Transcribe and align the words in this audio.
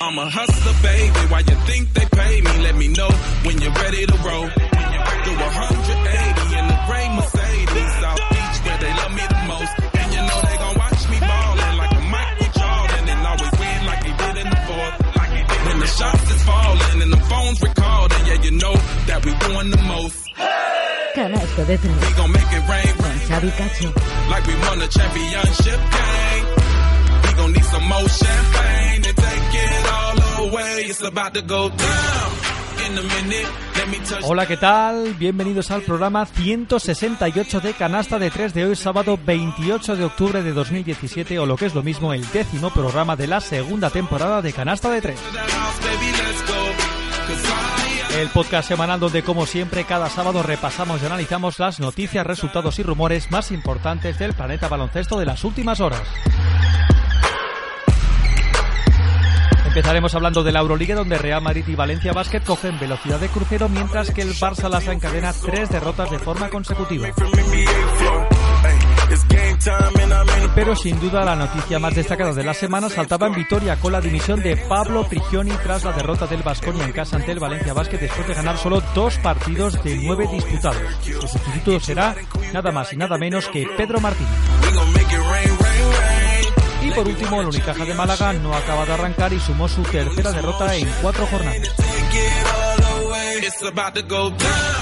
I'm 0.00 0.16
a 0.16 0.30
hustler, 0.30 0.76
baby. 0.78 1.20
Why 1.26 1.40
you 1.40 1.56
think 1.66 1.92
they 1.92 2.06
pay 2.06 2.40
me? 2.40 2.52
Let 2.62 2.76
me 2.76 2.86
know 2.88 3.10
when 3.42 3.58
you're 3.58 3.74
ready 3.82 4.06
to 4.06 4.16
roll. 4.22 4.46
Do 4.46 5.32
180 5.34 6.54
in 6.54 6.64
the 6.70 6.78
gray 6.86 7.06
Mercedes, 7.18 7.90
South 7.98 8.22
Beach, 8.30 8.56
where 8.62 8.78
they 8.78 8.92
love 8.94 9.12
me 9.18 9.24
the 9.26 9.42
most. 9.50 9.74
And 9.98 10.08
you 10.14 10.22
know 10.22 10.38
they 10.46 10.56
gon' 10.62 10.76
watch 10.78 11.02
me 11.10 11.18
ballin' 11.18 11.76
like 11.82 11.94
a 11.98 12.02
Michael 12.14 12.50
Jordan 12.54 13.04
and 13.10 13.20
always 13.26 13.54
win 13.58 13.80
like 13.90 14.02
he 14.06 14.12
did 14.14 14.34
in 14.38 14.48
the 14.54 14.60
fourth. 14.70 14.96
Like 15.18 15.32
he 15.34 15.42
did 15.50 15.60
when 15.66 15.78
the 15.82 15.90
shots 15.90 16.30
is 16.30 16.42
falling 16.46 16.98
and 17.02 17.12
the 17.12 17.22
phone's 17.26 17.58
recording, 17.58 18.22
yeah, 18.30 18.38
you 18.46 18.52
know 18.54 18.74
that 19.10 19.18
we 19.26 19.34
doing 19.50 19.70
the 19.74 19.82
most. 19.82 20.18
Canasto 21.18 21.62
de 21.66 21.74
tres. 21.74 21.98
We 22.06 22.12
gon' 22.14 22.30
make 22.30 22.50
it 22.54 22.64
rain, 22.70 22.94
Xavi 23.26 23.50
Cacho. 23.50 23.90
like 24.30 24.46
we 24.46 24.54
won 24.62 24.78
a 24.78 24.86
championship 24.86 25.80
game. 25.90 26.44
We 27.26 27.30
gon' 27.34 27.52
need 27.52 27.66
some 27.66 27.82
more 27.90 28.08
champagne 28.08 29.02
to 29.02 29.12
Hola, 34.22 34.46
¿qué 34.46 34.56
tal? 34.56 35.14
Bienvenidos 35.14 35.70
al 35.70 35.82
programa 35.82 36.26
168 36.26 37.60
de 37.60 37.72
Canasta 37.74 38.18
de 38.18 38.30
3 38.30 38.54
de 38.54 38.66
hoy, 38.66 38.76
sábado 38.76 39.18
28 39.24 39.96
de 39.96 40.04
octubre 40.04 40.42
de 40.42 40.52
2017, 40.52 41.38
o 41.38 41.46
lo 41.46 41.56
que 41.56 41.66
es 41.66 41.74
lo 41.74 41.82
mismo, 41.82 42.12
el 42.12 42.28
décimo 42.30 42.70
programa 42.70 43.16
de 43.16 43.26
la 43.26 43.40
segunda 43.40 43.90
temporada 43.90 44.40
de 44.40 44.52
Canasta 44.52 44.90
de 44.90 45.00
3. 45.00 45.18
the 45.18 45.38
house, 45.38 45.80
baby, 45.80 46.06
let's 46.12 46.46
go. 46.46 46.54
Cause 47.26 47.48
I, 48.14 48.20
El 48.20 48.28
podcast 48.28 48.68
semanal 48.68 49.00
donde, 49.00 49.22
como 49.22 49.44
siempre, 49.44 49.84
cada 49.84 50.08
sábado 50.08 50.42
repasamos 50.42 51.02
y 51.02 51.06
analizamos 51.06 51.58
las 51.58 51.80
noticias, 51.80 52.26
resultados 52.26 52.78
y 52.78 52.82
rumores 52.84 53.30
más 53.30 53.50
importantes 53.50 54.18
del 54.18 54.34
planeta 54.34 54.68
baloncesto 54.68 55.18
de 55.18 55.26
las 55.26 55.44
últimas 55.44 55.80
horas. 55.80 56.02
Empezaremos 59.78 60.12
hablando 60.16 60.42
de 60.42 60.50
la 60.50 60.58
Euroliga, 60.58 60.96
donde 60.96 61.16
Real 61.18 61.40
Madrid 61.40 61.62
y 61.68 61.76
Valencia 61.76 62.12
Basket 62.12 62.40
cogen 62.40 62.80
velocidad 62.80 63.20
de 63.20 63.28
crucero, 63.28 63.68
mientras 63.68 64.10
que 64.10 64.22
el 64.22 64.34
Barça 64.34 64.68
las 64.68 64.88
encadena 64.88 65.32
tres 65.32 65.70
derrotas 65.70 66.10
de 66.10 66.18
forma 66.18 66.50
consecutiva. 66.50 67.06
Pero 70.56 70.74
sin 70.74 70.98
duda 70.98 71.24
la 71.24 71.36
noticia 71.36 71.78
más 71.78 71.94
destacada 71.94 72.32
de 72.32 72.42
la 72.42 72.54
semana 72.54 72.88
saltaba 72.88 73.28
en 73.28 73.34
Vitoria 73.34 73.76
con 73.76 73.92
la 73.92 74.00
dimisión 74.00 74.42
de 74.42 74.56
Pablo 74.56 75.06
Prigioni 75.08 75.52
tras 75.62 75.84
la 75.84 75.92
derrota 75.92 76.26
del 76.26 76.42
Vasconia 76.42 76.84
en 76.84 76.90
casa 76.90 77.14
ante 77.14 77.30
el 77.30 77.38
Valencia 77.38 77.72
Basket 77.72 77.98
después 77.98 78.26
de 78.26 78.34
ganar 78.34 78.58
solo 78.58 78.82
dos 78.96 79.16
partidos 79.18 79.80
de 79.84 79.94
nueve 80.02 80.26
disputados. 80.32 80.82
Su 81.02 81.28
sustituto 81.28 81.78
será 81.78 82.16
nada 82.52 82.72
más 82.72 82.92
y 82.92 82.96
nada 82.96 83.16
menos 83.16 83.46
que 83.46 83.64
Pedro 83.76 84.00
Martínez. 84.00 84.97
Por 86.98 87.06
último, 87.06 87.40
el 87.40 87.46
Unicaja 87.46 87.84
de 87.84 87.94
Málaga 87.94 88.32
no 88.32 88.52
acaba 88.52 88.84
de 88.84 88.92
arrancar 88.92 89.32
y 89.32 89.38
sumó 89.38 89.68
su 89.68 89.82
tercera 89.82 90.32
derrota 90.32 90.74
en 90.74 90.88
cuatro 91.00 91.26
jornadas. 91.26 91.70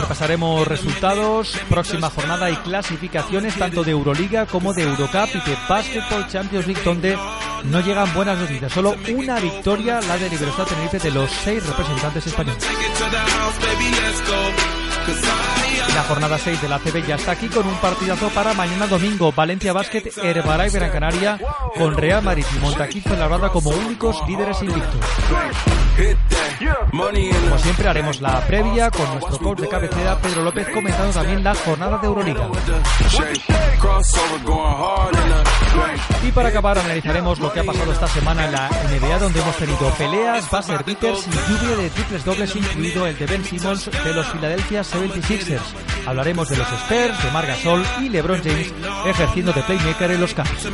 Repasaremos 0.00 0.66
resultados, 0.66 1.58
próxima 1.68 2.08
jornada 2.08 2.50
y 2.50 2.56
clasificaciones 2.56 3.54
tanto 3.56 3.84
de 3.84 3.90
Euroliga 3.90 4.46
como 4.46 4.72
de 4.72 4.84
Eurocup 4.84 5.28
y 5.34 5.50
de 5.50 5.58
Basketball 5.68 6.26
Champions 6.28 6.66
League 6.66 6.82
donde 6.82 7.18
no 7.64 7.80
llegan 7.80 8.12
buenas 8.14 8.38
noticias. 8.38 8.72
Solo 8.72 8.94
una 9.14 9.38
victoria, 9.38 10.00
la 10.00 10.16
de 10.16 10.30
Libertad 10.30 10.64
Tenerife 10.64 10.98
de 10.98 11.10
los 11.10 11.30
seis 11.30 11.66
representantes 11.66 12.26
españoles. 12.26 12.64
La 15.94 16.02
jornada 16.02 16.36
6 16.36 16.60
de 16.60 16.68
la 16.68 16.78
CB 16.78 17.06
ya 17.06 17.14
está 17.14 17.32
aquí 17.32 17.48
con 17.48 17.66
un 17.66 17.74
partidazo 17.76 18.28
para 18.30 18.52
mañana 18.54 18.86
domingo. 18.86 19.32
Valencia 19.32 19.72
Basket, 19.72 20.12
Herbalife 20.22 20.78
Gran 20.78 20.90
Canaria 20.90 21.38
con 21.76 21.96
Real 21.96 22.22
Madrid 22.22 22.44
y 22.54 22.58
Montaquí 22.58 23.00
Fuenlabrada 23.00 23.50
como 23.50 23.70
únicos 23.70 24.16
líderes 24.28 24.62
invictos. 24.62 25.00
Como 26.90 27.58
siempre 27.58 27.88
haremos 27.88 28.20
la 28.20 28.40
previa 28.46 28.90
con 28.90 29.08
nuestro 29.10 29.38
coach 29.38 29.60
de 29.60 29.68
cabecera 29.68 30.18
Pedro 30.18 30.42
López 30.42 30.68
comentando 30.68 31.12
también 31.12 31.42
la 31.42 31.54
jornada 31.54 31.98
de 31.98 32.06
Euroliga. 32.06 32.50
Y 36.22 36.32
para 36.32 36.48
acabar 36.48 36.78
analizaremos 36.78 37.38
lo 37.38 37.52
que 37.52 37.60
ha 37.60 37.64
pasado 37.64 37.92
esta 37.92 38.08
semana 38.08 38.46
en 38.46 38.52
la 38.52 38.68
NBA 38.68 39.18
donde 39.18 39.40
hemos 39.40 39.56
tenido 39.56 39.90
peleas, 39.90 40.50
buzzer 40.50 40.82
beaters 40.84 41.26
y 41.26 41.52
lluvia 41.52 41.76
de 41.76 41.90
triples 41.90 42.24
dobles 42.24 42.56
incluido 42.56 43.06
el 43.06 43.16
de 43.16 43.26
Ben 43.26 43.44
Simmons 43.44 43.90
de 43.90 44.14
los 44.14 44.26
Philadelphia 44.26 44.82
76ers. 44.82 45.60
Hablaremos 46.06 46.48
de 46.48 46.56
los 46.56 46.66
Spurs, 46.66 47.22
de 47.22 47.30
Marc 47.30 47.48
Gasol 47.48 47.84
y 48.00 48.08
LeBron 48.08 48.42
James 48.42 48.72
ejerciendo 49.06 49.52
de 49.52 49.62
playmaker 49.62 50.10
en 50.10 50.20
los 50.20 50.34
campos. 50.34 50.66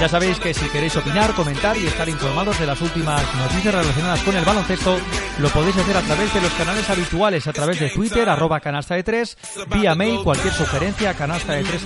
Ya 0.00 0.08
sabéis 0.10 0.38
que 0.38 0.52
si 0.52 0.66
queréis 0.68 0.94
opinar, 0.96 1.32
comentar 1.32 1.74
y 1.76 1.86
estar 1.86 2.06
informados 2.06 2.58
de 2.58 2.66
las 2.66 2.80
últimas 2.82 3.22
noticias 3.34 3.74
relacionadas 3.74 4.20
con 4.22 4.36
el 4.36 4.44
baloncesto, 4.44 4.98
lo 5.38 5.48
podéis 5.48 5.76
hacer 5.78 5.96
a 5.96 6.02
través 6.02 6.34
de 6.34 6.40
los 6.42 6.52
canales 6.52 6.90
habituales, 6.90 7.46
a 7.46 7.52
través 7.54 7.80
de 7.80 7.88
Twitter, 7.88 8.28
arroba 8.28 8.60
canasta 8.60 8.94
de 8.94 9.02
3, 9.02 9.38
vía 9.68 9.94
mail, 9.94 10.20
cualquier 10.22 10.52
sugerencia, 10.52 11.14
canasta 11.14 11.54
de 11.54 11.64
3 11.64 11.85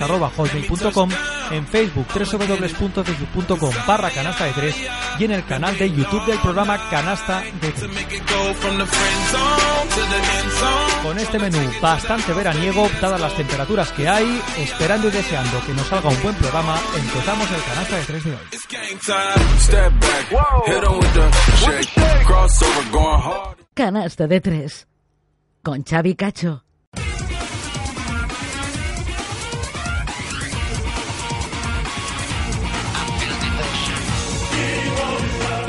en 1.51 1.67
Facebook, 1.67 2.07
www.facebook.com 2.13 3.73
barra 3.85 4.09
canasta 4.09 4.45
de 4.45 4.53
3 4.53 4.75
y 5.19 5.25
en 5.25 5.31
el 5.31 5.45
canal 5.45 5.77
de 5.77 5.91
YouTube 5.91 6.25
del 6.25 6.39
programa 6.39 6.89
Canasta 6.89 7.41
de 7.41 7.71
3. 7.71 7.91
Make 7.93 8.15
it 8.15 8.23
go 8.29 8.53
from 8.55 8.77
the 8.77 8.85
friend 8.85 9.27
zone 9.31 9.89
to 9.89 10.01
the 10.09 10.17
end 10.17 10.51
zone. 10.59 11.03
Con 11.03 11.19
este 11.19 11.39
menú 11.39 11.59
bastante 11.81 12.33
veraniego, 12.33 12.89
dadas 13.01 13.19
las 13.19 13.35
temperaturas 13.35 13.91
que 13.91 14.07
hay, 14.07 14.41
esperando 14.57 15.07
y 15.07 15.11
deseando 15.11 15.61
que 15.65 15.73
nos 15.73 15.87
salga 15.87 16.09
un 16.09 16.21
buen 16.21 16.35
programa, 16.35 16.79
empezamos 16.95 17.51
el 17.51 17.63
Canasta 17.63 17.97
de 17.97 18.03
3 18.05 18.23
de 18.23 18.31
hoy. 18.31 18.37
Canasta 23.73 24.27
de 24.27 24.41
tres. 24.41 24.87
Con 25.63 25.83
Xavi 25.83 26.15
Cacho. 26.15 26.63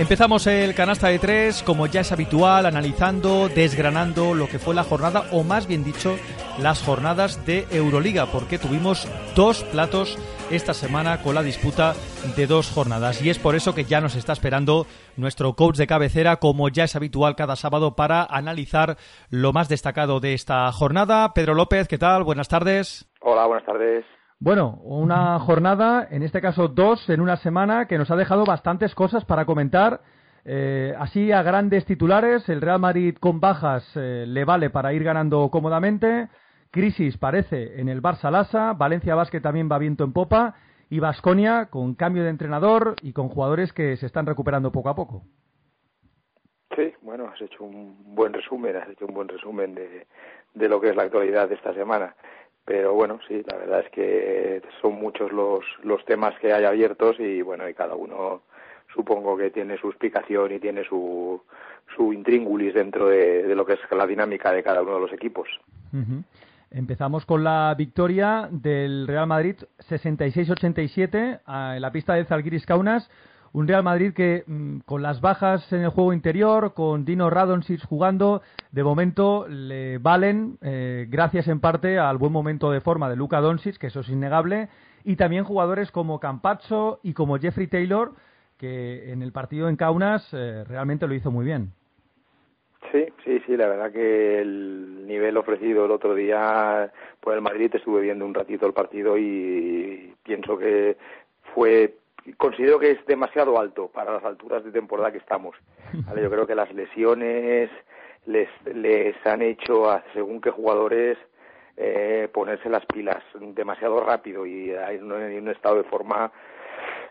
Empezamos 0.02 0.48
el 0.48 0.74
canasta 0.74 1.06
de 1.06 1.20
tres, 1.20 1.62
como 1.62 1.86
ya 1.86 2.00
es 2.00 2.10
habitual, 2.10 2.66
analizando, 2.66 3.48
desgranando 3.48 4.34
lo 4.34 4.48
que 4.48 4.58
fue 4.58 4.74
la 4.74 4.82
jornada, 4.82 5.26
o 5.30 5.44
más 5.44 5.68
bien 5.68 5.84
dicho, 5.84 6.16
las 6.58 6.82
jornadas 6.82 7.46
de 7.46 7.68
Euroliga, 7.70 8.26
porque 8.26 8.58
tuvimos 8.58 9.08
dos 9.36 9.62
platos 9.62 10.18
esta 10.50 10.74
semana 10.74 11.22
con 11.22 11.36
la 11.36 11.44
disputa 11.44 11.94
de 12.36 12.48
dos 12.48 12.68
jornadas. 12.68 13.22
Y 13.22 13.30
es 13.30 13.38
por 13.38 13.54
eso 13.54 13.76
que 13.76 13.84
ya 13.84 14.00
nos 14.00 14.16
está 14.16 14.32
esperando 14.32 14.88
nuestro 15.16 15.54
coach 15.54 15.76
de 15.76 15.86
cabecera, 15.86 16.38
como 16.38 16.68
ya 16.68 16.82
es 16.82 16.96
habitual 16.96 17.36
cada 17.36 17.54
sábado, 17.54 17.94
para 17.94 18.24
analizar 18.24 18.96
lo 19.30 19.52
más 19.52 19.68
destacado 19.68 20.18
de 20.18 20.34
esta 20.34 20.70
jornada. 20.72 21.32
Pedro 21.32 21.54
López, 21.54 21.86
¿qué 21.86 21.98
tal? 21.98 22.24
Buenas 22.24 22.48
tardes. 22.48 23.08
Hola, 23.20 23.46
buenas 23.46 23.64
tardes. 23.64 24.04
Bueno, 24.44 24.80
una 24.82 25.38
jornada, 25.38 26.08
en 26.10 26.24
este 26.24 26.40
caso 26.40 26.66
dos, 26.66 27.08
en 27.08 27.20
una 27.20 27.36
semana 27.36 27.86
que 27.86 27.96
nos 27.96 28.10
ha 28.10 28.16
dejado 28.16 28.44
bastantes 28.44 28.92
cosas 28.92 29.24
para 29.24 29.44
comentar. 29.44 30.00
Eh, 30.44 30.92
así 30.98 31.30
a 31.30 31.44
grandes 31.44 31.84
titulares, 31.84 32.48
el 32.48 32.60
Real 32.60 32.80
Madrid 32.80 33.16
con 33.20 33.38
bajas 33.38 33.88
eh, 33.94 34.24
le 34.26 34.44
vale 34.44 34.68
para 34.68 34.92
ir 34.94 35.04
ganando 35.04 35.48
cómodamente. 35.48 36.28
Crisis 36.72 37.16
parece 37.18 37.80
en 37.80 37.88
el 37.88 38.02
Barça 38.02 38.32
Lasa, 38.32 38.72
Valencia 38.72 39.14
Basket 39.14 39.40
también 39.40 39.68
va 39.70 39.78
viento 39.78 40.02
en 40.02 40.12
popa 40.12 40.56
y 40.90 40.98
Vasconia 40.98 41.66
con 41.66 41.94
cambio 41.94 42.24
de 42.24 42.30
entrenador 42.30 42.96
y 43.00 43.12
con 43.12 43.28
jugadores 43.28 43.72
que 43.72 43.96
se 43.96 44.06
están 44.06 44.26
recuperando 44.26 44.72
poco 44.72 44.88
a 44.88 44.96
poco. 44.96 45.22
Sí, 46.74 46.92
bueno, 47.02 47.28
has 47.32 47.40
hecho 47.40 47.62
un 47.62 48.12
buen 48.16 48.32
resumen, 48.32 48.74
has 48.74 48.88
hecho 48.88 49.06
un 49.06 49.14
buen 49.14 49.28
resumen 49.28 49.76
de, 49.76 50.08
de 50.54 50.68
lo 50.68 50.80
que 50.80 50.88
es 50.88 50.96
la 50.96 51.04
actualidad 51.04 51.48
de 51.48 51.54
esta 51.54 51.72
semana. 51.74 52.16
Pero 52.64 52.94
bueno, 52.94 53.18
sí, 53.26 53.42
la 53.50 53.56
verdad 53.56 53.80
es 53.80 53.90
que 53.90 54.62
son 54.80 54.94
muchos 54.94 55.32
los, 55.32 55.64
los 55.82 56.04
temas 56.04 56.38
que 56.38 56.52
hay 56.52 56.64
abiertos 56.64 57.18
y 57.18 57.42
bueno, 57.42 57.68
y 57.68 57.74
cada 57.74 57.94
uno 57.94 58.42
supongo 58.94 59.36
que 59.36 59.50
tiene 59.50 59.78
su 59.78 59.88
explicación 59.88 60.52
y 60.52 60.60
tiene 60.60 60.84
su, 60.84 61.40
su 61.96 62.12
intríngulis 62.12 62.74
dentro 62.74 63.08
de, 63.08 63.54
lo 63.54 63.64
que 63.64 63.74
es 63.74 63.80
la 63.90 64.06
dinámica 64.06 64.52
de 64.52 64.62
cada 64.62 64.82
uno 64.82 64.94
de 64.94 65.00
los 65.00 65.12
equipos. 65.12 65.48
Empezamos 66.70 67.26
con 67.26 67.44
la 67.44 67.74
victoria 67.76 68.48
del 68.50 69.06
Real 69.06 69.26
Madrid 69.26 69.56
66-87 69.90 71.40
en 71.76 71.82
la 71.82 71.92
pista 71.92 72.14
de 72.14 72.24
Zalgiris 72.24 72.64
Kaunas. 72.64 73.10
Un 73.54 73.68
Real 73.68 73.82
Madrid 73.82 74.14
que 74.14 74.44
mm, 74.46 74.78
con 74.80 75.02
las 75.02 75.20
bajas 75.20 75.70
en 75.72 75.82
el 75.82 75.90
juego 75.90 76.12
interior, 76.12 76.72
con 76.74 77.04
Dino 77.04 77.28
Radonjic 77.28 77.84
jugando, 77.86 78.42
de 78.70 78.82
momento 78.82 79.46
le 79.48 79.98
valen, 79.98 80.56
eh, 80.62 81.06
gracias 81.08 81.48
en 81.48 81.60
parte 81.60 81.98
al 81.98 82.16
buen 82.16 82.32
momento 82.32 82.70
de 82.70 82.80
forma 82.80 83.10
de 83.10 83.16
Luka 83.16 83.40
Doncic, 83.40 83.76
que 83.76 83.88
eso 83.88 84.00
es 84.00 84.08
innegable, 84.08 84.68
y 85.04 85.16
también 85.16 85.44
jugadores 85.44 85.90
como 85.90 86.20
Campazzo 86.20 87.00
y 87.02 87.12
como 87.12 87.38
Jeffrey 87.38 87.66
Taylor, 87.66 88.12
que 88.56 89.12
en 89.12 89.22
el 89.22 89.32
partido 89.32 89.68
en 89.68 89.76
Kaunas 89.76 90.26
eh, 90.32 90.64
realmente 90.66 91.06
lo 91.06 91.14
hizo 91.14 91.30
muy 91.30 91.44
bien. 91.44 91.72
Sí, 92.90 93.06
sí, 93.24 93.40
sí, 93.46 93.56
la 93.56 93.68
verdad 93.68 93.92
que 93.92 94.40
el 94.40 95.06
nivel 95.06 95.36
ofrecido 95.36 95.84
el 95.84 95.90
otro 95.90 96.14
día 96.14 96.90
por 97.20 97.34
el 97.34 97.40
Madrid 97.40 97.70
estuve 97.74 98.00
viendo 98.00 98.24
un 98.24 98.34
ratito 98.34 98.66
el 98.66 98.72
partido 98.72 99.16
y 99.18 100.14
pienso 100.22 100.58
que 100.58 100.96
fue 101.54 101.94
considero 102.36 102.78
que 102.78 102.92
es 102.92 103.06
demasiado 103.06 103.58
alto 103.58 103.88
para 103.88 104.12
las 104.12 104.24
alturas 104.24 104.64
de 104.64 104.70
temporada 104.70 105.12
que 105.12 105.18
estamos. 105.18 105.56
Yo 105.92 106.30
creo 106.30 106.46
que 106.46 106.54
las 106.54 106.72
lesiones 106.72 107.70
les, 108.26 108.48
han 109.26 109.42
hecho 109.42 109.90
a 109.90 110.02
según 110.12 110.40
qué 110.40 110.50
jugadores 110.50 111.18
eh, 111.76 112.28
ponerse 112.32 112.68
las 112.68 112.84
pilas 112.86 113.22
demasiado 113.34 114.00
rápido 114.00 114.46
y 114.46 114.72
hay 114.72 114.98
un 114.98 115.48
estado 115.48 115.76
de 115.76 115.84
forma 115.84 116.30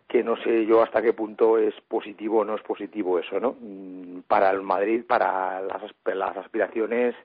que 0.08 0.24
no 0.24 0.36
sé 0.36 0.66
yo 0.66 0.84
hasta 0.84 1.02
qué 1.02 1.13
punto 1.13 1.58
es 1.58 1.74
positivo 1.88 2.40
o 2.40 2.46
no 2.46 2.56
es 2.56 2.62
positivo 2.63 3.18
eso, 3.18 3.40
¿no? 3.40 3.56
Mm, 3.62 4.24
para 4.28 4.50
el 4.50 4.62
Madrid, 4.62 5.06
para 5.08 5.62
las, 5.62 5.81
las 6.04 6.36
aspiraciones 6.36 7.16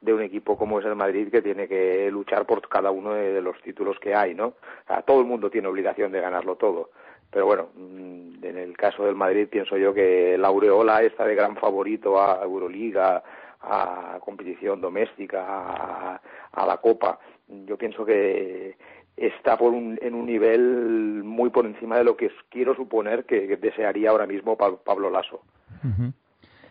de 0.00 0.14
un 0.14 0.22
equipo 0.22 0.56
como 0.56 0.78
es 0.78 0.86
el 0.86 0.94
Madrid 0.94 1.28
que 1.28 1.42
tiene 1.42 1.66
que 1.66 2.08
luchar 2.10 2.46
por 2.46 2.68
cada 2.68 2.92
uno 2.92 3.14
de, 3.14 3.40
los 3.40 3.60
títulos 3.62 3.98
que 3.98 4.14
hay, 4.14 4.34
¿no? 4.34 4.54
todo 5.06 5.20
el 5.20 5.26
mundo 5.26 5.50
tiene 5.50 5.66
obligación 5.68 6.12
de 6.12 6.20
ganarlo 6.20 6.54
todo. 6.54 6.90
Pero 7.30 7.46
bueno, 7.46 7.68
mm, 7.74 8.44
en 8.44 8.58
el 8.58 8.76
caso 8.76 9.04
del 9.04 9.14
Madrid 9.14 9.48
pienso 9.48 9.76
yo 9.76 9.92
que 9.92 10.36
la 10.38 10.48
aureola 10.48 11.02
está 11.02 11.24
de 11.24 11.34
gran 11.34 11.56
favorito 11.56 12.20
a 12.20 12.42
Euroliga, 12.42 13.22
a 13.60 14.18
competición 14.20 14.80
doméstica, 14.80 15.44
a, 15.46 16.20
a 16.52 16.66
la 16.66 16.76
Copa. 16.78 17.18
Yo 17.48 17.76
pienso 17.76 18.04
que 18.04 18.76
está 19.16 19.56
por 19.56 19.72
un, 19.72 19.98
en 20.02 20.14
un 20.14 20.26
nivel 20.26 21.22
muy 21.24 21.50
por 21.50 21.66
encima 21.66 21.96
de 21.96 22.04
lo 22.04 22.16
que 22.16 22.30
quiero 22.50 22.74
suponer 22.74 23.24
que, 23.24 23.56
desearía 23.56 24.10
ahora 24.10 24.26
mismo 24.26 24.56
Pablo 24.56 25.10
Lasso. 25.10 25.40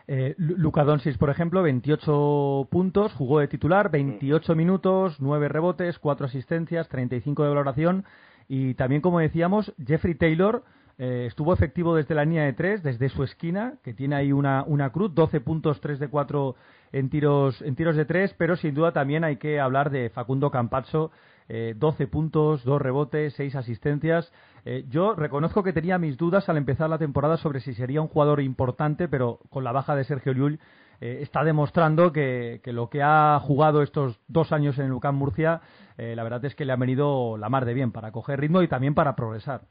Eh, 0.08 0.36
Luka 0.38 0.84
Doncic, 0.84 1.18
por 1.18 1.32
ejemplo, 1.32 1.64
28 1.64 2.68
puntos, 2.70 3.14
jugó 3.14 3.40
de 3.40 3.48
titular, 3.48 3.90
28 3.90 4.54
mm. 4.54 4.58
minutos, 4.58 5.20
9 5.20 5.50
rebotes, 5.50 5.98
4 5.98 6.28
asistencias, 6.28 6.88
35 6.90 7.44
de 7.44 7.50
valoración 7.50 8.06
y 8.48 8.74
también, 8.76 9.02
como 9.02 9.20
decíamos, 9.20 9.74
Jeffrey 9.84 10.16
Taylor 10.16 10.64
eh, 10.98 11.26
estuvo 11.28 11.54
efectivo 11.54 11.96
desde 11.96 12.16
la 12.16 12.24
línea 12.24 12.44
de 12.44 12.54
3, 12.54 12.84
desde 12.84 13.10
su 13.10 13.24
esquina, 13.24 13.76
que 13.84 13.94
tiene 13.94 14.16
ahí 14.16 14.32
una, 14.32 14.64
una 14.66 14.92
cruz, 14.92 15.14
12 15.14 15.42
puntos, 15.42 15.82
3 15.82 16.00
de 16.00 16.08
4 16.08 16.56
en 16.94 17.10
tiros, 17.10 17.62
en 17.62 17.76
tiros 17.76 17.96
de 17.96 18.06
3, 18.06 18.36
pero 18.38 18.56
sin 18.56 18.74
duda 18.74 18.94
también 18.94 19.24
hay 19.24 19.36
que 19.36 19.60
hablar 19.60 19.90
de 19.90 20.10
Facundo 20.10 20.52
Campazzo, 20.52 21.12
eh, 21.50 21.76
12 21.78 22.08
puntos, 22.08 22.64
2 22.64 22.82
rebotes, 22.82 23.34
6 23.34 23.56
asistencias. 23.56 24.32
Eh, 24.64 24.86
yo 24.90 25.16
reconozco 25.16 25.64
que 25.64 25.74
tenía 25.74 25.98
mis 25.98 26.18
dudas 26.18 26.48
al 26.48 26.58
empezar 26.58 26.90
la 26.90 26.98
temporada 26.98 27.38
sobre 27.38 27.60
si 27.60 27.74
sería 27.74 28.02
un 28.02 28.08
jugador 28.08 28.42
importante, 28.42 29.08
pero 29.08 29.40
con 29.50 29.64
la 29.64 29.72
baja 29.72 29.96
de 29.96 30.06
Sergio 30.06 30.32
Llull 30.32 30.60
eh, 31.02 31.20
está 31.22 31.44
demostrando 31.44 32.12
que, 32.12 32.62
lo 32.66 32.90
que 32.90 33.02
ha 33.04 33.40
jugado 33.40 33.82
estos 33.82 34.20
dos 34.28 34.52
años 34.52 34.78
en 34.80 34.86
el 34.86 34.94
UCAM 34.94 35.16
Murcia, 35.16 35.62
eh, 35.98 36.16
la 36.16 36.24
verdad 36.24 36.44
es 36.46 36.56
que 36.56 36.66
le 36.66 36.74
ha 36.74 36.78
venido 36.78 37.38
la 37.38 37.50
mar 37.50 37.66
de 37.66 37.74
bien 37.74 37.92
para 37.92 38.12
coger 38.12 38.40
ritmo 38.40 38.62
y 38.62 38.68
también 38.68 38.96
para 38.96 39.16
progresar. 39.16 39.62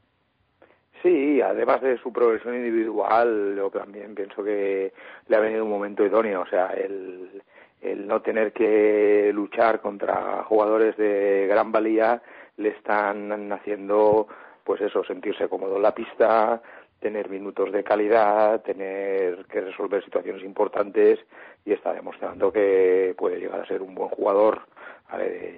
Sí, 1.01 1.41
además 1.41 1.81
de 1.81 1.97
su 1.99 2.11
progresión 2.11 2.55
individual, 2.55 3.53
yo 3.55 3.69
también 3.69 4.15
pienso 4.15 4.43
que 4.43 4.91
le 5.27 5.35
ha 5.35 5.39
venido 5.39 5.63
un 5.63 5.69
momento 5.69 6.03
idóneo. 6.03 6.41
O 6.41 6.47
sea, 6.47 6.67
el, 6.67 7.43
el 7.81 8.07
no 8.07 8.21
tener 8.21 8.53
que 8.53 9.31
luchar 9.33 9.81
contra 9.81 10.43
jugadores 10.45 10.97
de 10.97 11.45
gran 11.47 11.71
valía 11.71 12.21
le 12.57 12.69
están 12.69 13.51
haciendo 13.51 14.27
pues 14.63 14.81
eso 14.81 15.03
sentirse 15.03 15.47
cómodo 15.47 15.77
en 15.77 15.83
la 15.83 15.93
pista 15.93 16.61
tener 17.05 17.29
minutos 17.29 17.71
de 17.71 17.83
calidad 17.83 18.63
tener 18.63 19.45
que 19.45 19.61
resolver 19.61 20.03
situaciones 20.03 20.43
importantes 20.43 21.19
y 21.63 21.71
está 21.71 21.93
demostrando 21.93 22.51
que 22.51 23.13
puede 23.15 23.39
llegar 23.39 23.61
a 23.61 23.67
ser 23.67 23.83
un 23.83 23.93
buen 23.93 24.09
jugador 24.09 24.63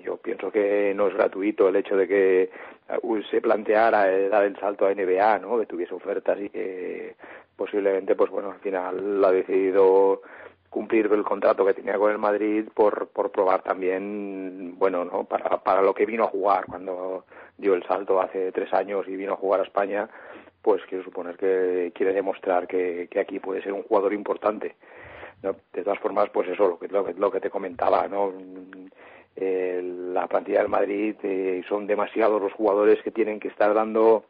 yo 0.04 0.18
pienso 0.18 0.52
que 0.52 0.94
no 0.94 1.08
es 1.08 1.14
gratuito 1.14 1.70
el 1.70 1.78
hecho 1.78 1.96
de 1.96 2.08
que 2.08 2.50
uh, 3.02 3.22
se 3.24 3.42
planteara 3.42 4.28
dar 4.30 4.44
el 4.44 4.60
salto 4.60 4.86
a 4.86 4.94
NBA, 4.94 5.40
¿no? 5.40 5.58
Que 5.58 5.66
tuviese 5.66 5.94
ofertas 5.94 6.38
y 6.40 6.50
que 6.50 7.16
posiblemente, 7.56 8.16
pues 8.16 8.30
bueno, 8.30 8.52
al 8.52 8.60
final 8.60 9.22
lo 9.22 9.28
ha 9.28 9.32
decidido 9.32 10.22
cumplir 10.70 11.08
el 11.12 11.24
contrato 11.24 11.66
que 11.66 11.74
tenía 11.74 11.98
con 11.98 12.12
el 12.12 12.18
Madrid 12.18 12.66
por, 12.74 13.08
por 13.08 13.32
probar 13.32 13.64
también, 13.64 14.76
bueno, 14.78 15.06
¿no? 15.06 15.24
Para, 15.24 15.64
para 15.64 15.82
lo 15.82 15.94
que 15.94 16.06
vino 16.06 16.26
a 16.26 16.28
jugar 16.28 16.66
cuando 16.66 17.26
dio 17.58 17.74
el 17.74 17.84
salto 17.84 18.22
hace 18.22 18.52
tres 18.52 18.72
años 18.74 19.08
y 19.08 19.16
vino 19.16 19.34
a 19.34 19.38
jugar 19.38 19.62
a 19.62 19.64
España, 19.64 20.08
pues 20.62 20.82
quiero 20.88 21.04
suponer 21.04 21.38
que 21.38 21.92
quiere 21.96 22.14
demostrar 22.14 22.68
que, 22.68 23.08
que 23.10 23.20
aquí 23.20 23.40
puede 23.40 23.62
ser 23.62 23.74
un 23.74 23.84
jugador 23.84 24.14
importante. 24.14 24.76
¿no? 25.44 25.56
De 25.74 25.84
todas 25.84 26.00
formas, 26.00 26.30
pues 26.30 26.50
eso, 26.50 26.68
lo 26.68 26.80
que, 26.80 26.88
lo 26.88 27.06
que, 27.06 27.14
lo 27.14 27.32
que 27.32 27.40
te 27.40 27.50
comentaba, 27.50 28.08
¿no? 28.08 28.34
Eh, 29.36 29.82
la 29.84 30.28
plantilla 30.28 30.60
del 30.60 30.70
Madrid 30.70 31.16
eh, 31.22 31.62
son 31.70 31.86
demasiados 31.86 32.42
los 32.42 32.54
jugadores 32.54 33.02
que 33.04 33.12
tienen 33.12 33.40
que 33.40 33.50
estar 33.50 33.74
dando 33.74 34.26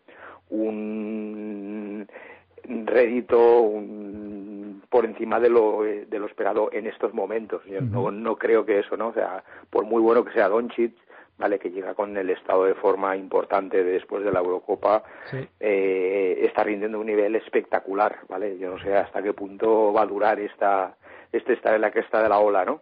un 0.50 2.06
rédito 2.64 3.62
un, 3.62 4.84
por 4.90 5.06
encima 5.06 5.40
de 5.40 5.50
lo, 5.50 5.84
de 5.84 6.20
lo 6.20 6.26
esperado 6.26 6.70
en 6.74 6.88
estos 6.88 7.14
momentos. 7.14 7.64
Yo 7.66 7.80
no, 7.80 8.12
no 8.12 8.36
creo 8.36 8.66
que 8.66 8.80
eso, 8.80 8.98
¿no? 8.98 9.10
O 9.10 9.14
sea, 9.14 9.44
por 9.70 9.86
muy 9.86 10.02
bueno 10.02 10.26
que 10.26 10.34
sea 10.34 10.50
Doncic, 10.50 10.94
vale 11.38 11.60
que 11.60 11.70
llega 11.70 11.94
con 11.94 12.16
el 12.18 12.30
estado 12.30 12.66
de 12.66 12.74
forma 12.74 13.16
importante 13.16 13.84
después 13.84 14.24
de 14.24 14.32
la 14.32 14.40
Eurocopa 14.40 15.04
eh, 15.60 16.40
está 16.44 16.64
rindiendo 16.64 17.00
un 17.00 17.06
nivel 17.06 17.36
espectacular 17.36 18.20
vale 18.28 18.58
yo 18.58 18.72
no 18.72 18.80
sé 18.80 18.96
hasta 18.96 19.22
qué 19.22 19.34
punto 19.34 19.94
va 19.94 20.02
a 20.02 20.08
durar 20.08 20.40
esta 20.40 20.96
este 21.32 21.54
estar 21.54 21.76
en 21.76 21.82
la 21.82 21.92
cresta 21.92 22.24
de 22.24 22.30
la 22.30 22.40
ola 22.40 22.66
no 22.66 22.82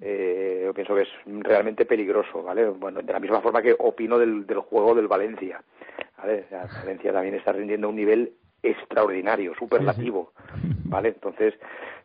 eh, 0.00 0.62
yo 0.64 0.74
pienso 0.74 0.94
que 0.94 1.02
es 1.02 1.08
realmente 1.26 1.84
peligroso 1.84 2.42
vale 2.42 2.68
bueno 2.68 3.00
de 3.00 3.12
la 3.12 3.20
misma 3.20 3.40
forma 3.40 3.62
que 3.62 3.76
opino 3.78 4.18
del, 4.18 4.46
del 4.46 4.58
juego 4.58 4.94
del 4.94 5.06
Valencia 5.06 5.62
vale 6.18 6.46
Valencia 6.50 7.12
también 7.12 7.34
está 7.36 7.52
rindiendo 7.52 7.88
un 7.88 7.96
nivel 7.96 8.32
extraordinario 8.62 9.54
superlativo 9.54 10.32
vale 10.86 11.10
entonces 11.10 11.54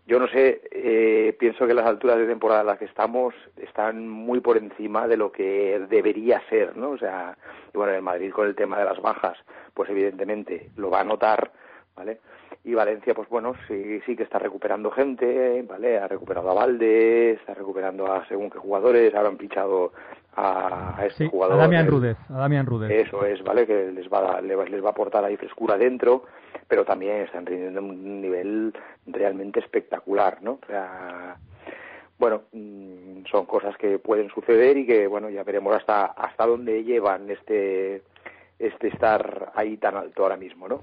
yo 0.10 0.18
no 0.18 0.28
sé, 0.28 0.62
eh, 0.72 1.36
pienso 1.38 1.68
que 1.68 1.74
las 1.76 1.86
alturas 1.86 2.18
de 2.18 2.26
temporada 2.26 2.62
en 2.62 2.68
las 2.68 2.80
que 2.80 2.86
estamos 2.86 3.36
están 3.58 4.10
muy 4.10 4.40
por 4.40 4.58
encima 4.58 5.08
de 5.08 5.18
lo 5.18 5.32
que 5.32 5.86
debería 5.88 6.42
ser, 6.50 6.76
¿no? 6.76 6.90
O 6.90 6.98
sea, 6.98 7.38
y 7.72 7.78
bueno, 7.78 7.94
en 7.94 8.04
Madrid 8.04 8.32
con 8.32 8.48
el 8.48 8.56
tema 8.56 8.80
de 8.80 8.86
las 8.86 9.00
bajas, 9.00 9.38
pues 9.76 9.88
evidentemente 9.92 10.72
lo 10.78 10.90
va 10.90 11.02
a 11.02 11.04
notar, 11.04 11.52
¿vale? 11.96 12.22
Y 12.64 12.74
Valencia, 12.74 13.14
pues 13.14 13.30
bueno, 13.30 13.54
sí, 13.68 14.02
sí 14.04 14.16
que 14.16 14.24
está 14.24 14.40
recuperando 14.40 14.90
gente, 14.90 15.62
¿vale? 15.62 16.00
Ha 16.00 16.08
recuperado 16.08 16.50
a 16.50 16.56
Valde, 16.56 17.34
está 17.34 17.54
recuperando 17.54 18.12
a 18.12 18.28
según 18.28 18.50
qué 18.50 18.58
jugadores, 18.58 19.14
ahora 19.14 19.30
han 19.30 19.38
pinchado 19.38 19.94
a, 20.36 21.06
este 21.06 21.28
jugador. 21.28 21.56
A 21.56 21.62
Damián 21.64 21.88
Rudez, 21.88 22.18
a 22.30 22.48
Rudez. 22.66 23.08
Eso 23.08 23.26
es, 23.26 23.44
¿vale? 23.44 23.66
Que 23.66 23.92
les 23.92 24.08
va, 24.08 24.38
a, 24.38 24.42
les 24.42 24.84
va 24.84 24.88
a 24.88 24.92
aportar 24.92 25.24
ahí 25.24 25.38
frescura 25.38 25.78
dentro, 25.78 26.24
pero 26.68 26.86
también 26.86 27.22
están 27.22 27.46
rindiendo 27.46 27.82
un 27.82 28.22
nivel 28.22 28.74
realmente 29.08 29.60
espectacular, 29.60 30.38
¿no? 30.42 30.54
O 30.54 30.66
sea, 30.68 31.38
bueno, 32.18 32.44
mm, 32.52 33.26
son 33.32 33.46
cosas 33.46 33.76
que 33.78 33.98
pueden 33.98 34.30
suceder 34.30 34.78
y 34.78 34.86
que, 34.86 35.08
bueno, 35.08 35.30
ya 35.30 35.44
veremos 35.44 35.76
hasta, 35.76 36.06
hasta 36.06 36.46
dónde 36.46 36.84
llevan 36.84 37.30
este 37.30 38.04
este 38.60 38.90
estar 38.90 39.54
ahí 39.56 39.78
tan 39.78 39.96
alto 39.96 40.24
ahora 40.24 40.36
mismo, 40.36 40.68
¿no? 40.68 40.82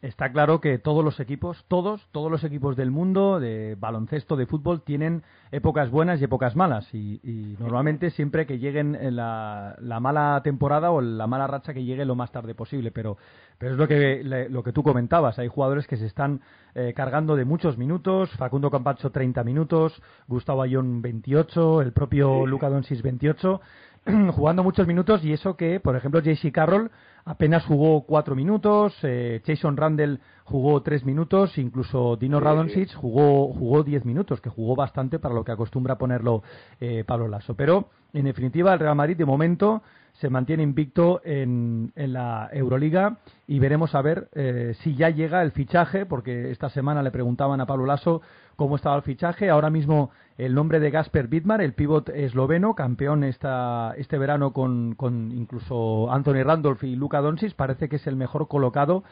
Está 0.00 0.30
claro 0.30 0.60
que 0.60 0.78
todos 0.78 1.04
los 1.04 1.18
equipos, 1.18 1.64
todos, 1.66 2.06
todos 2.12 2.30
los 2.30 2.44
equipos 2.44 2.76
del 2.76 2.92
mundo 2.92 3.40
de 3.40 3.74
baloncesto, 3.74 4.36
de 4.36 4.46
fútbol, 4.46 4.82
tienen 4.82 5.24
épocas 5.50 5.90
buenas 5.90 6.20
y 6.20 6.24
épocas 6.24 6.54
malas. 6.54 6.88
Y, 6.94 7.56
normalmente 7.58 8.10
siempre 8.10 8.46
que 8.46 8.58
lleguen 8.58 8.96
la, 9.16 9.74
la, 9.80 9.98
mala 9.98 10.40
temporada 10.44 10.92
o 10.92 11.00
la 11.00 11.26
mala 11.26 11.48
racha 11.48 11.74
que 11.74 11.84
llegue 11.84 12.04
lo 12.04 12.14
más 12.14 12.30
tarde 12.30 12.54
posible. 12.54 12.92
Pero, 12.92 13.16
pero 13.58 13.72
es 13.72 13.78
lo 13.78 13.88
que, 13.88 14.22
lo 14.48 14.62
que 14.62 14.72
tú 14.72 14.84
comentabas. 14.84 15.40
Hay 15.40 15.48
jugadores 15.48 15.88
que 15.88 15.96
se 15.96 16.06
están 16.06 16.40
eh, 16.76 16.92
cargando 16.94 17.34
de 17.34 17.44
muchos 17.44 17.76
minutos. 17.76 18.30
Facundo 18.36 18.70
Campacho 18.70 19.10
30 19.10 19.42
minutos, 19.42 20.00
Gustavo 20.28 20.62
Ayón 20.62 21.02
28, 21.02 21.82
el 21.82 21.92
propio 21.92 22.46
Luca 22.46 22.68
Doncic 22.68 23.02
28. 23.02 23.60
jugando 24.34 24.62
muchos 24.62 24.86
minutos 24.86 25.24
y 25.24 25.32
eso 25.32 25.56
que, 25.56 25.80
por 25.80 25.96
ejemplo, 25.96 26.20
JC 26.20 26.52
Carroll 26.52 26.90
apenas 27.24 27.64
jugó 27.64 28.02
cuatro 28.02 28.36
minutos, 28.36 28.96
eh, 29.02 29.42
Jason 29.44 29.76
Randall 29.76 30.20
jugó 30.44 30.80
tres 30.82 31.04
minutos, 31.04 31.58
incluso 31.58 32.16
Dino 32.16 32.40
sí, 32.68 32.86
jugó 32.94 33.52
jugó 33.52 33.82
diez 33.82 34.04
minutos, 34.04 34.40
que 34.40 34.48
jugó 34.48 34.76
bastante 34.76 35.18
para 35.18 35.34
lo 35.34 35.44
que 35.44 35.52
acostumbra 35.52 35.98
ponerlo 35.98 36.44
eh, 36.80 37.02
Pablo 37.04 37.26
Lasso. 37.26 37.54
Pero, 37.54 37.88
en 38.12 38.26
definitiva, 38.26 38.72
el 38.72 38.78
Real 38.78 38.94
Madrid 38.94 39.16
de 39.16 39.24
momento 39.24 39.82
se 40.20 40.30
mantiene 40.30 40.62
invicto 40.62 41.20
en, 41.24 41.92
en 41.94 42.12
la 42.12 42.48
Euroliga 42.52 43.18
y 43.46 43.58
veremos 43.58 43.94
a 43.94 44.02
ver 44.02 44.28
eh, 44.32 44.74
si 44.80 44.94
ya 44.94 45.10
llega 45.10 45.42
el 45.42 45.52
fichaje, 45.52 46.06
porque 46.06 46.50
esta 46.50 46.70
semana 46.70 47.02
le 47.02 47.10
preguntaban 47.10 47.60
a 47.60 47.66
Pablo 47.66 47.84
Lasso 47.84 48.22
cómo 48.56 48.76
estaba 48.76 48.96
el 48.96 49.02
fichaje. 49.02 49.50
Ahora 49.50 49.68
mismo 49.68 50.10
el 50.38 50.54
nombre 50.54 50.80
de 50.80 50.90
Gasper 50.90 51.28
Wittmar, 51.30 51.60
el 51.60 51.74
pívot 51.74 52.08
esloveno, 52.08 52.74
campeón 52.74 53.24
esta, 53.24 53.92
este 53.96 54.16
verano 54.16 54.52
con, 54.52 54.94
con 54.94 55.32
incluso 55.32 56.10
Anthony 56.10 56.42
Randolph 56.42 56.82
y 56.84 56.96
Luka 56.96 57.20
Doncic, 57.20 57.54
parece 57.54 57.88
que 57.88 57.96
es 57.96 58.06
el 58.06 58.16
mejor 58.16 58.48
colocado, 58.48 59.04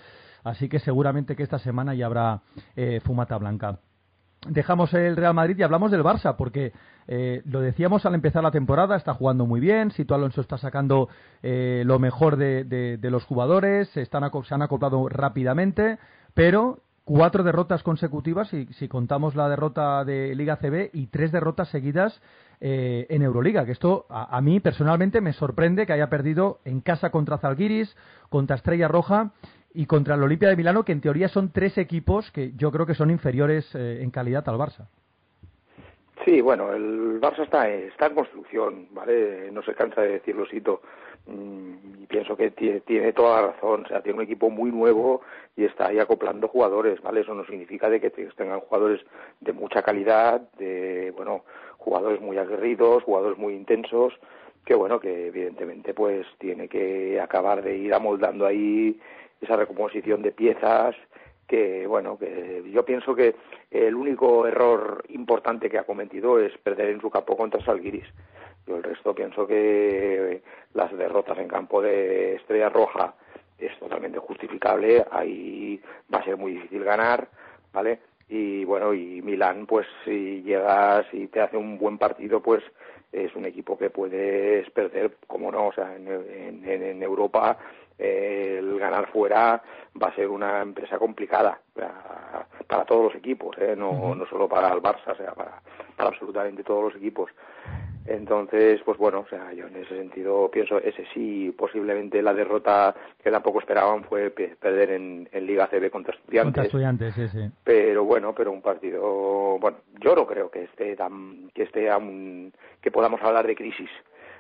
así 0.42 0.68
que 0.68 0.78
seguramente 0.78 1.36
que 1.36 1.42
esta 1.42 1.58
semana 1.58 1.94
ya 1.94 2.06
habrá 2.06 2.40
eh, 2.76 3.00
fumata 3.04 3.36
blanca. 3.36 3.78
Dejamos 4.48 4.92
el 4.92 5.16
Real 5.16 5.32
Madrid 5.32 5.56
y 5.58 5.62
hablamos 5.62 5.90
del 5.90 6.02
Barça, 6.02 6.36
porque 6.36 6.72
eh, 7.08 7.42
lo 7.44 7.60
decíamos 7.60 8.06
al 8.06 8.14
empezar 8.14 8.42
la 8.42 8.50
temporada, 8.50 8.96
está 8.96 9.14
jugando 9.14 9.46
muy 9.46 9.60
bien, 9.60 9.90
Sito 9.90 10.14
Alonso 10.14 10.40
está 10.40 10.58
sacando 10.58 11.08
eh, 11.42 11.82
lo 11.86 11.98
mejor 11.98 12.36
de, 12.36 12.64
de, 12.64 13.10
los 13.10 13.24
jugadores, 13.24 13.88
se, 13.90 14.02
están, 14.02 14.30
se 14.44 14.54
han 14.54 14.62
acoplado 14.62 15.08
rápidamente, 15.08 15.98
pero 16.34 16.80
cuatro 17.04 17.44
derrotas 17.44 17.82
consecutivas, 17.82 18.48
si, 18.48 18.66
si 18.74 18.88
contamos 18.88 19.34
la 19.34 19.48
derrota 19.48 20.04
de 20.04 20.34
Liga 20.34 20.56
CB, 20.56 20.90
y 20.92 21.06
tres 21.08 21.32
derrotas 21.32 21.68
seguidas 21.68 22.20
eh, 22.60 23.06
en 23.10 23.22
Euroliga, 23.22 23.66
que 23.66 23.72
esto 23.72 24.06
a, 24.08 24.40
mí 24.40 24.60
personalmente 24.60 25.20
me 25.20 25.32
sorprende 25.32 25.86
que 25.86 25.92
haya 25.92 26.08
perdido 26.08 26.60
en 26.64 26.80
casa 26.80 27.10
contra 27.10 27.38
Zalgiris, 27.38 27.94
contra 28.30 28.56
Estrella 28.56 28.88
Roja 28.88 29.32
y 29.74 29.86
contra 29.86 30.14
el 30.14 30.22
Olimpia 30.22 30.48
de 30.48 30.56
Milano, 30.56 30.84
que 30.84 30.92
en 30.92 31.00
teoría 31.00 31.28
son 31.28 31.50
tres 31.50 31.76
equipos 31.76 32.30
que 32.30 32.52
yo 32.56 32.70
creo 32.70 32.86
que 32.86 32.94
son 32.94 33.10
inferiores 33.10 33.68
eh, 33.74 34.00
en 34.02 34.10
calidad 34.10 34.48
al 34.48 34.56
Barça. 34.56 34.86
Sí, 36.24 36.40
bueno, 36.40 36.72
el 36.72 37.20
Barça 37.20 37.42
está, 37.42 37.68
está 37.68 38.06
en 38.06 38.14
construcción, 38.14 38.88
¿vale? 38.92 39.50
No 39.52 39.62
se 39.62 39.74
cansa 39.74 40.00
de 40.00 40.12
decirlo, 40.12 40.46
Sito. 40.46 40.80
Mm, 41.26 42.02
y 42.02 42.06
pienso 42.06 42.34
que 42.34 42.50
tiene, 42.50 43.12
toda 43.12 43.42
la 43.42 43.48
razón. 43.48 43.84
O 43.84 43.88
sea, 43.88 44.02
tiene 44.02 44.18
un 44.18 44.24
equipo 44.24 44.48
muy 44.48 44.70
nuevo 44.70 45.20
y 45.54 45.64
está 45.64 45.88
ahí 45.88 45.98
acoplando 45.98 46.48
jugadores, 46.48 47.02
¿vale? 47.02 47.20
Eso 47.20 47.34
no 47.34 47.44
significa 47.44 47.90
de 47.90 48.00
que 48.00 48.10
tengan 48.10 48.60
jugadores 48.60 49.02
de 49.40 49.52
mucha 49.52 49.82
calidad, 49.82 50.40
de, 50.58 51.12
bueno, 51.14 51.44
jugadores 51.76 52.22
muy 52.22 52.38
aguerridos, 52.38 53.02
jugadores 53.02 53.36
muy 53.38 53.54
intensos, 53.54 54.14
que 54.64 54.74
bueno, 54.74 55.00
que 55.00 55.26
evidentemente 55.26 55.92
pues 55.92 56.26
tiene 56.38 56.68
que 56.68 57.20
acabar 57.20 57.62
de 57.62 57.76
ir 57.76 57.92
amoldando 57.92 58.46
ahí 58.46 58.98
esa 59.42 59.56
recomposición 59.56 60.22
de 60.22 60.32
piezas 60.32 60.96
que 61.46 61.86
bueno 61.86 62.18
que 62.18 62.62
yo 62.70 62.84
pienso 62.84 63.14
que 63.14 63.34
el 63.70 63.94
único 63.94 64.46
error 64.46 65.04
importante 65.08 65.68
que 65.68 65.78
ha 65.78 65.84
cometido 65.84 66.38
es 66.38 66.56
perder 66.58 66.90
en 66.90 67.00
su 67.00 67.10
campo 67.10 67.36
contra 67.36 67.64
Salguiris 67.64 68.06
yo 68.66 68.76
el 68.76 68.82
resto 68.82 69.14
pienso 69.14 69.46
que 69.46 70.42
las 70.72 70.96
derrotas 70.96 71.38
en 71.38 71.48
campo 71.48 71.82
de 71.82 72.36
Estrella 72.36 72.70
Roja 72.70 73.14
es 73.58 73.78
totalmente 73.78 74.18
justificable, 74.18 75.04
ahí 75.10 75.80
va 76.12 76.18
a 76.18 76.24
ser 76.24 76.36
muy 76.36 76.52
difícil 76.52 76.84
ganar, 76.84 77.28
¿vale? 77.72 78.00
Y 78.28 78.64
bueno, 78.64 78.94
y 78.94 79.20
Milán, 79.22 79.66
pues 79.66 79.86
si 80.04 80.42
llegas 80.42 81.06
y 81.12 81.26
te 81.28 81.40
hace 81.40 81.56
un 81.56 81.78
buen 81.78 81.98
partido, 81.98 82.40
pues 82.40 82.62
es 83.12 83.34
un 83.36 83.44
equipo 83.44 83.78
que 83.78 83.90
puedes 83.90 84.68
perder, 84.70 85.16
como 85.26 85.52
no, 85.52 85.68
o 85.68 85.72
sea, 85.72 85.94
en, 85.94 86.64
en, 86.64 87.02
Europa 87.02 87.58
el 87.98 88.78
ganar 88.78 89.08
fuera 89.08 89.62
va 90.00 90.08
a 90.08 90.14
ser 90.14 90.28
una 90.28 90.62
empresa 90.62 90.98
complicada 90.98 91.60
para, 91.72 92.46
para 92.66 92.84
todos 92.84 93.04
los 93.04 93.14
equipos, 93.14 93.56
¿eh? 93.58 93.74
no, 93.76 94.14
no 94.14 94.26
solo 94.26 94.48
para 94.48 94.72
el 94.72 94.82
Barça, 94.82 95.12
o 95.12 95.16
sea, 95.16 95.32
para, 95.32 95.60
para 95.96 96.08
absolutamente 96.08 96.64
todos 96.64 96.84
los 96.92 96.96
equipos. 96.96 97.30
Entonces, 98.06 98.82
pues 98.84 98.98
bueno, 98.98 99.20
o 99.20 99.28
sea, 99.28 99.52
yo 99.54 99.66
en 99.66 99.76
ese 99.76 99.96
sentido 99.96 100.50
pienso, 100.50 100.78
ese 100.78 101.06
sí, 101.14 101.54
posiblemente 101.56 102.20
la 102.20 102.34
derrota 102.34 102.94
que 103.22 103.30
tampoco 103.30 103.60
esperaban 103.60 104.04
fue 104.04 104.30
perder 104.30 104.90
en, 104.90 105.28
Liga 105.32 105.68
CB 105.68 105.90
contra 105.90 106.14
Estudiantes. 106.14 106.44
Contra 106.44 106.64
Estudiantes, 106.64 107.14
sí, 107.14 107.28
sí. 107.28 107.50
Pero 107.64 108.04
bueno, 108.04 108.34
pero 108.34 108.52
un 108.52 108.60
partido, 108.60 109.58
bueno, 109.58 109.78
yo 110.00 110.14
no 110.14 110.26
creo 110.26 110.50
que 110.50 110.64
esté 110.64 110.94
tan, 110.96 111.50
que 111.54 111.62
esté 111.62 111.88
aún, 111.88 112.52
que 112.82 112.90
podamos 112.90 113.22
hablar 113.22 113.46
de 113.46 113.56
crisis. 113.56 113.90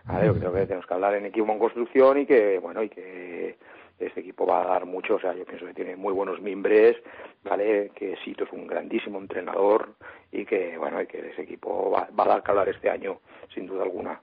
Creo 0.06 0.34
que 0.52 0.66
tenemos 0.66 0.86
que 0.86 0.94
hablar 0.94 1.14
en 1.14 1.26
equipo 1.26 1.50
en 1.50 1.58
construcción 1.58 2.18
y 2.18 2.26
que, 2.26 2.58
bueno, 2.58 2.82
y 2.82 2.88
que 2.88 3.56
este 3.98 4.20
equipo 4.20 4.46
va 4.46 4.62
a 4.62 4.66
dar 4.66 4.86
mucho, 4.86 5.14
o 5.14 5.20
sea, 5.20 5.34
yo 5.34 5.44
pienso 5.44 5.66
que 5.66 5.74
tiene 5.74 5.96
muy 5.96 6.12
buenos 6.12 6.40
mimbres, 6.40 6.96
¿vale? 7.44 7.90
Que 7.94 8.16
Sito 8.24 8.44
es 8.44 8.52
un 8.52 8.66
grandísimo 8.66 9.18
entrenador 9.18 9.94
y 10.32 10.44
que, 10.44 10.76
bueno, 10.78 11.00
y 11.00 11.06
que 11.06 11.30
ese 11.30 11.42
equipo 11.42 11.90
va, 11.90 12.08
a 12.22 12.28
dar 12.28 12.42
que 12.42 12.50
hablar 12.50 12.68
este 12.68 12.90
año, 12.90 13.20
sin 13.54 13.66
duda 13.66 13.84
alguna. 13.84 14.20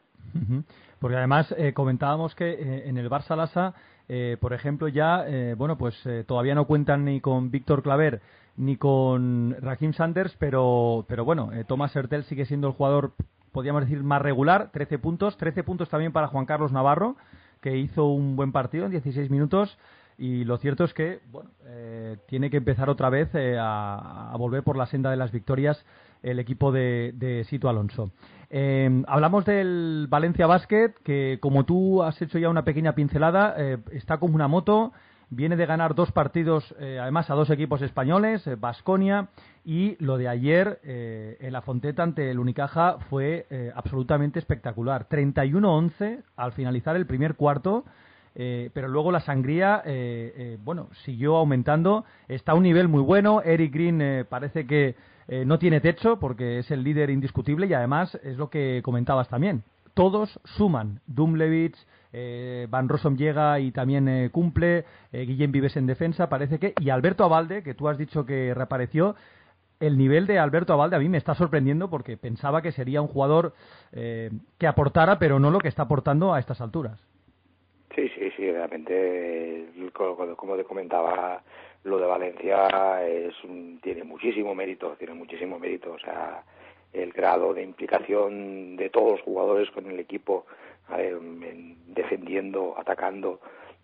Porque 0.99 1.17
además 1.17 1.53
eh, 1.57 1.73
comentábamos 1.73 2.35
que 2.35 2.51
eh, 2.51 2.83
en 2.87 2.97
el 2.97 3.09
Barça 3.09 3.35
Lasa, 3.35 3.73
eh, 4.07 4.37
por 4.39 4.53
ejemplo, 4.53 4.87
ya, 4.87 5.25
bueno, 5.57 5.77
pues 5.77 5.95
todavía 6.27 6.53
no 6.53 6.67
cuentan 6.67 7.05
ni 7.05 7.21
con 7.21 7.49
Víctor 7.49 7.81
Claver 7.81 8.21
ni 8.57 8.75
con 8.75 9.55
Raheem 9.61 9.93
Sanders, 9.93 10.35
pero, 10.37 11.05
pero 11.07 11.23
bueno, 11.23 11.49
Tomás 11.67 11.95
Hertel 11.95 12.25
sigue 12.25 12.45
siendo 12.45 12.67
el 12.67 12.73
jugador, 12.73 13.13
podríamos 13.51 13.83
decir, 13.83 14.03
más 14.03 14.21
regular, 14.21 14.69
13 14.71 14.99
puntos, 14.99 15.37
13 15.37 15.63
puntos 15.63 15.89
también 15.89 16.11
para 16.11 16.27
Juan 16.27 16.45
Carlos 16.45 16.71
Navarro, 16.71 17.15
que 17.61 17.77
hizo 17.77 18.05
un 18.05 18.35
buen 18.35 18.51
partido 18.51 18.85
en 18.85 18.91
16 18.91 19.29
minutos 19.29 19.77
y 20.17 20.43
lo 20.43 20.57
cierto 20.57 20.83
es 20.83 20.93
que 20.93 21.19
bueno, 21.31 21.49
eh, 21.65 22.17
tiene 22.27 22.49
que 22.49 22.57
empezar 22.57 22.89
otra 22.89 23.09
vez 23.09 23.29
eh, 23.33 23.57
a, 23.59 24.35
volver 24.37 24.61
por 24.63 24.77
la 24.77 24.85
senda 24.85 25.09
de 25.09 25.17
las 25.17 25.31
victorias 25.31 25.83
el 26.21 26.37
equipo 26.37 26.71
de, 26.71 27.13
de 27.15 27.43
Sito 27.45 27.69
Alonso. 27.69 28.11
Eh, 28.51 29.03
hablamos 29.07 29.45
del 29.45 30.05
Valencia 30.09 30.45
Basket, 30.45 30.93
que 31.03 31.39
como 31.41 31.65
tú 31.65 32.03
has 32.03 32.21
hecho 32.21 32.37
ya 32.37 32.49
una 32.49 32.63
pequeña 32.63 32.93
pincelada, 32.93 33.55
está 33.91 34.19
como 34.19 34.35
una 34.35 34.47
moto, 34.47 34.91
viene 35.31 35.55
de 35.55 35.65
ganar 35.65 35.95
dos 35.95 36.11
partidos, 36.11 36.75
además 36.79 37.29
a 37.31 37.33
dos 37.33 37.49
equipos 37.49 37.81
españoles, 37.81 38.47
Basconia, 38.59 39.29
y 39.65 39.95
lo 40.03 40.17
de 40.17 40.27
ayer 40.27 40.79
en 40.83 41.51
la 41.51 41.61
Fonteta 41.61 42.03
ante 42.03 42.29
el 42.29 42.37
Unicaja 42.37 42.97
fue 43.09 43.47
absolutamente 43.73 44.37
espectacular. 44.37 45.07
31-11 45.09 46.21
al 46.35 46.51
finalizar 46.51 46.95
el 46.95 47.07
primer 47.07 47.35
cuarto. 47.35 47.85
Eh, 48.33 48.69
pero 48.73 48.87
luego 48.87 49.11
la 49.11 49.19
sangría, 49.19 49.81
eh, 49.85 50.33
eh, 50.35 50.57
bueno, 50.63 50.89
siguió 51.03 51.35
aumentando, 51.35 52.05
está 52.29 52.53
a 52.53 52.55
un 52.55 52.63
nivel 52.63 52.87
muy 52.87 53.01
bueno, 53.01 53.41
Eric 53.41 53.73
Green 53.73 54.25
parece 54.29 54.65
que 54.65 54.95
no 55.45 55.59
tiene 55.59 55.79
techo 55.79 56.19
porque 56.19 56.59
es 56.59 56.71
el 56.71 56.83
líder 56.83 57.09
indiscutible 57.09 57.65
y 57.65 57.73
además 57.73 58.19
es 58.21 58.35
lo 58.37 58.49
que 58.49 58.81
comentabas 58.83 59.29
también, 59.29 59.63
todos 59.93 60.41
suman, 60.43 60.99
Dumlevich, 61.07 61.77
Van 62.69 62.89
Rossum 62.89 63.15
llega 63.15 63.59
y 63.59 63.71
también 63.71 64.29
cumple, 64.29 64.85
Guillem 65.11 65.51
Vives 65.51 65.77
en 65.77 65.87
defensa, 65.87 66.29
parece 66.29 66.59
que, 66.59 66.73
y 66.79 66.89
Alberto 66.89 67.23
Abalde, 67.23 67.63
que 67.63 67.73
tú 67.73 67.87
has 67.87 67.97
dicho 67.97 68.25
que 68.25 68.53
reapareció, 68.53 69.15
el 69.79 69.97
nivel 69.97 70.27
de 70.27 70.37
Alberto 70.37 70.73
Abalde 70.73 70.95
a 70.95 70.99
mí 70.99 71.09
me 71.09 71.17
está 71.17 71.33
sorprendiendo 71.33 71.89
porque 71.89 72.17
pensaba 72.17 72.61
que 72.61 72.71
sería 72.71 73.01
un 73.01 73.07
jugador 73.07 73.53
que 73.91 74.67
aportara, 74.67 75.17
pero 75.17 75.39
no 75.39 75.49
lo 75.51 75.59
que 75.59 75.69
está 75.69 75.83
aportando 75.83 76.33
a 76.33 76.39
estas 76.39 76.61
alturas. 76.61 76.99
Sí, 77.95 78.07
sí, 78.09 78.31
sí, 78.37 78.51
realmente, 78.51 79.67
como 79.91 80.55
te 80.55 80.63
comentaba, 80.63 81.41
lo 81.83 81.97
de 81.97 82.05
Valencia 82.05 83.05
es 83.05 83.33
tiene 83.81 84.03
muchísimo 84.03 84.53
mérito, 84.53 84.95
tiene 84.97 85.13
muchísimo 85.13 85.59
mérito, 85.59 85.93
o 85.93 85.99
sea, 85.99 86.43
el 86.93 87.11
grado 87.11 87.53
de 87.53 87.63
implicación 87.63 88.75
de 88.75 88.89
todos 88.89 89.13
los 89.13 89.21
jugadores 89.21 89.69
con 89.71 89.89
el 89.89 89.99
equipo, 89.99 90.45
defendiendo, 91.87 92.75
atacando, 92.77 93.39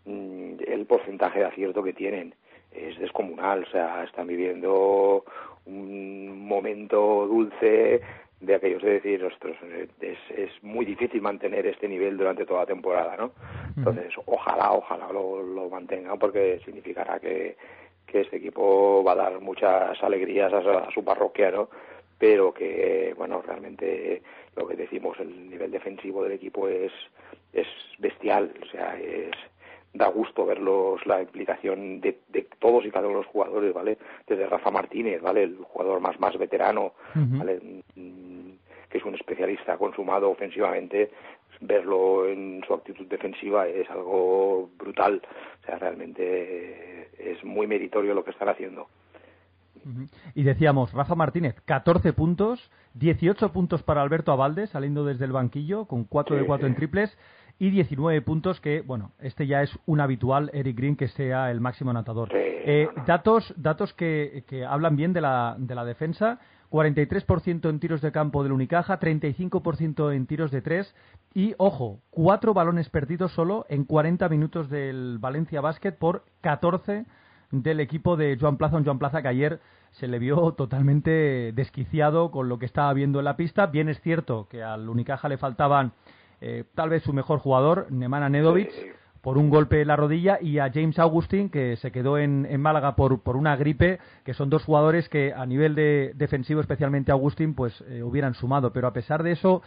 mm, 0.06 0.56
el 0.68 0.86
porcentaje 0.86 1.40
de 1.40 1.46
acierto 1.46 1.84
que 1.84 1.94
tienen 1.94 2.34
es 2.72 2.98
descomunal, 3.00 3.64
o 3.64 3.72
sea, 3.72 4.04
están 4.04 4.28
viviendo 4.28 5.24
un 5.66 6.48
momento 6.48 7.28
dulce 7.28 8.02
de 8.40 8.56
aquellos 8.56 8.84
de 8.84 8.94
decir, 8.94 9.24
ostras, 9.24 9.56
es, 10.00 10.18
es 10.30 10.52
muy 10.64 10.86
difícil 10.86 11.22
mantener 11.22 11.66
este 11.66 11.88
nivel 11.88 12.18
durante 12.18 12.46
toda 12.46 12.62
la 12.62 12.66
temporada, 12.68 13.18
¿no? 13.18 13.32
Entonces, 13.76 14.14
ojalá, 14.26 14.74
ojalá 14.74 15.12
lo, 15.12 15.42
lo 15.42 15.70
mantengan 15.70 16.20
porque 16.20 16.60
significará 16.64 17.20
que, 17.20 17.58
que 18.08 18.22
este 18.22 18.38
equipo 18.38 19.04
va 19.04 19.12
a 19.12 19.16
dar 19.16 19.42
muchas 19.42 20.02
alegrías 20.02 20.52
a, 20.54 20.90
su 20.92 21.04
parroquia, 21.04 21.52
¿no? 21.52 21.70
Pero 22.18 22.54
que, 22.54 23.14
bueno, 23.18 23.44
realmente 23.46 24.22
lo 24.56 24.68
que 24.68 24.76
decimos, 24.76 25.20
el 25.20 25.50
nivel 25.50 25.72
defensivo 25.72 26.24
del 26.24 26.34
equipo 26.34 26.68
es, 26.68 26.92
es 27.54 27.68
bestial, 28.00 28.52
o 28.62 28.66
sea, 28.66 29.00
es 29.00 29.32
da 29.94 30.08
gusto 30.10 30.46
verlos 30.46 31.06
la 31.06 31.22
implicación 31.22 32.02
de, 32.02 32.20
de, 32.30 32.48
todos 32.60 32.86
y 32.86 32.92
cada 32.92 33.08
uno 33.08 33.18
de 33.18 33.24
los 33.24 33.32
jugadores, 33.32 33.74
¿vale? 33.74 33.98
Desde 34.28 34.48
Rafa 34.48 34.70
Martínez, 34.72 35.22
¿vale? 35.22 35.44
El 35.44 35.58
jugador 35.58 36.00
más 36.00 36.20
más 36.20 36.38
veterano, 36.38 36.94
¿vale? 37.16 37.84
Mm, 37.96 38.52
que 38.90 38.98
es 38.98 39.06
un 39.06 39.16
especialista 39.16 39.78
consumado 39.78 40.30
ofensivamente, 40.30 41.12
verlo 41.60 42.28
en 42.28 42.64
su 42.66 42.74
actitud 42.74 43.06
defensiva 43.08 43.68
es 43.68 43.90
algo 43.90 44.70
brutal. 44.78 45.22
O 45.62 45.66
sea, 45.66 45.78
realmente 45.78 47.10
es 47.18 47.44
muy 47.44 47.68
meritorio 47.68 48.14
lo 48.14 48.24
que 48.24 48.32
están 48.32 48.50
haciendo. 48.50 48.88
Y 50.36 50.44
decíamos, 50.44 50.92
Rafa 50.94 51.16
Martínez, 51.16 51.56
14 51.66 52.14
puntos, 52.14 52.72
18 52.96 53.52
puntos 53.52 53.84
para 53.84 54.02
Alberto 54.02 54.32
Avalde, 54.32 54.68
saliendo 54.68 55.06
desde 55.06 55.26
el 55.26 55.32
banquillo, 55.32 55.86
con 55.86 56.04
4 56.04 56.36
de 56.36 56.46
4 56.46 56.68
en 56.68 56.76
triples, 56.76 57.18
y 57.60 57.72
19 57.72 58.22
puntos 58.22 58.62
que, 58.62 58.82
bueno, 58.82 59.12
este 59.20 59.48
ya 59.48 59.64
es 59.64 59.72
un 59.86 60.00
habitual 60.00 60.52
Eric 60.54 60.78
Green 60.78 60.96
que 60.96 61.08
sea 61.08 61.50
el 61.52 61.60
máximo 61.60 61.90
anotador. 61.92 62.30
Eh, 62.34 62.88
datos 63.06 63.54
datos 63.58 63.94
que, 63.94 64.44
que, 64.48 64.64
hablan 64.66 64.96
bien 64.96 65.14
de 65.14 65.22
la, 65.22 65.56
de 65.58 65.74
la 65.74 65.86
defensa. 65.86 66.40
43% 66.70 67.70
en 67.70 67.80
tiros 67.80 68.02
de 68.02 68.12
campo 68.12 68.44
del 68.44 68.52
Unicaja, 68.52 69.00
35% 69.00 70.14
en 70.14 70.28
tiros 70.28 70.52
de 70.52 70.62
tres 70.62 70.94
y, 71.34 71.56
ojo, 71.58 72.02
cuatro 72.10 72.54
balones 72.54 72.90
perdidos 72.90 73.32
solo 73.32 73.66
en 73.70 73.86
40 73.86 74.28
minutos 74.28 74.70
del 74.70 75.18
Valencia 75.18 75.62
Basket 75.62 75.94
por 75.94 76.26
14 76.42 77.06
del 77.52 77.80
equipo 77.80 78.18
de 78.18 78.38
Joan 78.40 78.58
Plaza, 78.58 78.78
un 78.78 78.86
Joan 78.86 79.00
Plaza 79.00 79.22
que 79.22 79.28
ayer 79.28 79.60
se 79.92 80.08
le 80.08 80.20
vio 80.20 80.52
totalmente 80.54 81.52
desquiciado 81.54 82.32
con 82.32 82.50
lo 82.50 82.60
que 82.60 82.66
estaba 82.66 82.94
viendo 82.94 83.20
en 83.20 83.26
la 83.26 83.38
pista. 83.38 83.68
Bien 83.68 83.90
es 83.90 84.00
cierto 84.02 84.48
que 84.50 84.64
al 84.64 84.88
Unicaja 84.90 85.30
le 85.30 85.38
faltaban 85.38 85.94
eh, 86.42 86.66
tal 86.76 86.90
vez 86.90 87.04
su 87.04 87.14
mejor 87.14 87.40
jugador, 87.40 87.88
Nemanja 87.90 88.30
Nedovic, 88.30 88.72
por 89.22 89.38
un 89.38 89.50
golpe 89.50 89.82
en 89.82 89.88
la 89.88 89.96
rodilla, 89.96 90.38
y 90.40 90.60
a 90.60 90.72
James 90.72 91.00
Augustin, 91.00 91.50
que 91.50 91.76
se 91.78 91.92
quedó 91.92 92.18
en, 92.18 92.62
Málaga 92.62 92.96
por, 92.96 93.22
por, 93.22 93.36
una 93.36 93.56
gripe, 93.56 94.00
que 94.24 94.34
son 94.34 94.50
dos 94.50 94.64
jugadores 94.64 95.10
que 95.10 95.34
a 95.34 95.46
nivel 95.46 95.74
de 95.74 96.12
defensivo, 96.16 96.62
especialmente 96.62 97.12
Augustin, 97.12 97.56
pues 97.56 97.84
eh, 97.88 98.04
hubieran 98.04 98.36
sumado. 98.36 98.72
Pero 98.72 98.88
a 98.88 98.94
pesar 98.94 99.24
de 99.24 99.32
eso, 99.32 99.64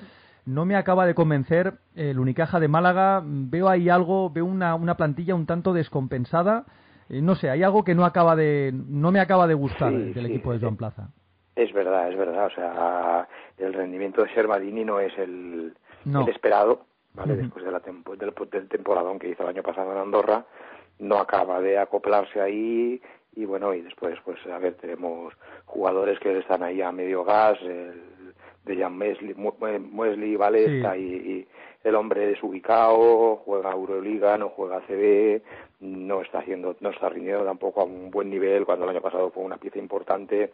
no 0.47 0.65
me 0.65 0.77
acaba 0.77 1.07
de 1.07 1.15
convencer 1.15 1.75
el 1.95 2.19
Unicaja 2.19 2.61
de 2.61 2.69
Málaga. 2.69 3.23
Veo 3.25 3.69
ahí 3.69 3.89
algo, 3.89 4.31
veo 4.31 4.45
una, 4.45 4.75
una 4.77 4.97
plantilla 4.97 5.35
un 5.35 5.47
tanto 5.47 5.73
descompensada. 5.73 6.65
Eh, 7.11 7.21
no 7.21 7.35
sé, 7.35 7.51
hay 7.51 7.63
algo 7.63 7.85
que 7.85 7.95
no 7.95 8.05
acaba 8.05 8.37
de, 8.37 8.73
no 8.73 9.11
me 9.11 9.21
acaba 9.21 9.47
de 9.47 9.55
gustar 9.55 9.93
del 9.93 10.27
equipo 10.27 10.53
de 10.53 10.61
Joan 10.61 10.77
Plaza. 10.77 11.09
Es 11.57 11.73
verdad, 11.73 12.09
es 12.11 12.17
verdad. 12.17 12.47
O 12.47 12.51
sea, 12.51 13.29
el 13.59 13.73
rendimiento 13.75 14.23
de 14.23 14.33
Servadini 14.33 14.85
no 14.85 15.01
es 15.01 15.13
el, 15.19 15.75
el 16.07 16.29
esperado, 16.29 16.87
¿vale? 17.15 17.37
Después 17.37 17.65
de 17.65 17.73
la 17.73 17.81
del, 17.81 18.35
del 18.51 18.69
temporadón 18.69 19.19
que 19.19 19.29
hizo 19.29 19.43
el 19.43 19.51
año 19.51 19.63
pasado 19.63 19.93
en 19.93 19.99
Andorra, 19.99 20.45
no 21.01 21.19
acaba 21.19 21.61
de 21.61 21.79
acoplarse 21.79 22.41
ahí 22.41 23.03
y 23.35 23.45
bueno, 23.45 23.75
y 23.75 23.83
después, 23.83 24.19
pues 24.25 24.39
a 24.47 24.59
ver, 24.59 24.75
tenemos 24.75 25.35
jugadores 25.67 26.19
que 26.19 26.39
están 26.39 26.63
ahí 26.63 26.83
a 26.83 26.93
medio 26.93 27.25
gas, 27.25 27.59
el 27.63 28.35
de 28.65 28.77
Jan 28.77 29.01
Wesley, 29.01 30.37
¿vale? 30.37 30.77
Está 30.77 30.93
ahí 30.93 31.47
el 31.83 31.95
hombre 31.95 32.27
desubicado, 32.27 33.37
juega 33.45 33.73
Euroliga, 33.73 34.37
no 34.37 34.51
juega 34.51 34.81
CB, 34.87 35.43
no 35.81 36.23
está 36.23 36.41
haciendo, 36.41 36.77
no 36.81 36.91
está 36.91 37.09
rindiendo 37.09 37.45
tampoco 37.45 37.81
a 37.81 37.85
un 37.85 38.11
buen 38.11 38.31
nivel 38.31 38.65
cuando 38.65 38.85
el 38.85 38.91
año 38.91 39.01
pasado 39.01 39.31
fue 39.31 39.45
una 39.45 39.57
pieza 39.57 39.79
importante. 39.79 40.53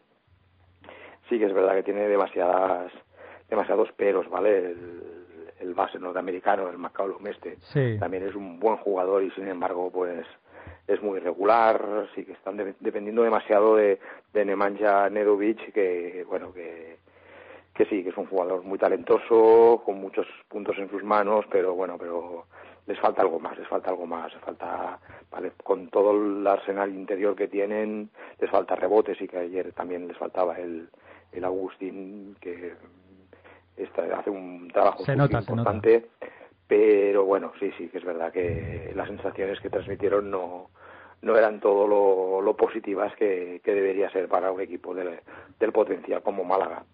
Sí 1.28 1.38
que 1.38 1.46
es 1.46 1.52
verdad 1.52 1.74
que 1.74 1.82
tiene 1.82 2.08
demasiadas, 2.08 2.92
demasiados 3.48 3.90
peros, 3.92 4.28
¿vale? 4.30 4.58
El, 4.58 5.16
el 5.60 5.74
base 5.74 5.98
norteamericano, 5.98 6.68
el 6.68 6.78
McCallum 6.78 7.26
este, 7.26 7.58
también 7.98 8.26
es 8.26 8.34
un 8.34 8.60
buen 8.60 8.76
jugador 8.76 9.22
y 9.22 9.30
sin 9.32 9.48
embargo 9.48 9.90
pues 9.90 10.26
es 10.86 11.02
muy 11.02 11.18
irregular, 11.18 12.08
sí 12.14 12.24
que 12.24 12.32
están 12.32 12.56
dependiendo 12.56 13.22
demasiado 13.22 13.76
de, 13.76 13.98
de 14.32 14.44
Nemanja 14.44 15.08
Nedovic 15.10 15.72
que 15.72 16.24
bueno 16.28 16.52
que 16.52 16.98
que 17.74 17.84
sí, 17.86 18.02
que 18.02 18.08
es 18.08 18.16
un 18.16 18.24
jugador 18.26 18.62
muy 18.62 18.78
talentoso, 18.78 19.82
con 19.84 20.00
muchos 20.00 20.26
puntos 20.48 20.78
en 20.78 20.88
sus 20.88 21.04
manos, 21.04 21.44
pero 21.50 21.74
bueno, 21.74 21.98
pero 21.98 22.46
les 22.86 22.98
falta 23.00 23.22
algo 23.22 23.40
más, 23.40 23.58
les 23.58 23.68
falta 23.68 23.90
algo 23.90 24.06
más, 24.06 24.32
les 24.32 24.42
falta, 24.42 24.98
vale, 25.30 25.52
con 25.62 25.88
todo 25.88 26.12
el 26.12 26.46
arsenal 26.46 26.94
interior 26.94 27.34
que 27.34 27.48
tienen, 27.48 28.10
les 28.40 28.50
falta 28.50 28.76
rebotes 28.76 29.20
y 29.20 29.26
que 29.26 29.38
ayer 29.38 29.72
también 29.72 30.06
les 30.06 30.16
faltaba 30.16 30.58
el, 30.58 30.88
el 31.32 31.44
Agustín, 31.44 32.36
que 32.40 32.74
hace 34.16 34.30
un 34.30 34.68
trabajo 34.72 35.04
importante, 35.12 36.06
pero 36.66 37.24
bueno, 37.24 37.52
sí, 37.58 37.70
sí, 37.76 37.88
que 37.88 37.98
es 37.98 38.04
verdad 38.04 38.32
que 38.32 38.92
las 38.94 39.08
sensaciones 39.08 39.60
que 39.60 39.70
transmitieron 39.70 40.30
no, 40.30 40.70
no 41.22 41.36
eran 41.36 41.60
todo 41.60 41.86
lo, 41.86 42.56
positivas 42.56 43.14
que, 43.16 43.60
debería 43.64 44.10
ser 44.10 44.28
para 44.28 44.50
un 44.50 44.60
equipo 44.60 44.94
del 44.94 45.72
potencial 45.72 46.22
como 46.22 46.44
Málaga. 46.44 46.84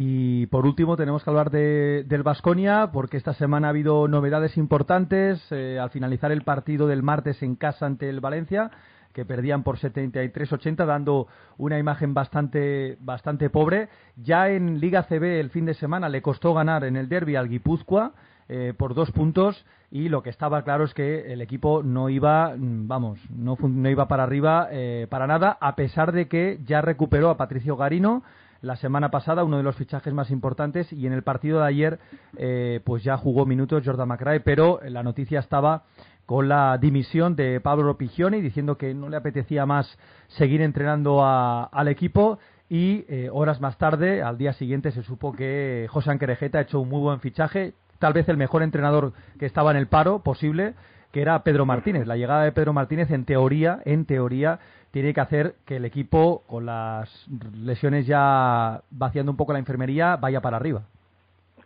Y 0.00 0.46
por 0.46 0.64
último 0.64 0.96
tenemos 0.96 1.24
que 1.24 1.30
hablar 1.30 1.50
de, 1.50 2.04
del 2.06 2.22
Vasconia 2.22 2.90
porque 2.92 3.16
esta 3.16 3.34
semana 3.34 3.66
ha 3.66 3.70
habido 3.70 4.06
novedades 4.06 4.56
importantes. 4.56 5.44
Eh, 5.50 5.76
al 5.82 5.90
finalizar 5.90 6.30
el 6.30 6.42
partido 6.42 6.86
del 6.86 7.02
martes 7.02 7.42
en 7.42 7.56
casa 7.56 7.86
ante 7.86 8.08
el 8.08 8.20
Valencia, 8.20 8.70
que 9.12 9.24
perdían 9.24 9.64
por 9.64 9.76
73-80, 9.76 10.86
dando 10.86 11.26
una 11.56 11.80
imagen 11.80 12.14
bastante, 12.14 12.96
bastante 13.00 13.50
pobre. 13.50 13.88
Ya 14.14 14.50
en 14.50 14.78
Liga 14.78 15.02
CB 15.02 15.40
el 15.40 15.50
fin 15.50 15.66
de 15.66 15.74
semana 15.74 16.08
le 16.08 16.22
costó 16.22 16.54
ganar 16.54 16.84
en 16.84 16.94
el 16.94 17.08
derby 17.08 17.34
al 17.34 17.48
Guipúzcoa 17.48 18.12
eh, 18.48 18.74
por 18.78 18.94
dos 18.94 19.10
puntos 19.10 19.66
y 19.90 20.10
lo 20.10 20.22
que 20.22 20.30
estaba 20.30 20.62
claro 20.62 20.84
es 20.84 20.94
que 20.94 21.32
el 21.32 21.40
equipo 21.40 21.82
no 21.82 22.08
iba, 22.08 22.54
vamos, 22.56 23.18
no, 23.30 23.56
no 23.60 23.90
iba 23.90 24.06
para 24.06 24.22
arriba 24.22 24.68
eh, 24.70 25.08
para 25.10 25.26
nada, 25.26 25.58
a 25.60 25.74
pesar 25.74 26.12
de 26.12 26.28
que 26.28 26.60
ya 26.64 26.82
recuperó 26.82 27.30
a 27.30 27.36
Patricio 27.36 27.76
Garino 27.76 28.22
la 28.60 28.76
semana 28.76 29.10
pasada, 29.10 29.44
uno 29.44 29.56
de 29.56 29.62
los 29.62 29.76
fichajes 29.76 30.12
más 30.12 30.30
importantes, 30.30 30.92
y 30.92 31.06
en 31.06 31.12
el 31.12 31.22
partido 31.22 31.60
de 31.60 31.66
ayer, 31.66 31.98
eh, 32.36 32.80
pues 32.84 33.04
ya 33.04 33.16
jugó 33.16 33.46
minutos 33.46 33.82
Jordan 33.84 34.08
McRae, 34.08 34.40
pero 34.40 34.80
la 34.84 35.02
noticia 35.02 35.40
estaba 35.40 35.84
con 36.26 36.46
la 36.48 36.76
dimisión 36.76 37.36
de 37.36 37.60
Pablo 37.60 37.96
Pigioni, 37.96 38.42
diciendo 38.42 38.76
que 38.76 38.92
no 38.92 39.08
le 39.08 39.16
apetecía 39.16 39.64
más 39.64 39.98
seguir 40.26 40.60
entrenando 40.60 41.24
al 41.24 41.88
equipo. 41.88 42.38
Y 42.68 43.06
eh, 43.08 43.30
horas 43.32 43.62
más 43.62 43.78
tarde, 43.78 44.22
al 44.22 44.36
día 44.36 44.52
siguiente, 44.52 44.90
se 44.90 45.02
supo 45.02 45.32
que 45.32 45.86
José 45.88 46.10
Anquerejeta 46.10 46.58
ha 46.58 46.62
hecho 46.62 46.80
un 46.80 46.90
muy 46.90 47.00
buen 47.00 47.20
fichaje, 47.20 47.72
tal 47.98 48.12
vez 48.12 48.28
el 48.28 48.36
mejor 48.36 48.62
entrenador 48.62 49.14
que 49.38 49.46
estaba 49.46 49.70
en 49.70 49.78
el 49.78 49.86
paro 49.86 50.18
posible, 50.22 50.74
que 51.12 51.22
era 51.22 51.42
Pedro 51.44 51.64
Martínez. 51.64 52.06
La 52.06 52.16
llegada 52.16 52.44
de 52.44 52.52
Pedro 52.52 52.74
Martínez, 52.74 53.10
en 53.10 53.24
teoría, 53.24 53.80
en 53.86 54.04
teoría, 54.04 54.58
tiene 54.90 55.14
que 55.14 55.20
hacer 55.20 55.54
que 55.66 55.76
el 55.76 55.84
equipo, 55.84 56.42
con 56.46 56.66
las 56.66 57.26
lesiones 57.54 58.06
ya 58.06 58.82
vaciando 58.90 59.30
un 59.32 59.36
poco 59.36 59.52
la 59.52 59.58
enfermería, 59.58 60.16
vaya 60.16 60.40
para 60.40 60.56
arriba. 60.56 60.82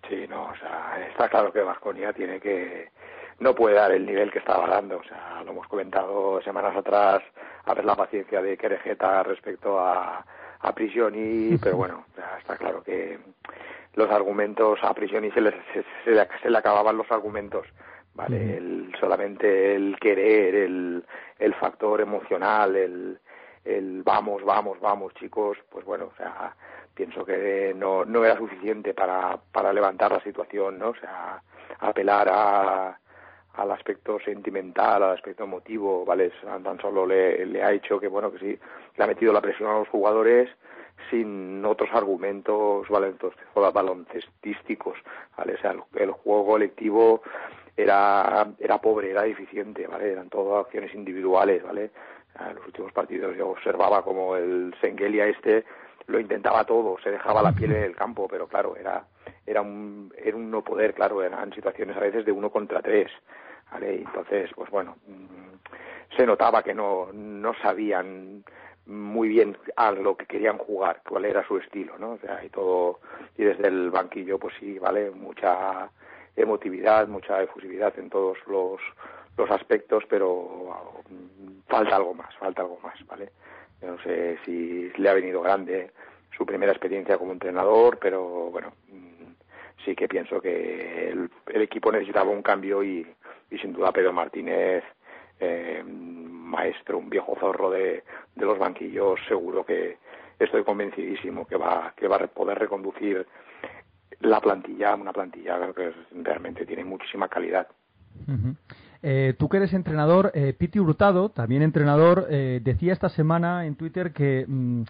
Sí, 0.09 0.27
no, 0.29 0.45
o 0.45 0.57
sea, 0.57 1.07
está 1.09 1.29
claro 1.29 1.53
que 1.53 1.63
Vasconia 1.63 2.13
tiene 2.13 2.41
que 2.41 2.91
no 3.43 3.55
puede 3.55 3.75
dar 3.77 3.93
el 3.93 4.07
nivel 4.07 4.31
que 4.31 4.39
estaba 4.39 4.69
dando. 4.69 4.99
O 4.99 5.05
sea, 5.05 5.43
lo 5.45 5.51
hemos 5.51 5.67
comentado 5.67 6.41
semanas 6.43 6.77
atrás, 6.77 7.23
a 7.65 7.75
ver 7.75 7.85
la 7.85 7.97
paciencia 7.97 8.41
de 8.41 8.57
Querejeta 8.57 9.23
respecto 9.23 9.79
a, 9.79 10.25
a 10.61 10.75
Prigioni, 10.75 11.57
pero 11.63 11.77
bueno, 11.77 12.05
está 12.39 12.57
claro 12.57 12.83
que 12.83 13.19
los 13.95 14.11
argumentos 14.11 14.79
a 14.83 14.95
Prigioni 14.95 15.31
se 15.33 15.41
le, 15.41 15.55
se, 16.05 16.51
le 16.51 16.59
acababan 16.59 16.97
los 16.97 17.11
argumentos. 17.11 17.67
Vale, 18.15 18.59
el, 18.59 18.93
solamente 19.01 19.75
el 19.75 19.99
querer, 19.99 20.55
el, 20.55 21.05
el 21.39 21.55
factor 21.55 22.01
emocional, 22.01 22.77
el, 22.77 23.19
el 23.65 24.03
vamos, 24.03 24.45
vamos, 24.45 24.79
vamos, 24.81 25.15
chicos, 25.15 25.57
pues 25.71 25.85
bueno, 25.87 26.11
o 26.13 26.17
sea, 26.17 26.55
pienso 26.95 27.25
que 27.25 27.73
no, 27.75 28.05
no 28.05 28.25
era 28.25 28.37
suficiente 28.37 28.93
para, 28.93 29.39
para 29.51 29.73
levantar 29.73 30.13
la 30.13 30.23
situación, 30.23 30.79
¿no? 30.79 30.91
O 30.91 30.95
sea, 30.95 31.43
apelar 31.81 32.29
a, 32.31 32.99
al 33.55 33.71
aspecto 33.71 34.19
sentimental, 34.21 35.03
al 35.03 35.13
aspecto 35.13 35.45
emotivo, 35.45 36.05
¿vale? 36.05 36.33
Tan 36.43 36.81
solo 36.81 37.07
le, 37.07 37.45
le 37.47 37.63
ha 37.63 37.73
hecho 37.73 37.99
que, 37.99 38.09
bueno, 38.09 38.31
que 38.33 38.39
sí, 38.39 38.59
le 38.97 39.05
ha 39.05 39.07
metido 39.07 39.33
la 39.33 39.41
presión 39.41 39.71
a 39.71 39.79
los 39.79 39.89
jugadores 39.89 40.51
sin 41.11 41.65
otros 41.65 41.91
argumentos 41.93 42.87
baloncestísticos, 42.89 44.99
¿vale? 45.37 45.55
O 45.55 45.59
sea, 45.59 45.75
el, 45.95 46.11
juego 46.11 46.47
colectivo 46.47 47.23
era, 47.77 48.47
era 48.59 48.79
pobre, 48.79 49.11
era 49.11 49.23
deficiente, 49.23 49.87
¿vale? 49.87 50.13
Eran 50.13 50.29
todas 50.29 50.67
acciones 50.67 50.95
individuales, 50.95 51.63
¿vale? 51.63 51.91
En 52.39 52.55
los 52.57 52.67
últimos 52.67 52.93
partidos 52.93 53.37
yo 53.37 53.51
observaba 53.51 54.03
como 54.03 54.37
el 54.37 54.75
Sengelia 54.81 55.27
este 55.27 55.65
lo 56.07 56.19
intentaba 56.19 56.65
todo, 56.65 56.97
se 57.03 57.11
dejaba 57.11 57.43
la 57.43 57.53
piel 57.53 57.73
en 57.73 57.85
el 57.85 57.97
campo, 57.97 58.27
pero 58.29 58.49
claro, 58.49 58.77
era, 58.77 59.05
era 59.47 59.63
un, 59.63 60.13
era 60.17 60.37
un 60.37 60.51
no 60.51 60.63
poder, 60.63 60.95
claro, 60.95 61.23
eran 61.23 61.53
situaciones 61.53 61.97
a 61.97 62.01
veces 62.01 62.25
de 62.25 62.33
uno 62.33 62.51
contra 62.51 62.83
tres, 62.83 63.11
¿vale? 63.71 63.97
entonces, 63.97 64.51
pues 64.55 64.69
bueno, 64.71 64.97
mm, 65.07 66.17
se 66.17 66.27
notaba 66.27 66.63
que 66.63 66.75
no, 66.75 67.09
no 67.13 67.55
sabían 67.63 68.45
muy 68.87 69.29
bien 69.29 69.57
a 69.77 69.93
lo 69.93 70.17
que 70.17 70.27
querían 70.27 70.59
jugar, 70.59 71.03
cuál 71.09 71.25
era 71.25 71.47
su 71.47 71.57
estilo, 71.57 71.97
¿no? 71.99 72.13
O 72.13 72.19
sea, 72.19 72.45
y 72.45 72.49
todo, 72.49 72.99
y 73.37 73.45
desde 73.45 73.69
el 73.69 73.91
banquillo, 73.91 74.39
pues 74.39 74.55
sí, 74.59 74.79
vale, 74.79 75.11
mucha 75.13 75.89
emotividad, 76.37 77.09
mucha 77.09 77.43
efusividad 77.43 77.99
en 77.99 78.11
todos 78.11 78.39
los, 78.47 78.81
los 79.37 79.51
aspectos, 79.51 80.05
pero 80.09 81.03
mm, 81.09 81.69
falta 81.69 81.97
algo 81.97 82.15
más, 82.15 82.35
falta 82.37 82.63
algo 82.63 82.79
más, 82.83 82.95
¿vale? 83.07 83.31
no 83.83 83.99
sé 84.03 84.39
si 84.45 84.91
le 84.97 85.09
ha 85.09 85.15
venido 85.15 85.43
grande 85.43 85.91
su 86.37 86.47
primera 86.47 86.73
experiencia 86.73 87.19
como 87.19 87.33
entrenador, 87.33 87.99
pero 87.99 88.51
bueno, 88.51 88.73
mm, 88.89 89.33
sí 89.85 89.95
que 89.95 90.09
pienso 90.09 90.41
que 90.41 91.11
el, 91.11 91.31
equipo 91.63 91.91
necesitaba 91.93 92.31
un 92.31 92.43
cambio 92.43 92.83
y, 92.83 93.07
y 93.51 93.59
sin 93.59 93.73
duda 93.73 93.93
Pedro 93.93 94.13
Martínez, 94.13 94.85
eh, 95.41 95.83
maestro, 95.85 96.99
un 96.99 97.11
viejo 97.11 97.37
zorro 97.41 97.71
de, 97.71 98.05
de 98.35 98.47
los 98.47 98.59
banquillos, 98.59 99.21
seguro 99.27 99.65
que 99.65 99.99
estoy 100.39 100.65
convencidísimo 100.65 101.47
que 101.47 101.57
va, 101.57 101.93
que 101.97 102.09
va 102.09 102.17
a 102.17 102.27
poder 102.27 102.59
reconducir 102.59 103.27
la 104.23 104.41
plantilla, 104.41 104.95
una 104.95 105.13
plantilla 105.13 105.59
que 105.75 105.93
realmente 106.23 106.65
tiene 106.65 106.85
muchísima 106.85 107.29
calidad. 107.29 107.67
Eh, 109.03 109.35
tú 109.39 109.49
que 109.49 109.57
eres 109.57 109.73
entrenador, 109.73 110.31
eh, 110.35 110.55
Piti 110.57 110.79
Hurtado, 110.79 111.31
también 111.31 111.63
entrenador, 111.63 112.27
eh, 112.31 112.61
decía 112.63 112.93
esta 112.93 113.09
semana 113.09 113.67
en 113.67 113.75
Twitter 113.75 114.13
que 114.13 114.45
mm, 114.47 114.83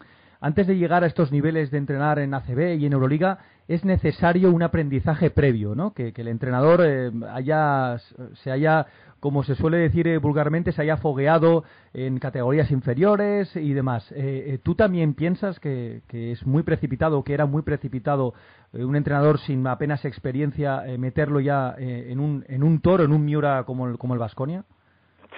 antes 0.43 0.67
de 0.67 0.77
llegar 0.77 1.05
a 1.05 1.07
estos 1.07 1.33
niveles 1.33 1.71
de 1.71 1.79
entrenar 1.79 2.19
en 2.19 2.35
ACB 2.35 2.77
y 2.79 2.85
en 2.85 2.93
Euroliga 2.93 3.39
es 3.69 3.85
necesario 3.85 4.51
un 4.51 4.63
aprendizaje 4.63 5.31
previo, 5.31 5.75
¿no? 5.75 5.95
Que, 5.95 6.13
el 6.15 6.29
entrenador 6.29 6.83
haya, 7.31 7.97
se 8.35 8.51
haya 8.51 8.87
como 9.23 9.45
se 9.45 9.55
suele 9.55 9.77
decir 9.77 10.09
eh, 10.09 10.19
vulgarmente, 10.19 10.73
se 10.73 10.83
haya 10.83 10.97
fogueado 10.97 11.63
en 11.95 12.19
categorías 12.19 12.73
inferiores 12.73 13.55
y 13.55 13.73
demás. 13.73 14.11
Eh, 14.11 14.17
eh, 14.49 14.59
¿Tú 14.61 14.75
también 14.75 15.15
piensas 15.15 15.61
que, 15.61 16.03
es 16.11 16.45
muy 16.45 16.65
precipitado, 16.65 17.23
que 17.23 17.33
era 17.33 17.47
muy 17.47 17.63
precipitado 17.63 18.35
un 18.73 18.97
entrenador 18.97 19.39
sin 19.39 19.65
apenas 19.69 20.05
experiencia 20.05 20.83
meterlo 20.99 21.39
ya 21.39 21.73
en, 21.79 22.19
un, 22.19 22.45
en 22.49 22.65
un 22.65 22.81
toro, 22.81 23.05
en 23.05 23.13
un 23.13 23.25
Miura 23.25 23.63
como 23.63 23.87
el, 23.87 23.97
como 23.97 24.15
el 24.15 24.19
Vasconia? 24.19 24.65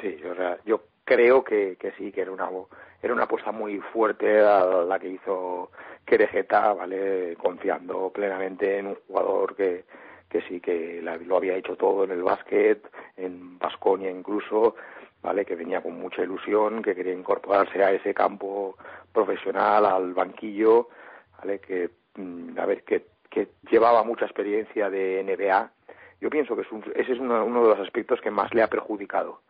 Sí, 0.01 0.17
yo, 0.23 0.33
yo 0.65 0.81
creo 1.05 1.45
que, 1.45 1.77
que, 1.77 1.93
sí, 1.93 2.13
que 2.13 2.23
era 2.23 2.33
una, 2.33 2.49
era 3.03 3.13
una 3.15 3.25
apuesta 3.25 3.53
muy 3.53 3.79
fuerte 3.81 4.41
la, 4.41 4.85
la 4.85 4.99
que 4.99 5.09
hizo 5.09 5.71
Querejeta, 6.05 6.75
¿vale? 6.75 7.37
Confiando 7.37 8.11
plenamente 8.11 8.79
en 8.79 8.89
un 8.89 8.99
jugador 9.07 9.55
que 9.57 9.85
que 10.35 10.43
sí 10.49 10.61
que 10.61 11.01
lo 11.01 11.37
había 11.37 11.55
hecho 11.55 11.77
todo 11.77 12.03
en 12.03 12.11
el 12.11 12.25
básquet, 12.25 12.91
en 13.17 13.57
Basconia 13.57 14.11
incluso, 14.11 14.75
¿vale? 15.23 15.45
Que 15.45 15.55
venía 15.55 15.81
con 15.81 15.93
mucha 15.93 16.23
ilusión, 16.23 16.83
que 16.83 16.97
quería 16.97 17.13
incorporarse 17.13 17.85
a 17.85 17.93
ese 17.93 18.13
campo 18.13 18.77
profesional, 19.13 19.87
al 19.87 20.13
banquillo, 20.13 20.89
¿vale? 21.39 21.61
Que, 21.61 21.89
mm, 22.17 22.59
a 22.59 22.67
ver, 22.67 22.83
que, 22.83 23.07
que 23.31 23.47
llevaba 23.71 24.03
mucha 24.03 24.25
experiencia 24.25 24.91
de 24.91 25.23
NBA. 25.23 25.71
Yo 26.21 26.31
pienso 26.31 26.57
que 26.57 26.63
ese 26.97 27.13
es 27.13 27.19
uno, 27.21 27.45
uno, 27.45 27.63
de 27.63 27.69
los 27.69 27.79
aspectos 27.79 28.21
que 28.21 28.33
más 28.33 28.53
le 28.55 28.63
ha 28.63 28.69
perjudicado, 28.69 29.41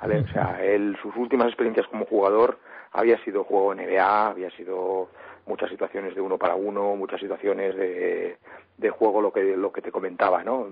¿vale? 0.00 0.20
O 0.20 0.28
sea, 0.28 0.58
él, 0.62 0.96
sus 1.02 1.14
últimas 1.16 1.48
experiencias 1.48 1.86
como 1.88 2.04
jugador 2.06 2.58
había 2.92 3.22
sido 3.24 3.44
juego 3.44 3.74
NBA, 3.74 4.28
había 4.28 4.50
sido 4.50 5.08
muchas 5.46 5.70
situaciones 5.70 6.14
de 6.14 6.20
uno 6.20 6.38
para 6.38 6.54
uno, 6.54 6.96
muchas 6.96 7.20
situaciones 7.20 7.76
de, 7.76 8.38
de 8.78 8.90
juego, 8.90 9.20
lo 9.20 9.32
que, 9.32 9.56
lo 9.56 9.72
que 9.72 9.82
te 9.82 9.92
comentaba, 9.92 10.42
¿no? 10.42 10.68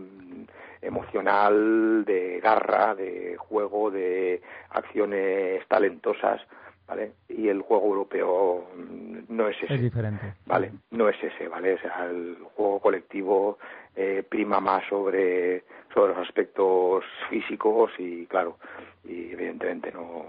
Emocional, 0.81 2.05
de 2.05 2.41
garra, 2.41 2.95
de 2.95 3.37
juego, 3.37 3.91
de 3.91 4.43
acciones 4.71 5.67
talentosas, 5.69 6.41
¿vale? 6.93 7.13
Y 7.31 7.49
el 7.49 7.63
juego 7.63 7.87
europeo 7.87 8.69
no 9.29 9.49
es 9.49 9.57
ese. 9.63 9.75
Es 9.75 9.81
diferente. 9.81 10.35
¿Vale? 10.45 10.73
No 10.91 11.09
es 11.09 11.17
ese, 11.23 11.49
¿vale? 11.49 11.73
O 11.75 11.79
sea, 11.79 12.05
el 12.05 12.37
juego 12.55 12.81
colectivo 12.81 13.59
eh, 13.97 14.23
prima 14.29 14.61
más 14.61 14.85
sobre, 14.91 15.65
sobre 15.95 16.13
los 16.15 16.29
aspectos 16.29 17.03
físicos 17.31 17.93
y, 17.99 18.27
claro, 18.27 18.59
y 19.05 19.33
evidentemente 19.33 19.91
no. 19.91 20.27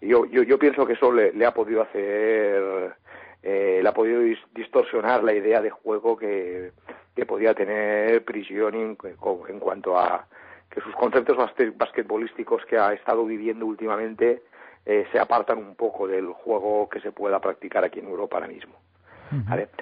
Yo, 0.00 0.26
yo, 0.26 0.42
yo 0.42 0.58
pienso 0.58 0.84
que 0.84 0.94
eso 0.94 1.12
le, 1.12 1.32
le 1.32 1.46
ha 1.46 1.54
podido 1.54 1.82
hacer 1.82 2.96
eh, 3.44 3.78
le 3.80 3.88
ha 3.88 3.94
podido 3.94 4.22
distorsionar 4.54 5.22
la 5.22 5.34
idea 5.34 5.62
de 5.62 5.70
juego 5.70 6.16
que, 6.16 6.72
que 7.14 7.26
podía 7.26 7.54
tener 7.54 8.24
Prigioni 8.24 8.80
en, 8.82 8.98
en, 9.04 9.60
cuanto 9.60 9.96
a 9.96 10.26
que 10.68 10.80
sus 10.80 10.94
conceptos 10.96 11.36
basquetbolísticos 11.76 12.66
que 12.66 12.76
ha 12.76 12.92
estado 12.92 13.24
viviendo 13.24 13.64
últimamente 13.64 14.42
eh, 14.86 15.04
se 15.10 15.18
apartan 15.18 15.58
un 15.58 15.74
poco 15.74 16.06
del 16.06 16.28
juego 16.28 16.88
que 16.88 17.00
se 17.00 17.10
pueda 17.10 17.40
practicar 17.40 17.84
aquí 17.84 17.98
en 17.98 18.06
Europa 18.06 18.36
ahora 18.36 18.48
mismo. 18.48 18.74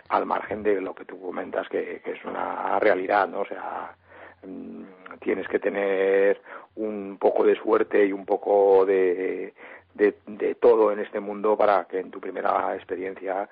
Al 0.08 0.24
margen 0.24 0.62
de 0.62 0.80
lo 0.80 0.94
que 0.94 1.04
tú 1.04 1.20
comentas, 1.20 1.68
que, 1.68 2.00
que 2.02 2.12
es 2.12 2.24
una 2.24 2.78
realidad, 2.80 3.28
¿no? 3.28 3.40
O 3.40 3.44
sea, 3.44 3.94
mm, 4.42 4.84
tienes 5.20 5.46
que 5.48 5.58
tener 5.58 6.40
un 6.76 7.18
poco 7.20 7.44
de 7.44 7.54
suerte 7.56 8.06
y 8.06 8.12
un 8.12 8.24
poco 8.24 8.86
de, 8.86 9.52
de, 9.92 10.16
de, 10.26 10.54
todo 10.54 10.90
en 10.90 11.00
este 11.00 11.20
mundo 11.20 11.58
para 11.58 11.84
que 11.84 12.00
en 12.00 12.10
tu 12.10 12.20
primera 12.20 12.74
experiencia 12.74 13.48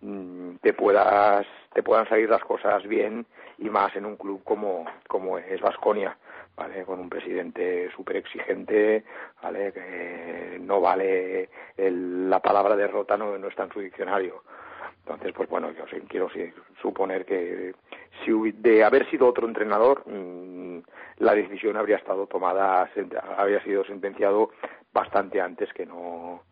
mm, 0.00 0.56
te 0.56 0.72
puedas 0.72 1.46
te 1.72 1.82
puedan 1.82 2.08
salir 2.08 2.28
las 2.28 2.42
cosas 2.42 2.82
bien 2.86 3.24
y 3.58 3.70
más 3.70 3.94
en 3.96 4.04
un 4.04 4.16
club 4.16 4.42
como 4.44 4.84
como 5.08 5.38
es 5.38 5.60
Vasconia 5.60 6.16
vale 6.56 6.84
con 6.84 6.98
un 7.00 7.08
presidente 7.08 7.90
súper 7.94 8.16
exigente 8.16 9.04
vale 9.42 9.72
que 9.72 10.58
no 10.60 10.80
vale 10.80 11.50
la 11.76 12.40
palabra 12.40 12.76
derrota 12.76 13.16
no, 13.16 13.36
no 13.38 13.48
está 13.48 13.64
en 13.64 13.72
su 13.72 13.80
diccionario. 13.80 14.42
Entonces 15.00 15.32
pues 15.34 15.48
bueno 15.48 15.70
yo 15.72 15.84
quiero 16.08 16.28
suponer 16.80 17.24
que 17.24 17.74
si 18.24 18.32
de 18.52 18.82
haber 18.82 19.08
sido 19.10 19.28
otro 19.28 19.46
entrenador 19.46 20.02
mm, 20.06 20.78
la 21.18 21.34
decisión 21.34 21.76
habría 21.76 21.96
estado 21.96 22.26
tomada 22.26 22.90
habría 23.36 23.62
sido 23.62 23.84
sentenciado 23.84 24.50
bastante 24.92 25.40
antes 25.40 25.72
que 25.72 25.86
no 25.86 26.42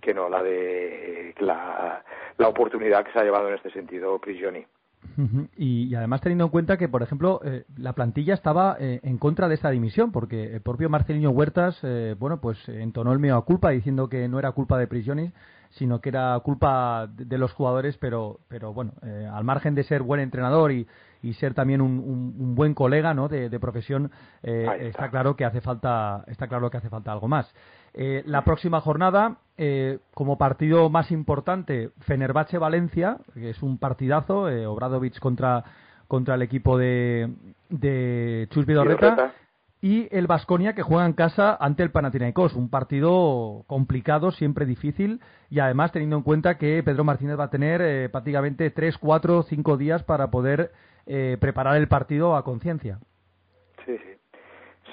que 0.00 0.12
no 0.12 0.28
la 0.28 0.42
de 0.42 1.34
la, 1.38 2.04
la 2.36 2.48
oportunidad 2.48 3.04
que 3.04 3.12
se 3.12 3.20
ha 3.20 3.24
llevado 3.24 3.48
en 3.48 3.54
este 3.54 3.70
sentido 3.70 4.18
Prigioni. 4.18 4.66
Y, 5.56 5.94
además 5.94 6.20
teniendo 6.20 6.44
en 6.44 6.50
cuenta 6.50 6.76
que, 6.76 6.88
por 6.88 7.02
ejemplo, 7.02 7.40
eh, 7.44 7.64
la 7.76 7.92
plantilla 7.92 8.34
estaba 8.34 8.76
eh, 8.78 9.00
en 9.02 9.18
contra 9.18 9.48
de 9.48 9.54
esta 9.54 9.70
dimisión, 9.70 10.12
porque 10.12 10.54
el 10.54 10.60
propio 10.62 10.88
Marcelino 10.88 11.30
Huertas, 11.30 11.78
eh, 11.82 12.14
bueno, 12.18 12.40
pues 12.40 12.58
entonó 12.68 13.12
el 13.12 13.18
mío 13.18 13.36
a 13.36 13.44
culpa 13.44 13.70
diciendo 13.70 14.08
que 14.08 14.28
no 14.28 14.38
era 14.38 14.52
culpa 14.52 14.78
de 14.78 14.86
Prigioni, 14.86 15.32
sino 15.70 16.00
que 16.00 16.10
era 16.10 16.38
culpa 16.40 17.08
de, 17.08 17.38
los 17.38 17.52
jugadores, 17.52 17.96
pero, 17.98 18.40
pero 18.48 18.74
bueno, 18.74 18.92
al 19.32 19.42
margen 19.42 19.74
de 19.74 19.84
ser 19.84 20.02
buen 20.02 20.20
entrenador 20.20 20.70
y, 20.70 20.86
y 21.22 21.32
ser 21.32 21.54
también 21.54 21.80
un, 21.80 21.98
un, 21.98 22.54
buen 22.54 22.74
colega, 22.74 23.14
¿no? 23.14 23.28
De, 23.28 23.48
de 23.48 23.58
profesión, 23.58 24.10
está 24.42 25.08
claro 25.08 25.34
que 25.34 25.46
hace 25.46 25.62
falta, 25.62 26.24
está 26.26 26.46
claro 26.46 26.70
que 26.70 26.76
hace 26.76 26.90
falta 26.90 27.10
algo 27.10 27.26
más. 27.26 27.54
Eh, 27.94 28.22
la 28.24 28.42
próxima 28.42 28.80
jornada, 28.80 29.36
eh, 29.58 29.98
como 30.14 30.38
partido 30.38 30.88
más 30.88 31.10
importante, 31.10 31.90
Fenerbahce-Valencia, 32.00 33.18
que 33.34 33.50
es 33.50 33.62
un 33.62 33.78
partidazo, 33.78 34.48
eh, 34.48 34.66
Obradovic 34.66 35.18
contra, 35.18 35.64
contra 36.08 36.36
el 36.36 36.42
equipo 36.42 36.78
de, 36.78 37.30
de 37.68 38.48
Chus 38.50 38.64
Vidorreta, 38.64 39.34
y 39.82 40.08
el 40.16 40.26
Vasconia 40.26 40.74
que 40.74 40.82
juega 40.82 41.04
en 41.04 41.12
casa 41.12 41.56
ante 41.60 41.82
el 41.82 41.90
Panathinaikos, 41.90 42.54
un 42.54 42.70
partido 42.70 43.64
complicado, 43.66 44.30
siempre 44.30 44.64
difícil, 44.64 45.20
y 45.50 45.58
además 45.58 45.92
teniendo 45.92 46.16
en 46.16 46.22
cuenta 46.22 46.56
que 46.56 46.82
Pedro 46.82 47.04
Martínez 47.04 47.38
va 47.38 47.44
a 47.44 47.50
tener 47.50 48.10
prácticamente 48.10 48.70
3, 48.70 48.96
4, 48.96 49.42
5 49.42 49.76
días 49.76 50.02
para 50.04 50.30
poder 50.30 50.72
preparar 51.40 51.76
el 51.76 51.88
partido 51.88 52.36
a 52.36 52.44
conciencia. 52.44 53.00
Sí, 53.84 53.98
sí. 53.98 54.11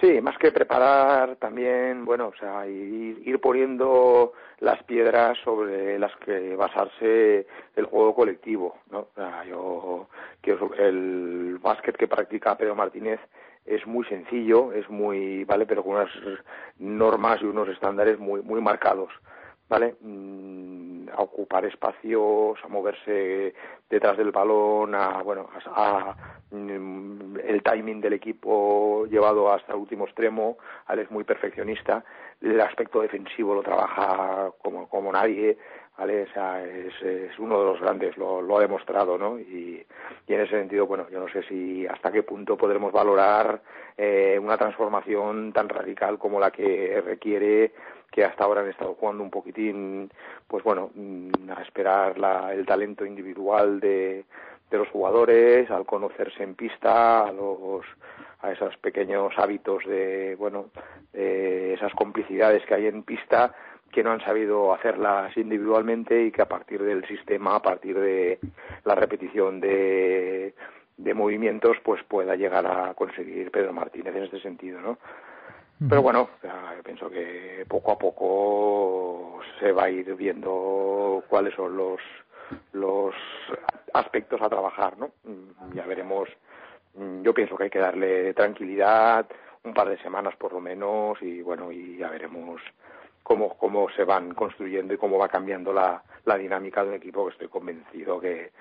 Sí, 0.01 0.21
más 0.21 0.38
que 0.38 0.51
preparar 0.51 1.35
también, 1.35 2.05
bueno, 2.05 2.27
o 2.27 2.35
sea, 2.39 2.65
ir, 2.65 3.39
poniendo 3.41 4.31
las 4.59 4.81
piedras 4.83 5.38
sobre 5.43 5.99
las 5.99 6.15
que 6.17 6.55
basarse 6.55 7.45
el 7.75 7.85
juego 7.85 8.15
colectivo, 8.15 8.77
¿no? 8.91 9.07
Quiero 10.41 10.73
el 10.77 11.57
básquet 11.62 11.97
que 11.97 12.07
practica 12.07 12.57
Pedro 12.57 12.75
Martínez 12.75 13.19
es 13.65 13.85
muy 13.85 14.05
sencillo, 14.05 14.71
es 14.71 14.89
muy, 14.89 15.43
vale, 15.43 15.65
pero 15.65 15.83
con 15.83 15.95
unas 15.95 16.09
normas 16.77 17.41
y 17.41 17.45
unos 17.45 17.67
estándares 17.67 18.17
muy 18.19 18.41
muy 18.41 18.62
marcados. 18.62 19.12
¿Vale? 19.69 19.95
Mm, 20.01 21.10
a 21.10 21.21
ocupar 21.21 21.65
espacios, 21.65 22.58
a 22.63 22.67
moverse 22.67 23.53
detrás 23.89 24.17
del 24.17 24.32
balón, 24.32 24.95
a, 24.95 25.21
bueno, 25.23 25.49
a, 25.67 26.15
mm, 26.51 27.38
el 27.43 27.63
timing 27.63 28.01
del 28.01 28.13
equipo 28.13 29.05
llevado 29.10 29.51
hasta 29.51 29.73
el 29.73 29.79
último 29.79 30.05
extremo, 30.05 30.58
él 30.89 30.99
es 30.99 31.12
muy 31.12 31.23
perfeccionista, 31.23 32.03
el 32.41 32.60
aspecto 32.62 33.01
defensivo 33.01 33.53
lo 33.53 33.62
trabaja 33.62 34.51
como, 34.62 34.88
como 34.89 35.12
nadie, 35.12 35.58
¿vale? 35.97 36.23
O 36.23 36.34
sea, 36.34 36.63
es, 36.63 36.93
es 37.01 37.38
uno 37.38 37.60
de 37.60 37.65
los 37.65 37.82
grandes, 37.82 38.17
lo, 38.17 38.41
lo 38.41 38.58
ha 38.58 38.62
demostrado, 38.62 39.17
¿no? 39.17 39.38
Y, 39.38 39.86
y, 40.27 40.34
en 40.34 40.41
ese 40.41 40.58
sentido, 40.58 40.88
bueno, 40.88 41.08
yo 41.10 41.19
no 41.19 41.27
sé 41.27 41.43
si 41.43 41.86
hasta 41.86 42.12
qué 42.12 42.23
punto 42.23 42.55
podremos 42.55 42.93
valorar 42.93 43.62
eh, 43.97 44.39
una 44.41 44.58
transformación 44.58 45.51
tan 45.51 45.67
radical 45.67 46.17
como 46.17 46.39
la 46.39 46.51
que 46.51 47.01
requiere 47.05 47.73
que 48.12 48.24
hasta 48.24 48.43
ahora 48.43 48.62
han 48.62 48.69
estado 48.69 48.95
jugando 48.95 49.24
un 49.24 49.30
poquitín, 49.30 50.12
pues 50.48 50.63
bueno, 50.63 50.91
mm, 50.93 51.50
a 51.56 51.62
esperar 51.62 52.17
la, 52.17 52.54
el 52.54 52.65
talento 52.65 53.06
individual 53.06 53.80
de, 53.80 54.26
los 54.72 54.88
jugadores, 54.89 55.69
al 55.72 55.86
conocerse 55.86 56.43
en 56.43 56.56
pista, 56.56 57.24
a 57.28 57.32
los 57.32 57.86
a 58.41 58.54
esos 58.54 58.78
pequeños 58.78 59.34
hábitos 59.38 59.84
de 59.86 60.36
bueno 60.38 60.67
de 61.12 61.74
esas 61.74 61.91
complicidades 61.93 62.65
que 62.65 62.76
hay 62.76 62.88
en 62.88 63.04
pista 63.04 63.54
que 63.91 64.04
no 64.04 64.12
han 64.12 64.22
sabido 64.22 64.74
hacerlas 64.74 65.36
individualmente 65.36 66.24
y 66.24 66.32
que 66.32 66.41
a 66.41 66.48
partir 66.48 66.82
del 66.84 67.06
sistema, 67.08 67.56
a 67.56 67.62
partir 67.62 68.00
de 68.00 68.39
la 68.86 68.95
repetición 68.95 69.60
de, 69.60 70.54
de 70.98 71.13
movimientos, 71.13 71.78
pues 71.84 72.04
pueda 72.04 72.36
llegar 72.36 72.67
a 72.67 72.93
conseguir 72.93 73.52
Pedro 73.52 73.74
Martínez 73.74 74.15
en 74.15 74.24
este 74.24 74.41
sentido, 74.41 74.82
¿no? 74.82 74.98
Pero 75.88 76.02
bueno, 76.02 76.30
yo 76.44 76.84
pienso 76.84 77.10
que 77.10 77.65
poco 77.68 77.94
a 77.94 77.98
poco 77.98 79.39
se 79.60 79.72
va 79.72 79.86
a 79.86 79.89
ir 79.89 80.13
viendo 80.15 81.24
cuáles 81.30 81.54
son 81.56 81.78
los 81.78 82.00
los 82.74 83.13
aspectos 83.94 84.42
a 84.42 84.50
trabajar, 84.50 84.98
¿no? 84.98 85.12
Ya 85.74 85.86
veremos. 85.86 86.30
Yo 87.22 87.34
pienso 87.34 87.56
que 87.56 87.65
hay 87.65 87.70
que 87.70 87.80
darle 87.80 88.34
tranquilidad, 88.34 89.26
un 89.63 89.74
par 89.74 89.89
de 89.89 89.98
semanas 90.00 90.36
por 90.36 90.54
lo 90.54 90.60
menos, 90.60 91.22
y 91.22 91.42
bueno, 91.42 91.72
y 91.72 91.98
ya 91.98 92.10
veremos 92.10 92.62
cómo, 93.24 93.58
cómo 93.58 93.89
se 93.92 94.04
van 94.04 94.34
construyendo 94.34 94.94
y 94.94 94.98
cómo 94.98 95.18
va 95.18 95.30
cambiando 95.30 95.72
la, 95.72 96.04
la 96.26 96.38
dinámica 96.38 96.84
de 96.84 96.89
un 96.89 96.96
equipo 96.96 97.26
que 97.26 97.34
estoy 97.34 97.48
convencido 97.48 98.20
que, 98.20 98.52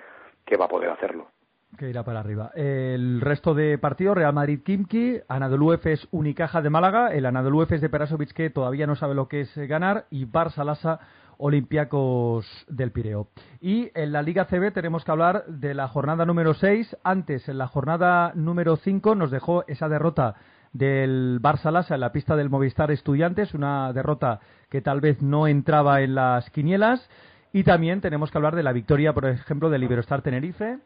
que 0.45 0.57
va 0.57 0.67
a 0.67 0.69
poder 0.69 0.91
hacerlo. 0.91 1.29
Que 1.77 1.91
irá 1.91 2.03
para 2.03 2.21
arriba. 2.21 2.51
El 2.55 3.21
resto 3.21 3.55
de 3.55 3.79
partidos, 3.79 4.17
Real 4.17 4.33
Madrid-Kimki, 4.33 5.21
Anadolu 5.29 5.75
es 5.75 6.09
Unicaja 6.11 6.63
de 6.63 6.71
Málaga, 6.71 7.13
el 7.13 7.27
Anadolu 7.27 7.63
es 7.63 7.81
de 7.81 7.89
Perasovic 7.89 8.33
que 8.33 8.51
todavía 8.51 8.87
no 8.87 8.97
sabe 8.97 9.15
lo 9.15 9.29
que 9.29 9.43
es 9.43 9.57
ganar, 9.57 10.07
y 10.11 10.27
Barça-Lasa 10.27 10.99
Olympiacos 11.37 12.47
del 12.69 12.91
Pireo. 12.91 13.29
Y 13.61 13.91
en 13.95 14.13
la 14.13 14.23
Liga 14.23 14.47
CB 14.47 14.73
tenemos 14.73 15.05
que 15.05 15.11
hablar 15.13 15.45
de 15.47 15.73
la 15.75 15.87
jornada 15.89 16.27
número 16.27 16.55
6. 16.55 16.97
Antes, 17.05 17.49
en 17.49 17.59
la 17.59 17.69
jornada 17.69 18.33
número 18.35 18.77
5, 18.77 19.15
nos 19.15 19.31
dejó 19.31 19.65
esa 19.69 19.89
derrota 19.89 20.35
del 20.73 21.41
Barça 21.41 21.71
Lasa 21.71 21.95
en 21.95 22.01
la 22.01 22.13
pista 22.13 22.35
del 22.35 22.51
Movistar 22.51 22.91
Estudiantes, 22.91 23.55
una 23.55 23.93
derrota 23.93 24.41
que 24.69 24.83
tal 24.83 25.01
vez 25.01 25.23
no 25.23 25.47
entraba 25.47 26.03
en 26.03 26.17
las 26.17 26.51
quinielas. 26.51 27.09
Y 27.53 27.63
también 27.63 28.01
tenemos 28.01 28.31
que 28.31 28.39
hablar 28.39 28.57
de 28.57 28.63
la 28.65 28.73
victoria, 28.73 29.15
por 29.15 29.27
ejemplo, 29.27 29.71
del 29.71 29.85
Iberostar 29.85 30.23
Tenerife, 30.23 30.79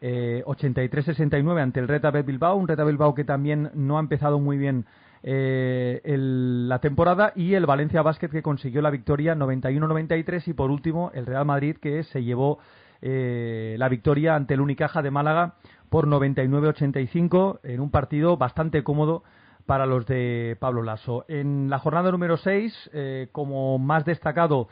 eh, 0.00 0.42
83-69 0.46 1.60
ante 1.60 1.80
el 1.80 1.88
Reta 1.88 2.10
Bilbao, 2.10 2.56
un 2.56 2.68
Reta 2.68 2.84
Bilbao 2.84 3.14
que 3.14 3.24
también 3.24 3.70
no 3.74 3.96
ha 3.98 4.00
empezado 4.00 4.38
muy 4.38 4.56
bien 4.56 4.86
eh, 5.22 6.00
la 6.04 6.78
temporada 6.78 7.32
y 7.34 7.54
el 7.54 7.66
Valencia 7.66 8.02
Basket 8.02 8.28
que 8.28 8.42
consiguió 8.42 8.82
la 8.82 8.90
victoria 8.90 9.34
91-93 9.34 10.48
y 10.48 10.52
por 10.52 10.70
último 10.70 11.10
el 11.14 11.26
Real 11.26 11.44
Madrid 11.44 11.76
que 11.76 12.04
se 12.04 12.22
llevó 12.22 12.58
eh, 13.00 13.76
la 13.78 13.88
victoria 13.88 14.34
ante 14.34 14.54
el 14.54 14.60
Unicaja 14.60 15.02
de 15.02 15.10
Málaga 15.10 15.54
por 15.88 16.06
99-85 16.06 17.60
en 17.62 17.80
un 17.80 17.90
partido 17.90 18.36
bastante 18.36 18.82
cómodo 18.82 19.24
para 19.66 19.86
los 19.86 20.06
de 20.06 20.56
Pablo 20.58 20.82
Lasso. 20.82 21.24
En 21.28 21.68
la 21.68 21.78
jornada 21.78 22.10
número 22.10 22.38
6, 22.38 22.90
eh, 22.92 23.28
como 23.32 23.78
más 23.78 24.04
destacado, 24.04 24.68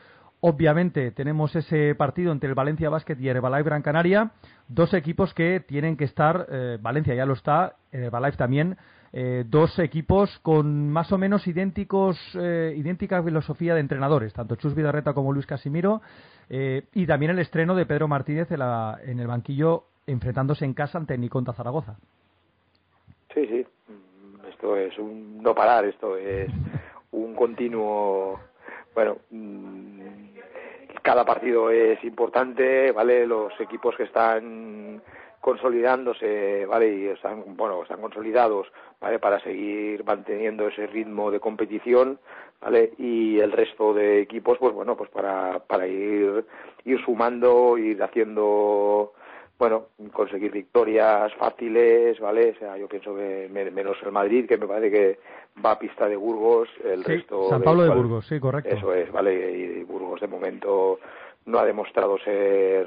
obviamente 0.49 1.11
tenemos 1.11 1.57
ese 1.57 1.95
partido 1.95 2.31
entre 2.33 2.49
el 2.49 2.55
Valencia 2.55 2.89
Basket 2.89 3.17
y 3.19 3.29
Herbalife 3.29 3.65
Gran 3.65 3.83
Canaria, 3.83 4.31
dos 4.69 4.95
equipos 4.95 5.35
que 5.35 5.61
tienen 5.61 5.97
que 5.97 6.05
estar, 6.05 6.47
Valencia 6.81 7.15
ya 7.15 7.27
lo 7.27 7.35
está, 7.35 7.77
Herbalife 7.91 8.37
también, 8.37 8.77
eh, 9.19 9.45
dos 9.47 9.79
equipos 9.79 10.39
con 10.41 10.91
más 10.91 11.11
o 11.11 11.17
menos 11.17 11.47
idénticos, 11.47 12.19
eh, 12.39 12.75
idéntica 12.77 13.23
filosofía 13.23 13.73
de 13.75 13.81
entrenadores, 13.81 14.35
tanto 14.35 14.57
Chus 14.57 14.75
Vidarreta 14.75 15.15
como 15.15 15.33
Luis 15.33 15.47
Casimiro, 15.47 16.03
eh, 16.51 16.83
y 16.93 17.07
también 17.07 17.31
el 17.31 17.39
estreno 17.39 17.75
de 17.75 17.87
Pedro 17.87 18.09
Martínez 18.09 18.51
en, 18.51 18.59
la, 18.59 18.99
en, 19.03 19.19
el 19.19 19.27
banquillo 19.27 19.85
enfrentándose 20.07 20.67
en 20.67 20.75
casa 20.75 20.99
ante 20.99 21.17
Niconta 21.17 21.55
Zaragoza. 21.55 21.97
Sí, 23.33 23.47
sí, 23.47 23.67
esto 24.51 24.77
es 24.77 24.99
un 24.99 25.43
no 25.43 25.55
parar, 25.55 25.87
esto 25.87 26.19
es 26.19 26.51
un 27.13 27.35
continuo, 27.35 28.39
bueno, 28.95 29.17
mm, 29.31 29.96
cada 31.07 31.25
partido 31.25 31.71
es 31.71 32.03
importante, 32.03 32.91
¿vale? 32.91 33.29
Los 33.29 33.53
equipos 33.61 33.95
que 33.95 34.03
están 34.03 35.01
consolidándose, 35.41 36.67
¿vale? 36.67 36.97
Y 36.97 37.07
están, 37.07 37.57
bueno, 37.57 37.85
están 37.85 38.01
consolidados, 38.01 38.67
¿vale? 39.01 39.21
Para 39.21 39.39
seguir 39.39 40.03
manteniendo 40.03 40.67
ese 40.67 40.89
ritmo 40.89 41.31
de 41.31 41.39
competición, 41.39 42.19
¿vale? 42.61 42.93
Y 42.99 43.39
el 43.39 43.53
resto 43.53 43.95
de 43.95 44.21
equipos, 44.21 44.59
pues 44.59 44.75
bueno, 44.75 44.97
pues 44.97 45.09
para, 45.11 45.61
para 45.61 45.87
ir, 45.87 46.45
ir 46.85 47.01
sumando, 47.05 47.79
ir 47.79 48.03
haciendo, 48.03 49.13
bueno, 49.59 49.87
conseguir 50.13 50.53
victorias 50.53 51.33
fáciles, 51.35 52.19
¿vale? 52.21 52.51
O 52.57 52.59
sea, 52.59 52.77
yo 52.77 52.89
pienso 52.89 53.15
que 53.15 53.49
menos 53.51 53.97
el 54.03 54.13
Madrid, 54.13 54.47
que 54.47 54.59
me 54.59 54.67
parece 54.67 54.91
que 54.91 55.19
va 55.65 55.73
a 55.73 55.79
pista 55.79 56.09
de 56.09 56.17
Burgos, 56.17 56.69
el 56.85 57.03
resto... 57.05 57.49
San 57.49 57.63
Pablo 57.63 57.85
de, 57.85 57.91
Burgos, 57.91 58.27
sí, 58.27 58.39
correcto. 58.39 58.75
Eso 58.75 58.93
es, 58.93 59.11
¿vale? 59.11 59.51
Y 59.53 59.85
Burgos 59.85 60.21
de 60.21 60.29
momento 60.29 60.99
no 61.47 61.59
ha 61.59 61.65
demostrado 61.65 62.19
ser 62.19 62.87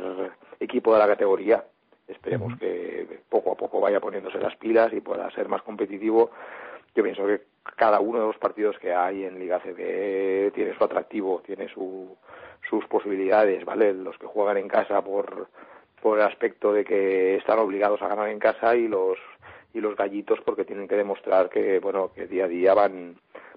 equipo 0.59 0.93
de 0.93 0.99
la 0.99 1.07
categoría, 1.07 1.63
Esperemos 2.09 2.57
que 2.57 3.21
poco 3.29 3.51
a 3.51 3.55
poco 3.55 3.79
vaya 3.79 3.99
poniéndose 3.99 4.39
las 4.39 4.55
pilas 4.55 4.91
y 4.93 4.99
pueda 4.99 5.29
ser 5.31 5.47
más 5.47 5.61
competitivo. 5.61 6.31
Yo 6.95 7.03
pienso 7.03 7.25
que 7.27 7.41
cada 7.77 7.99
uno 7.99 8.19
de 8.19 8.25
los 8.25 8.37
partidos 8.37 8.79
que 8.79 8.93
hay 8.93 9.25
en 9.25 9.37
Liga 9.37 9.59
CB 9.59 10.51
tiene 10.53 10.75
su 10.75 10.83
atractivo, 10.83 11.43
tiene 11.45 11.69
su, 11.69 12.17
sus 12.67 12.83
posibilidades, 12.85 13.63
¿vale? 13.63 13.93
Los 13.93 14.17
que 14.17 14.25
juegan 14.25 14.57
en 14.57 14.67
casa 14.67 15.03
por, 15.03 15.49
por 16.01 16.19
el 16.19 16.25
aspecto 16.25 16.73
de 16.73 16.85
que 16.85 17.35
están 17.37 17.59
obligados 17.59 18.01
a 18.01 18.07
ganar 18.07 18.29
en 18.29 18.39
casa 18.39 18.75
y 18.75 18.87
los 18.87 19.17
y 19.73 19.81
los 19.81 19.95
gallitos 19.95 20.39
porque 20.45 20.65
tienen 20.65 20.87
que 20.87 20.95
demostrar 20.95 21.49
que 21.49 21.79
bueno 21.79 22.11
que 22.13 22.27
día 22.27 22.45
a 22.45 22.47
día 22.47 22.73
van 22.73 23.15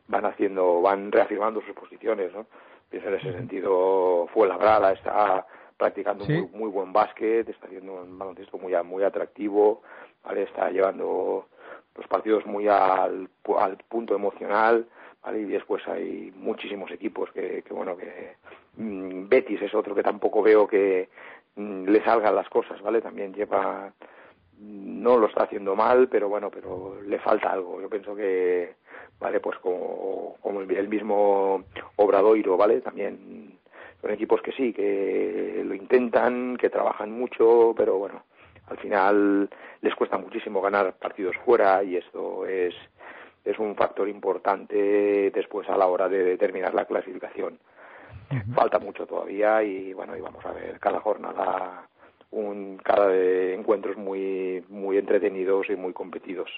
van 0.09 0.27
haciendo 0.27 0.83
van 0.83 1.11
reafirmando 1.11 1.63
sus 1.63 1.75
posiciones 1.75 2.33
no 2.35 2.47
pienso 2.91 3.09
en 3.09 3.15
ese 3.15 3.33
sentido 3.33 4.29
fue 4.33 4.47
la 4.49 4.57
brada 4.57 4.93
está 4.93 5.47
practicando 5.83 6.25
muy, 6.25 6.49
muy, 6.55 6.71
buen 6.71 6.93
básquet, 6.93 7.49
está 7.49 7.67
haciendo 7.67 7.95
un 7.95 8.17
baloncesto 8.17 8.57
muy, 8.57 8.73
muy 8.85 9.03
atractivo, 9.03 9.83
¿vale? 10.23 10.45
está 10.45 10.71
llevando 10.71 11.49
los 11.97 12.07
partidos 12.07 12.47
muy 12.47 12.69
al, 12.69 13.29
al 13.59 13.77
punto 13.89 14.15
emocional, 14.15 14.87
¿vale? 15.25 15.41
y 15.41 15.45
después 15.47 15.83
hay 15.89 16.33
muchísimos 16.37 16.89
equipos 16.93 17.33
que, 17.33 17.65
que 17.67 17.75
bueno, 17.75 17.97
que 17.97 18.37
mm, 18.77 19.29
Betis 19.29 19.61
es 19.63 19.75
otro 19.75 19.93
que 19.93 20.05
tampoco 20.05 20.41
veo 20.41 20.69
que 20.69 21.09
le 21.57 22.05
salgan 22.05 22.35
las 22.35 22.49
cosas, 22.49 22.81
¿vale? 22.81 23.01
También 23.01 23.35
lleva, 23.35 23.93
no 24.59 25.19
lo 25.19 25.27
está 25.27 25.45
haciendo 25.45 25.77
mal, 25.77 26.09
pero 26.09 26.29
bueno, 26.29 26.51
pero 26.51 27.01
le 27.03 27.19
falta 27.19 27.51
algo. 27.51 27.81
Yo 27.81 27.89
pienso 27.91 28.15
que, 28.15 28.75
¿vale? 29.19 29.41
Pues 29.41 29.59
como, 29.59 30.37
como 30.41 30.61
el 30.61 30.89
mismo 30.89 31.65
Obradoiro, 31.97 32.57
¿vale? 32.57 32.81
También 32.81 33.59
son 34.01 34.11
equipos 34.11 34.43
que 34.43 34.53
sí, 34.53 34.73
que 34.73 35.63
lo 35.65 35.75
intentan, 35.75 36.57
que 36.57 36.71
trabajan 36.71 37.13
mucho, 37.13 37.75
pero 37.77 37.99
bueno, 37.99 38.25
al 38.67 38.79
final 38.79 39.49
les 39.81 39.95
cuesta 39.95 40.19
muchísimo 40.19 40.61
ganar 40.61 40.95
partidos 40.95 41.37
fuera 41.45 41.83
y 41.85 41.97
esto 41.97 42.47
es, 42.47 42.75
es 43.45 43.59
un 43.59 43.77
factor 43.77 44.09
importante 44.09 45.31
después 45.31 45.69
a 45.69 45.77
la 45.77 45.87
hora 45.87 46.09
de 46.09 46.25
determinar 46.25 46.75
la 46.75 46.85
clasificación. 46.85 47.59
Falta 48.55 48.79
mucho 48.79 49.07
todavía 49.07 49.63
y 49.63 49.93
bueno, 49.93 50.17
y 50.17 50.21
vamos 50.21 50.45
a 50.45 50.53
ver 50.53 50.79
cada 50.81 51.01
jornada 51.01 51.89
un 52.31 52.79
cada 52.83 53.09
de 53.09 53.55
encuentros 53.55 53.97
muy 53.97 54.65
muy 54.69 54.99
entretenidos 54.99 55.69
y 55.71 55.77
muy 55.77 55.93
competidos. 55.93 56.51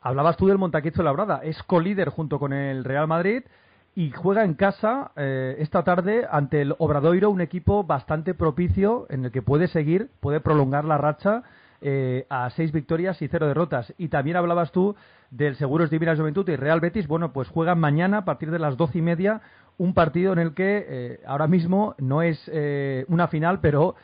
Hablabas 0.00 0.36
tú 0.36 0.46
del 0.46 0.58
Montaquito 0.58 1.02
Labrada, 1.02 1.40
es 1.42 1.62
colíder 1.64 2.08
junto 2.08 2.38
con 2.38 2.52
el 2.52 2.84
Real 2.84 3.08
Madrid 3.08 3.42
y 3.96 4.10
juega 4.10 4.44
en 4.44 4.54
casa 4.54 5.12
eh, 5.16 5.56
esta 5.58 5.84
tarde 5.84 6.26
ante 6.30 6.62
el 6.62 6.74
Obradoiro, 6.78 7.30
un 7.30 7.40
equipo 7.40 7.84
bastante 7.84 8.34
propicio 8.34 9.06
en 9.08 9.24
el 9.24 9.32
que 9.32 9.42
puede 9.42 9.68
seguir, 9.68 10.10
puede 10.20 10.40
prolongar 10.40 10.84
la 10.84 10.98
racha 10.98 11.42
eh, 11.80 12.26
a 12.28 12.50
seis 12.50 12.72
victorias 12.72 13.20
y 13.22 13.28
cero 13.28 13.46
derrotas. 13.46 13.92
Y 13.98 14.08
también 14.08 14.36
hablabas 14.36 14.72
tú 14.72 14.96
del 15.36 15.56
Seguros 15.56 15.90
Divinas 15.90 16.18
Juventud 16.18 16.48
y 16.48 16.56
Real 16.56 16.80
Betis. 16.80 17.06
Bueno, 17.06 17.32
pues 17.32 17.48
juegan 17.48 17.78
mañana 17.78 18.18
a 18.18 18.24
partir 18.24 18.50
de 18.50 18.58
las 18.58 18.76
doce 18.76 18.98
y 18.98 19.02
media 19.02 19.40
un 19.76 19.92
partido 19.94 20.32
en 20.32 20.38
el 20.38 20.54
que 20.54 20.86
eh, 20.88 21.20
ahora 21.26 21.48
mismo 21.48 21.94
no 21.98 22.22
es 22.22 22.50
una 23.08 23.28
final, 23.28 23.60
pero 23.60 23.96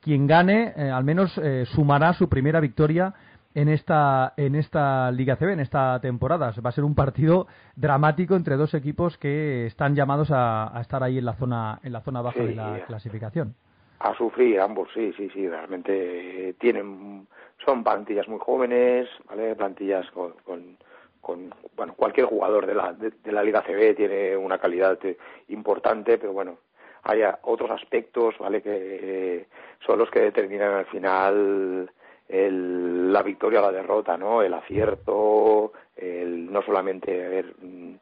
quien 0.00 0.26
gane 0.26 0.68
al 0.68 1.04
menos 1.04 1.38
sumará 1.66 2.14
su 2.14 2.28
primera 2.28 2.60
victoria 2.60 3.14
en 3.56 3.70
esta 3.70 4.34
en 4.36 4.54
esta 4.54 5.10
Liga 5.10 5.36
CB, 5.36 5.54
en 5.54 5.60
esta 5.60 5.98
temporada. 6.00 6.52
Va 6.64 6.68
a 6.68 6.72
ser 6.72 6.84
un 6.84 6.94
partido 6.94 7.46
dramático 7.74 8.36
entre 8.36 8.56
dos 8.56 8.74
equipos 8.74 9.16
que 9.16 9.66
están 9.66 9.94
llamados 9.94 10.28
a, 10.30 10.78
estar 10.82 11.02
ahí 11.02 11.16
en 11.16 11.24
la 11.24 11.32
zona 11.36 11.80
en 11.82 11.92
la 11.92 12.02
zona 12.02 12.20
baja 12.20 12.42
de 12.42 12.54
la 12.54 12.84
clasificación. 12.86 13.54
A 13.98 14.14
sufrir 14.14 14.60
ambos, 14.60 14.88
sí, 14.94 15.12
sí, 15.16 15.30
sí. 15.32 15.48
Realmente 15.48 16.54
tienen 16.58 17.26
son 17.64 17.82
plantillas 17.82 18.28
muy 18.28 18.38
jóvenes, 18.38 19.08
¿vale? 19.28 19.54
Plantillas 19.56 20.10
con, 20.10 20.34
con, 21.20 21.54
bueno, 21.74 21.94
cualquier 21.94 22.26
jugador 22.26 22.66
de 22.66 22.74
la, 22.74 22.92
de, 22.92 23.32
la 23.32 23.42
Liga 23.42 23.62
CB 23.62 23.96
tiene 23.96 24.36
una 24.36 24.58
calidad 24.58 24.98
importante, 25.48 26.18
pero 26.18 26.32
bueno, 26.32 26.58
hay 27.02 27.22
otros 27.42 27.70
aspectos, 27.70 28.36
¿vale? 28.38 28.62
Que 28.62 29.46
son 29.84 29.98
los 29.98 30.10
que 30.10 30.20
determinan 30.20 30.74
al 30.74 30.86
final 30.86 31.90
el, 32.28 33.12
la 33.12 33.22
victoria 33.22 33.60
o 33.60 33.62
la 33.62 33.72
derrota, 33.72 34.16
¿no? 34.16 34.42
El 34.42 34.54
acierto, 34.54 35.72
el 35.96 36.52
no 36.52 36.62
solamente 36.62 37.28
ver, 37.28 37.54
mm, 37.60 37.94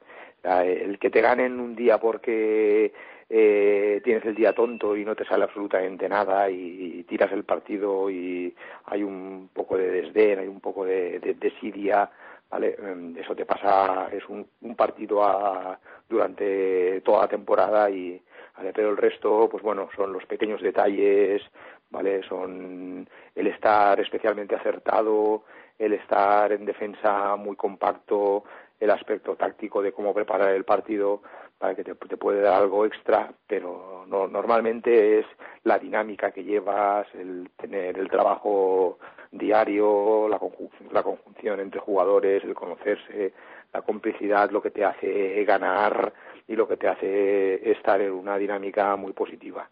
el 0.45 0.99
que 0.99 1.11
te 1.11 1.23
ganen 1.23 1.61
un 1.61 1.75
día 1.75 1.99
porque 1.99 2.93
eh, 3.29 4.01
tienes 4.05 4.25
el 4.25 4.35
día 4.35 4.53
tonto 4.53 4.97
y 4.97 5.05
no 5.05 5.15
te 5.15 5.25
sale 5.25 5.45
absolutamente 5.45 6.09
nada 6.09 6.51
y, 6.51 7.05
tiras 7.05 7.33
el 7.33 7.45
partido 7.45 8.11
y 8.11 8.55
hay 8.87 9.03
un 9.03 9.51
poco 9.53 9.77
de 9.77 9.91
desdén, 9.91 10.39
hay 10.39 10.49
un 10.49 10.61
poco 10.61 10.85
de, 10.85 11.19
de 11.21 11.35
desidia, 11.35 12.11
¿vale? 12.51 12.77
Em, 12.79 13.17
eso 13.19 13.35
te 13.35 13.45
pasa, 13.45 14.09
es 14.13 14.27
un, 14.29 14.47
un 14.63 14.75
partido 14.75 15.23
a, 15.23 15.79
durante 16.09 17.01
toda 17.03 17.23
la 17.23 17.29
temporada 17.29 17.91
y, 17.91 18.21
¿vale? 18.57 18.73
Pero 18.73 18.91
el 18.91 18.97
resto, 18.97 19.49
pues 19.51 19.63
bueno, 19.63 19.89
son 19.97 20.13
los 20.13 20.25
pequeños 20.27 20.63
detalles, 20.63 21.43
¿vale? 21.91 22.23
Son 22.29 23.09
el 23.35 23.47
estar 23.47 24.01
especialmente 24.01 24.55
acertado, 24.55 25.45
el 25.79 25.93
estar 25.95 26.53
en 26.53 26.65
defensa 26.65 27.37
muy 27.37 27.57
compacto, 27.57 28.45
el 28.81 28.91
aspecto 28.91 29.37
táctico 29.37 29.83
de 29.83 29.93
cómo 29.93 30.13
preparar 30.15 30.51
el 30.51 30.65
partido 30.65 31.23
que 31.75 31.85
te, 31.85 31.95
puede 31.95 32.41
dar 32.41 32.55
algo 32.55 32.85
extra, 32.85 33.33
pero 33.47 34.05
no, 34.09 34.27
normalmente 34.27 35.21
es 35.21 35.27
la 35.63 35.79
dinámica 35.79 36.33
que 36.33 36.45
llevas, 36.45 37.07
el 37.15 37.51
tener 37.57 37.99
el 37.99 38.11
trabajo 38.11 38.99
diario, 39.31 40.29
la, 40.29 40.41
la 40.93 41.03
conjunción 41.03 41.61
entre 41.61 41.81
jugadores, 41.81 42.45
el 42.45 42.55
conocerse, 42.55 43.33
la 43.73 43.83
complicidad, 43.83 44.51
lo 44.51 44.61
que 44.61 44.71
te 44.71 44.85
hace 44.85 45.45
ganar 45.45 46.13
y 46.47 46.57
lo 46.57 46.69
que 46.69 46.77
te 46.77 46.89
hace 46.89 47.71
estar 47.71 48.01
en 48.01 48.13
una 48.13 48.37
dinámica 48.37 48.95
muy 48.97 49.13
positiva. 49.13 49.69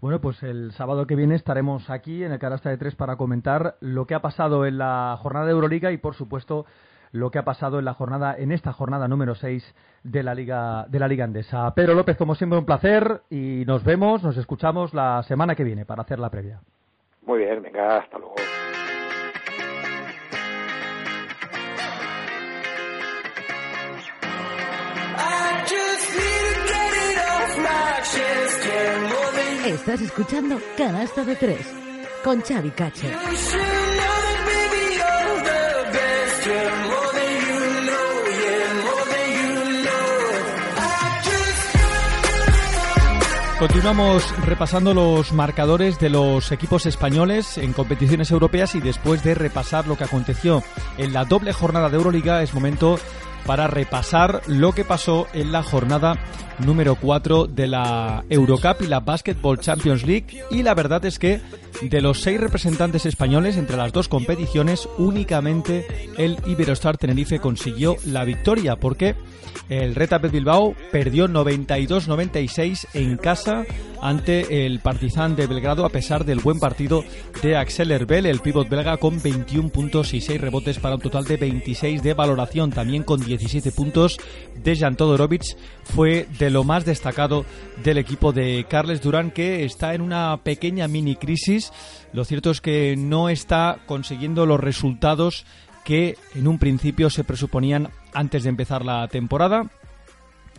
Bueno, 0.00 0.20
pues 0.20 0.42
el 0.42 0.72
sábado 0.72 1.06
que 1.06 1.14
viene 1.14 1.36
estaremos 1.36 1.88
aquí 1.88 2.24
en 2.24 2.32
el 2.32 2.40
Carasta 2.40 2.70
de 2.70 2.76
Tres 2.76 2.96
para 2.96 3.14
comentar 3.14 3.76
lo 3.78 4.04
que 4.04 4.14
ha 4.14 4.20
pasado 4.20 4.66
en 4.66 4.78
la 4.78 5.16
jornada 5.20 5.46
de 5.46 5.52
Euroliga 5.52 5.92
y, 5.92 5.96
por 5.96 6.14
supuesto, 6.14 6.66
lo 7.12 7.30
que 7.30 7.38
ha 7.38 7.44
pasado 7.44 7.78
en 7.78 7.84
la 7.84 7.94
jornada, 7.94 8.34
en 8.36 8.52
esta 8.52 8.72
jornada 8.72 9.06
número 9.06 9.34
6 9.34 9.74
de 10.02 10.22
la 10.22 10.34
Liga, 10.34 10.86
de 10.88 10.98
la 10.98 11.08
Liga 11.08 11.24
Andesa. 11.24 11.72
Pedro 11.74 11.94
López, 11.94 12.16
como 12.16 12.34
siempre, 12.34 12.58
un 12.58 12.64
placer 12.64 13.22
y 13.30 13.64
nos 13.66 13.84
vemos, 13.84 14.22
nos 14.22 14.36
escuchamos 14.36 14.94
la 14.94 15.22
semana 15.22 15.54
que 15.54 15.64
viene 15.64 15.84
para 15.84 16.02
hacer 16.02 16.18
la 16.18 16.30
previa. 16.30 16.60
Muy 17.24 17.40
bien, 17.40 17.62
venga, 17.62 17.98
hasta 17.98 18.18
luego. 18.18 18.34
Estás 29.66 30.00
escuchando 30.00 30.58
Canasta 30.76 31.24
de 31.24 31.36
Tres 31.36 31.72
con 32.24 32.40
Xavi 32.40 32.70
Cacho. 32.70 33.06
Continuamos 43.62 44.36
repasando 44.44 44.92
los 44.92 45.32
marcadores 45.32 46.00
de 46.00 46.10
los 46.10 46.50
equipos 46.50 46.84
españoles 46.84 47.58
en 47.58 47.72
competiciones 47.72 48.32
europeas 48.32 48.74
y 48.74 48.80
después 48.80 49.22
de 49.22 49.36
repasar 49.36 49.86
lo 49.86 49.96
que 49.96 50.02
aconteció 50.02 50.64
en 50.98 51.12
la 51.12 51.24
doble 51.24 51.52
jornada 51.52 51.88
de 51.88 51.96
Euroliga 51.96 52.42
es 52.42 52.54
momento 52.54 52.98
para 53.46 53.68
repasar 53.68 54.42
lo 54.48 54.72
que 54.72 54.84
pasó 54.84 55.28
en 55.32 55.52
la 55.52 55.62
jornada 55.62 56.18
número 56.64 56.96
4 56.96 57.46
de 57.46 57.66
la 57.66 58.24
Eurocup 58.28 58.82
y 58.82 58.86
la 58.86 59.00
Basketball 59.00 59.58
Champions 59.58 60.06
League. 60.06 60.42
Y 60.50 60.62
la 60.62 60.74
verdad 60.74 61.04
es 61.04 61.18
que 61.18 61.40
de 61.80 62.00
los 62.00 62.20
seis 62.20 62.40
representantes 62.40 63.06
españoles 63.06 63.56
entre 63.56 63.76
las 63.76 63.92
dos 63.92 64.08
competiciones 64.08 64.88
únicamente 64.98 65.86
el 66.16 66.36
Iberostar 66.46 66.96
Tenerife 66.96 67.40
consiguió 67.40 67.96
la 68.04 68.24
victoria 68.24 68.76
porque 68.76 69.16
el 69.68 69.94
Red 69.94 70.10
Bilbao 70.30 70.74
perdió 70.90 71.28
92-96 71.28 72.86
en 72.94 73.16
casa 73.16 73.64
ante 74.02 74.66
el 74.66 74.80
Partizan 74.80 75.36
de 75.36 75.46
Belgrado 75.46 75.86
a 75.86 75.88
pesar 75.88 76.24
del 76.24 76.40
buen 76.40 76.58
partido 76.58 77.04
de 77.42 77.56
Axel 77.56 77.90
Herbel, 77.90 78.26
el 78.26 78.40
pívot 78.40 78.68
belga 78.68 78.96
con 78.96 79.22
21 79.22 79.68
puntos 79.70 80.12
y 80.12 80.20
6 80.20 80.40
rebotes 80.40 80.78
para 80.78 80.96
un 80.96 81.00
total 81.00 81.24
de 81.24 81.36
26 81.36 82.02
de 82.02 82.12
valoración, 82.12 82.70
también 82.70 83.04
con 83.04 83.20
17 83.20 83.72
puntos 83.72 84.18
de 84.62 84.76
Jan 84.76 84.96
Todorovic 84.96 85.56
fue 85.84 86.26
de 86.38 86.50
lo 86.52 86.64
más 86.64 86.84
destacado 86.84 87.44
del 87.82 87.98
equipo 87.98 88.32
de 88.32 88.66
Carles 88.68 89.00
Durán 89.00 89.30
que 89.30 89.64
está 89.64 89.94
en 89.94 90.02
una 90.02 90.38
pequeña 90.44 90.88
mini 90.88 91.16
crisis. 91.16 91.72
Lo 92.12 92.24
cierto 92.24 92.50
es 92.50 92.60
que 92.60 92.96
no 92.96 93.28
está 93.28 93.78
consiguiendo 93.86 94.46
los 94.46 94.60
resultados 94.60 95.46
que 95.84 96.16
en 96.34 96.46
un 96.46 96.58
principio 96.58 97.10
se 97.10 97.24
presuponían 97.24 97.88
antes 98.12 98.42
de 98.42 98.50
empezar 98.50 98.84
la 98.84 99.08
temporada. 99.08 99.70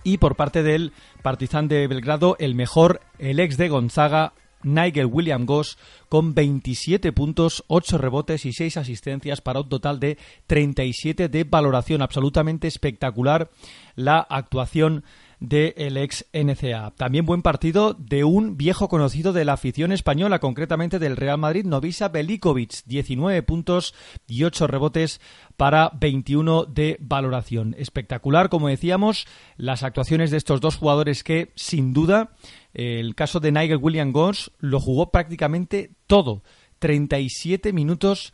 Y 0.04 0.18
por 0.18 0.36
parte 0.36 0.64
del 0.64 0.92
Partizan 1.22 1.68
de 1.68 1.88
Belgrado, 1.88 2.36
el 2.40 2.56
mejor, 2.56 3.00
el 3.20 3.40
ex 3.40 3.56
de 3.56 3.70
Gonzaga, 3.70 4.34
Nigel 4.64 5.06
William 5.06 5.46
Goss, 5.46 5.78
con 6.10 6.34
27 6.34 7.12
puntos, 7.12 7.64
8 7.68 7.98
rebotes 7.98 8.46
y 8.46 8.54
6 8.54 8.78
asistencias 8.78 9.42
para 9.42 9.62
un 9.62 9.70
total 9.70 10.00
de 10.00 10.18
37 10.48 11.30
de 11.30 11.44
valoración. 11.44 12.02
Absolutamente 12.02 12.68
espectacular 12.68 13.50
la 13.96 14.20
actuación 14.20 15.04
del 15.44 15.98
ex 15.98 16.26
NCA. 16.32 16.92
También 16.96 17.26
buen 17.26 17.42
partido 17.42 17.94
de 17.94 18.24
un 18.24 18.56
viejo 18.56 18.88
conocido 18.88 19.34
de 19.34 19.44
la 19.44 19.54
afición 19.54 19.92
española, 19.92 20.40
concretamente 20.40 21.00
del 21.00 21.18
Real 21.18 21.38
Madrid, 21.38 21.66
Novisa 21.66 22.08
Belikovic, 22.08 22.86
19 22.86 23.44
puntos 23.44 23.94
y 24.26 24.46
8 24.46 24.68
rebotes 24.68 25.20
para 25.58 25.92
21 26.00 26.64
de 26.64 26.96
valoración. 27.02 27.76
Espectacular, 27.78 28.48
como 28.48 28.70
decíamos, 28.70 29.28
las 29.58 29.84
actuaciones 29.84 30.32
de 30.32 30.38
estos 30.38 30.62
dos 30.62 30.78
jugadores 30.78 31.26
que, 31.26 31.52
sin 31.56 31.92
duda, 31.92 32.32
el 32.74 33.14
caso 33.14 33.42
de 33.42 33.52
Nigel 33.52 33.80
William 33.82 34.14
Gons 34.14 34.50
lo 34.60 34.80
jugó 34.80 35.12
prácticamente 35.12 35.92
todo. 36.08 36.42
37 36.80 37.74
minutos 37.74 38.34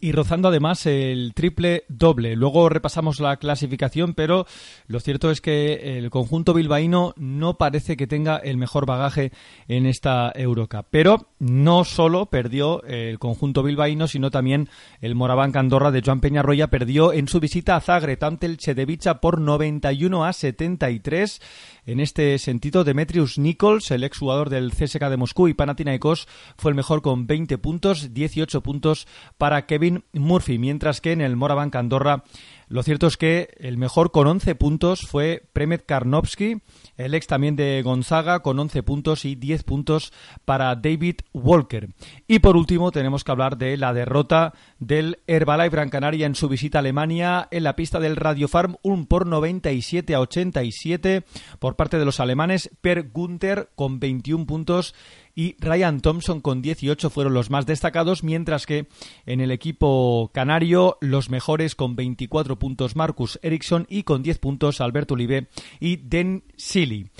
y 0.00 0.12
rozando 0.12 0.48
además 0.48 0.86
el 0.86 1.32
triple 1.34 1.84
doble. 1.88 2.36
Luego 2.36 2.68
repasamos 2.68 3.20
la 3.20 3.36
clasificación, 3.36 4.14
pero 4.14 4.46
lo 4.86 5.00
cierto 5.00 5.30
es 5.30 5.40
que 5.40 5.98
el 5.98 6.10
conjunto 6.10 6.54
bilbaíno 6.54 7.14
no 7.16 7.58
parece 7.58 7.96
que 7.96 8.06
tenga 8.06 8.36
el 8.36 8.56
mejor 8.56 8.86
bagaje 8.86 9.32
en 9.68 9.86
esta 9.86 10.32
Eurocup. 10.34 10.86
Pero 10.90 11.28
no 11.38 11.84
solo 11.84 12.26
perdió 12.26 12.82
el 12.84 13.18
conjunto 13.18 13.62
bilbaíno, 13.62 14.06
sino 14.06 14.30
también 14.30 14.68
el 15.00 15.14
Moraván 15.14 15.56
Andorra 15.56 15.90
de 15.90 16.02
Joan 16.04 16.20
Peñarroya 16.20 16.68
perdió 16.68 17.12
en 17.12 17.28
su 17.28 17.40
visita 17.40 17.76
a 17.76 17.80
Zagreb 17.80 18.22
ante 18.24 18.46
el 18.46 18.58
Chedevicha 18.58 19.20
por 19.20 19.40
91 19.40 20.24
a 20.24 20.32
73 20.32 21.40
en 21.86 22.00
este 22.00 22.36
sentido, 22.38 22.82
Demetrius 22.82 23.38
Nichols, 23.38 23.92
el 23.92 24.02
exjugador 24.02 24.50
del 24.50 24.72
CSK 24.72 25.04
de 25.04 25.16
Moscú 25.16 25.46
y 25.46 25.54
Panathinaikos, 25.54 26.26
fue 26.58 26.72
el 26.72 26.74
mejor 26.74 27.00
con 27.00 27.28
20 27.28 27.58
puntos, 27.58 28.12
18 28.12 28.60
puntos 28.60 29.06
para 29.38 29.66
Kevin 29.66 30.04
Murphy, 30.12 30.58
mientras 30.58 31.00
que 31.00 31.12
en 31.12 31.20
el 31.20 31.36
Morabank 31.36 31.76
Andorra 31.76 32.24
lo 32.68 32.82
cierto 32.82 33.06
es 33.06 33.16
que 33.16 33.54
el 33.58 33.78
mejor 33.78 34.10
con 34.10 34.26
11 34.26 34.56
puntos 34.56 35.02
fue 35.02 35.44
Premet 35.52 35.86
Karnovsky, 35.86 36.62
el 36.96 37.14
ex 37.14 37.28
también 37.28 37.54
de 37.54 37.80
Gonzaga, 37.82 38.40
con 38.40 38.58
11 38.58 38.82
puntos 38.82 39.24
y 39.24 39.36
10 39.36 39.62
puntos 39.62 40.12
para 40.44 40.74
David 40.74 41.16
Walker. 41.32 41.90
Y 42.26 42.40
por 42.40 42.56
último, 42.56 42.90
tenemos 42.90 43.22
que 43.22 43.30
hablar 43.30 43.56
de 43.56 43.76
la 43.76 43.92
derrota 43.92 44.52
del 44.80 45.20
Herbalife 45.28 45.70
Gran 45.70 45.90
Canaria 45.90 46.26
en 46.26 46.34
su 46.34 46.48
visita 46.48 46.78
a 46.78 46.80
Alemania 46.80 47.46
en 47.52 47.62
la 47.62 47.76
pista 47.76 48.00
del 48.00 48.16
Radio 48.16 48.48
Farm, 48.48 48.76
un 48.82 49.06
por 49.06 49.26
97 49.26 50.14
a 50.14 50.20
87 50.20 51.24
por 51.60 51.76
parte 51.76 51.98
de 51.98 52.04
los 52.04 52.18
alemanes. 52.18 52.70
Per 52.80 53.10
Gunther 53.10 53.70
con 53.76 54.00
21 54.00 54.44
puntos 54.46 54.94
y 55.36 55.54
Ryan 55.60 56.00
Thompson 56.00 56.40
con 56.40 56.62
18 56.62 57.10
fueron 57.10 57.34
los 57.34 57.50
más 57.50 57.66
destacados, 57.66 58.24
mientras 58.24 58.66
que 58.66 58.88
en 59.26 59.40
el 59.40 59.52
equipo 59.52 60.30
canario 60.32 60.96
los 61.00 61.30
mejores 61.30 61.76
con 61.76 61.94
24 61.94 62.58
puntos 62.58 62.96
Marcus 62.96 63.38
Ericsson 63.42 63.86
y 63.88 64.02
con 64.02 64.22
10 64.22 64.38
puntos 64.38 64.80
Alberto 64.80 65.14
Olive 65.14 65.46
y 65.78 65.96
Den 65.98 66.42
Silly. 66.56 67.10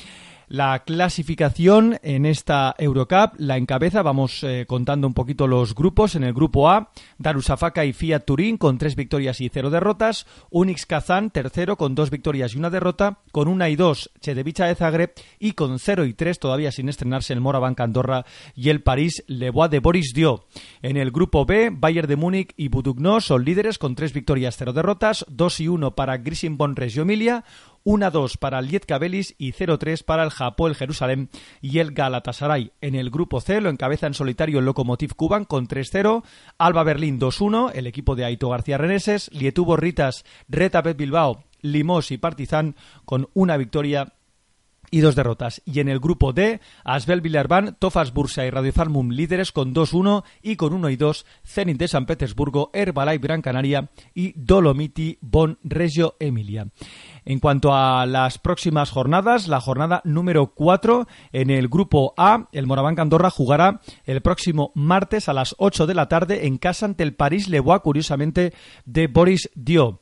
La 0.48 0.84
clasificación 0.84 1.98
en 2.04 2.24
esta 2.24 2.76
Eurocup 2.78 3.34
la 3.38 3.56
encabeza, 3.56 4.02
vamos 4.02 4.44
eh, 4.44 4.64
contando 4.68 5.08
un 5.08 5.14
poquito 5.14 5.48
los 5.48 5.74
grupos. 5.74 6.14
En 6.14 6.22
el 6.22 6.34
grupo 6.34 6.70
A, 6.70 6.92
Darussafaka 7.18 7.84
y 7.84 7.92
Fiat 7.92 8.20
Turín 8.20 8.56
con 8.56 8.78
tres 8.78 8.94
victorias 8.94 9.40
y 9.40 9.48
cero 9.48 9.70
derrotas. 9.70 10.24
Unix 10.50 10.86
Kazán, 10.86 11.30
tercero, 11.30 11.76
con 11.76 11.96
dos 11.96 12.10
victorias 12.10 12.54
y 12.54 12.58
una 12.58 12.70
derrota. 12.70 13.18
Con 13.32 13.48
una 13.48 13.68
y 13.68 13.74
dos, 13.74 14.12
Chedevicha 14.20 14.66
de 14.66 14.76
Zagreb. 14.76 15.14
Y 15.40 15.52
con 15.52 15.80
cero 15.80 16.04
y 16.04 16.14
tres, 16.14 16.38
todavía 16.38 16.70
sin 16.70 16.88
estrenarse, 16.88 17.32
el 17.32 17.40
Morabank 17.40 17.80
Andorra 17.80 18.24
y 18.54 18.68
el 18.68 18.82
París 18.82 19.24
Levois 19.26 19.70
de 19.70 19.80
Boris 19.80 20.12
Dio. 20.14 20.44
En 20.80 20.96
el 20.96 21.10
grupo 21.10 21.44
B, 21.44 21.70
Bayern 21.72 22.06
de 22.06 22.14
Múnich 22.14 22.54
y 22.56 22.68
Budugno 22.68 23.20
son 23.20 23.44
líderes 23.44 23.78
con 23.78 23.96
tres 23.96 24.12
victorias, 24.12 24.56
cero 24.56 24.72
derrotas. 24.72 25.26
Dos 25.28 25.58
y 25.58 25.66
uno 25.66 25.96
para 25.96 26.18
Grisingborn 26.18 26.76
Reggio 26.76 27.02
Emilia. 27.02 27.44
1-2 27.86 28.36
para 28.36 28.58
el 28.58 28.66
Lietka 28.66 28.96
y 29.38 29.52
0-3 29.52 30.04
para 30.04 30.24
el 30.24 30.30
Japón, 30.30 30.74
Jerusalén 30.74 31.30
y 31.62 31.78
el 31.78 31.92
Galatasaray. 31.92 32.72
En 32.80 32.96
el 32.96 33.10
grupo 33.10 33.40
C 33.40 33.60
lo 33.60 33.70
encabeza 33.70 34.08
en 34.08 34.14
solitario 34.14 34.58
el 34.58 34.64
Lokomotiv 34.64 35.14
Kuban 35.14 35.44
con 35.44 35.68
3-0, 35.68 36.24
Alba 36.58 36.82
Berlín 36.82 37.20
2-1, 37.20 37.70
el 37.74 37.86
equipo 37.86 38.16
de 38.16 38.24
Aito 38.24 38.48
García 38.48 38.76
Reneses, 38.76 39.30
Lietubo 39.32 39.76
Ritas, 39.76 40.24
Retabet 40.48 40.96
Bilbao, 40.96 41.44
Limos 41.62 42.10
y 42.10 42.18
Partizan 42.18 42.74
con 43.04 43.28
una 43.34 43.56
victoria 43.56 44.14
y 44.90 45.00
dos 45.00 45.16
derrotas. 45.16 45.62
Y 45.64 45.80
en 45.80 45.88
el 45.88 46.00
grupo 46.00 46.32
D, 46.32 46.60
Asbel 46.84 47.20
Villarban, 47.20 47.76
Tofas 47.78 48.12
Bursa 48.12 48.44
y 48.46 48.50
Radio 48.50 48.72
Farmum 48.72 49.10
líderes 49.10 49.52
con 49.52 49.74
2-1 49.74 50.24
y 50.42 50.56
con 50.56 50.72
1 50.72 50.90
y 50.90 50.96
2 50.96 51.26
Zenit 51.44 51.78
de 51.78 51.88
San 51.88 52.06
Petersburgo, 52.06 52.70
Herbalife 52.72 53.18
Gran 53.18 53.42
Canaria 53.42 53.90
y 54.14 54.32
Dolomiti 54.36 55.18
Bon 55.20 55.58
Reggio 55.62 56.16
Emilia. 56.20 56.68
En 57.24 57.40
cuanto 57.40 57.74
a 57.74 58.06
las 58.06 58.38
próximas 58.38 58.90
jornadas, 58.90 59.48
la 59.48 59.60
jornada 59.60 60.00
número 60.04 60.52
4 60.54 61.06
en 61.32 61.50
el 61.50 61.68
grupo 61.68 62.14
A, 62.16 62.48
el 62.52 62.66
Moraván 62.66 62.98
Andorra 62.98 63.30
jugará 63.30 63.80
el 64.04 64.20
próximo 64.22 64.72
martes 64.74 65.28
a 65.28 65.32
las 65.32 65.54
8 65.58 65.86
de 65.86 65.94
la 65.94 66.08
tarde 66.08 66.46
en 66.46 66.58
casa 66.58 66.86
ante 66.86 67.02
el 67.02 67.14
París 67.14 67.48
Levois, 67.48 67.80
curiosamente, 67.80 68.52
de 68.84 69.06
Boris 69.06 69.50
Dio 69.54 70.00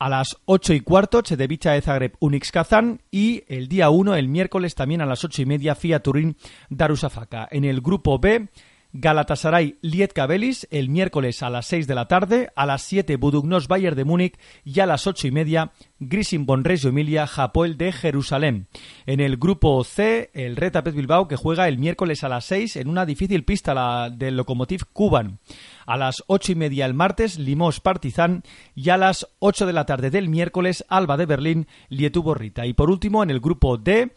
a 0.00 0.08
las 0.08 0.38
8 0.46 0.72
y 0.72 0.80
cuarto, 0.80 1.20
Chedevicha 1.20 1.72
de 1.72 1.82
Zagreb, 1.82 2.16
Unix 2.20 2.50
Kazán 2.50 3.02
y 3.10 3.44
el 3.48 3.68
día 3.68 3.90
1, 3.90 4.16
el 4.16 4.28
miércoles 4.28 4.74
también 4.74 5.02
a 5.02 5.06
las 5.06 5.22
8 5.24 5.42
y 5.42 5.46
media, 5.46 5.74
Fiat 5.74 6.00
Turín, 6.00 6.36
Darussafaka. 6.70 7.46
En 7.50 7.64
el 7.64 7.82
grupo 7.82 8.18
B, 8.18 8.48
Galatasaray 8.92 9.78
Lietka 9.82 10.26
Belis 10.26 10.66
el 10.72 10.88
miércoles 10.88 11.44
a 11.44 11.50
las 11.50 11.66
6 11.66 11.86
de 11.86 11.94
la 11.94 12.08
tarde, 12.08 12.50
a 12.56 12.66
las 12.66 12.82
7 12.82 13.16
Budugnos 13.16 13.68
Bayern 13.68 13.96
de 13.96 14.04
Múnich 14.04 14.38
y 14.64 14.80
a 14.80 14.86
las 14.86 15.06
8 15.06 15.28
y 15.28 15.30
media 15.30 15.70
Grisingborn 16.00 16.64
Reggio 16.64 16.90
Emilia 16.90 17.28
Japoel 17.28 17.76
de 17.76 17.92
Jerusalén. 17.92 18.66
En 19.06 19.20
el 19.20 19.36
grupo 19.36 19.84
C, 19.84 20.30
el 20.34 20.56
Retapet 20.56 20.94
Bilbao 20.94 21.28
que 21.28 21.36
juega 21.36 21.68
el 21.68 21.78
miércoles 21.78 22.24
a 22.24 22.28
las 22.28 22.46
6 22.46 22.76
en 22.76 22.88
una 22.88 23.06
difícil 23.06 23.44
pista 23.44 23.74
la 23.74 24.10
del 24.10 24.36
Lokomotiv 24.36 24.86
Kuban. 24.92 25.38
A 25.86 25.96
las 25.96 26.24
8 26.26 26.52
y 26.52 26.54
media 26.56 26.86
el 26.86 26.94
martes 26.94 27.38
Limos 27.38 27.80
Partizan 27.80 28.42
y 28.74 28.90
a 28.90 28.96
las 28.96 29.28
8 29.38 29.66
de 29.66 29.72
la 29.72 29.86
tarde 29.86 30.10
del 30.10 30.28
miércoles 30.28 30.84
Alba 30.88 31.16
de 31.16 31.26
Berlín 31.26 31.68
Lietubo 31.90 32.34
Rita. 32.34 32.66
Y 32.66 32.72
por 32.72 32.90
último 32.90 33.22
en 33.22 33.30
el 33.30 33.40
grupo 33.40 33.76
D 33.76 34.12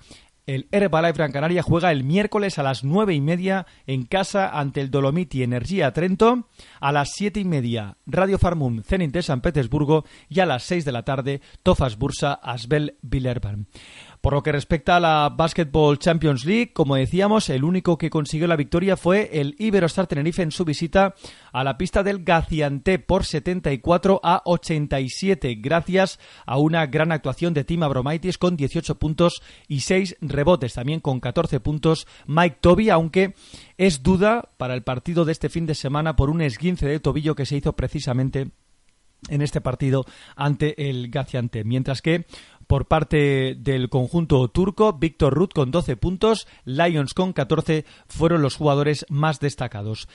el 0.45 0.67
Herbalife 0.71 1.17
Gran 1.17 1.31
Canaria 1.31 1.63
juega 1.63 1.91
el 1.91 2.03
miércoles 2.03 2.59
a 2.59 2.63
las 2.63 2.83
nueve 2.83 3.13
y 3.13 3.21
media 3.21 3.65
en 3.87 4.03
casa 4.03 4.49
ante 4.49 4.81
el 4.81 4.91
Dolomiti 4.91 5.43
Energía 5.43 5.91
Trento, 5.93 6.47
a 6.79 6.91
las 6.91 7.11
siete 7.11 7.39
y 7.39 7.45
media 7.45 7.97
Radio 8.05 8.37
Farmum 8.37 8.83
Zenit 8.83 9.11
de 9.11 9.21
San 9.21 9.41
Petersburgo 9.41 10.05
y 10.29 10.39
a 10.39 10.45
las 10.45 10.63
seis 10.63 10.85
de 10.85 10.91
la 10.91 11.03
tarde 11.03 11.41
Tofas 11.63 11.97
Bursa 11.97 12.33
Asbel 12.33 12.97
Villerban. 13.01 13.67
Por 14.23 14.31
lo 14.31 14.41
que 14.41 14.53
respecta 14.53 14.95
a 14.95 14.99
la 15.01 15.33
Basketball 15.35 15.99
Champions 15.99 16.45
League, 16.45 16.71
como 16.71 16.95
decíamos, 16.95 17.49
el 17.49 17.65
único 17.65 17.97
que 17.97 18.09
consiguió 18.09 18.47
la 18.47 18.55
victoria 18.55 18.95
fue 18.95 19.29
el 19.33 19.53
Iberostar 19.59 20.07
Tenerife 20.07 20.41
en 20.41 20.51
su 20.51 20.63
visita 20.63 21.13
a 21.51 21.65
la 21.65 21.77
pista 21.77 22.03
del 22.03 22.23
Gaziantep 22.23 23.05
por 23.05 23.25
74 23.25 24.21
a 24.23 24.41
87, 24.45 25.55
gracias 25.55 26.21
a 26.45 26.57
una 26.57 26.85
gran 26.85 27.11
actuación 27.11 27.53
de 27.53 27.65
Tim 27.65 27.83
Abromaitis 27.83 28.37
con 28.37 28.55
18 28.55 28.95
puntos 28.95 29.41
y 29.67 29.81
6 29.81 30.15
rebotes, 30.21 30.75
también 30.75 31.01
con 31.01 31.19
14 31.19 31.59
puntos 31.59 32.07
Mike 32.25 32.59
Toby, 32.61 32.91
aunque 32.91 33.35
es 33.77 34.03
duda 34.03 34.51
para 34.55 34.73
el 34.73 34.83
partido 34.83 35.25
de 35.25 35.33
este 35.33 35.49
fin 35.49 35.65
de 35.65 35.75
semana 35.75 36.15
por 36.15 36.29
un 36.29 36.39
esguince 36.39 36.87
de 36.87 37.01
tobillo 37.01 37.35
que 37.35 37.45
se 37.45 37.57
hizo 37.57 37.73
precisamente 37.73 38.51
en 39.29 39.41
este 39.41 39.61
partido 39.61 40.05
ante 40.35 40.89
el 40.89 41.09
Gaziantep. 41.09 41.65
Mientras 41.65 42.01
que 42.01 42.25
por 42.67 42.87
parte 42.87 43.55
del 43.57 43.89
conjunto 43.89 44.47
turco, 44.47 44.93
Víctor 44.93 45.33
Ruth 45.33 45.53
con 45.53 45.71
12 45.71 45.97
puntos, 45.97 46.47
Lions 46.65 47.13
con 47.13 47.33
14 47.33 47.85
fueron 48.07 48.41
los 48.41 48.55
jugadores 48.55 49.05
más 49.09 49.39
destacados. 49.39 50.07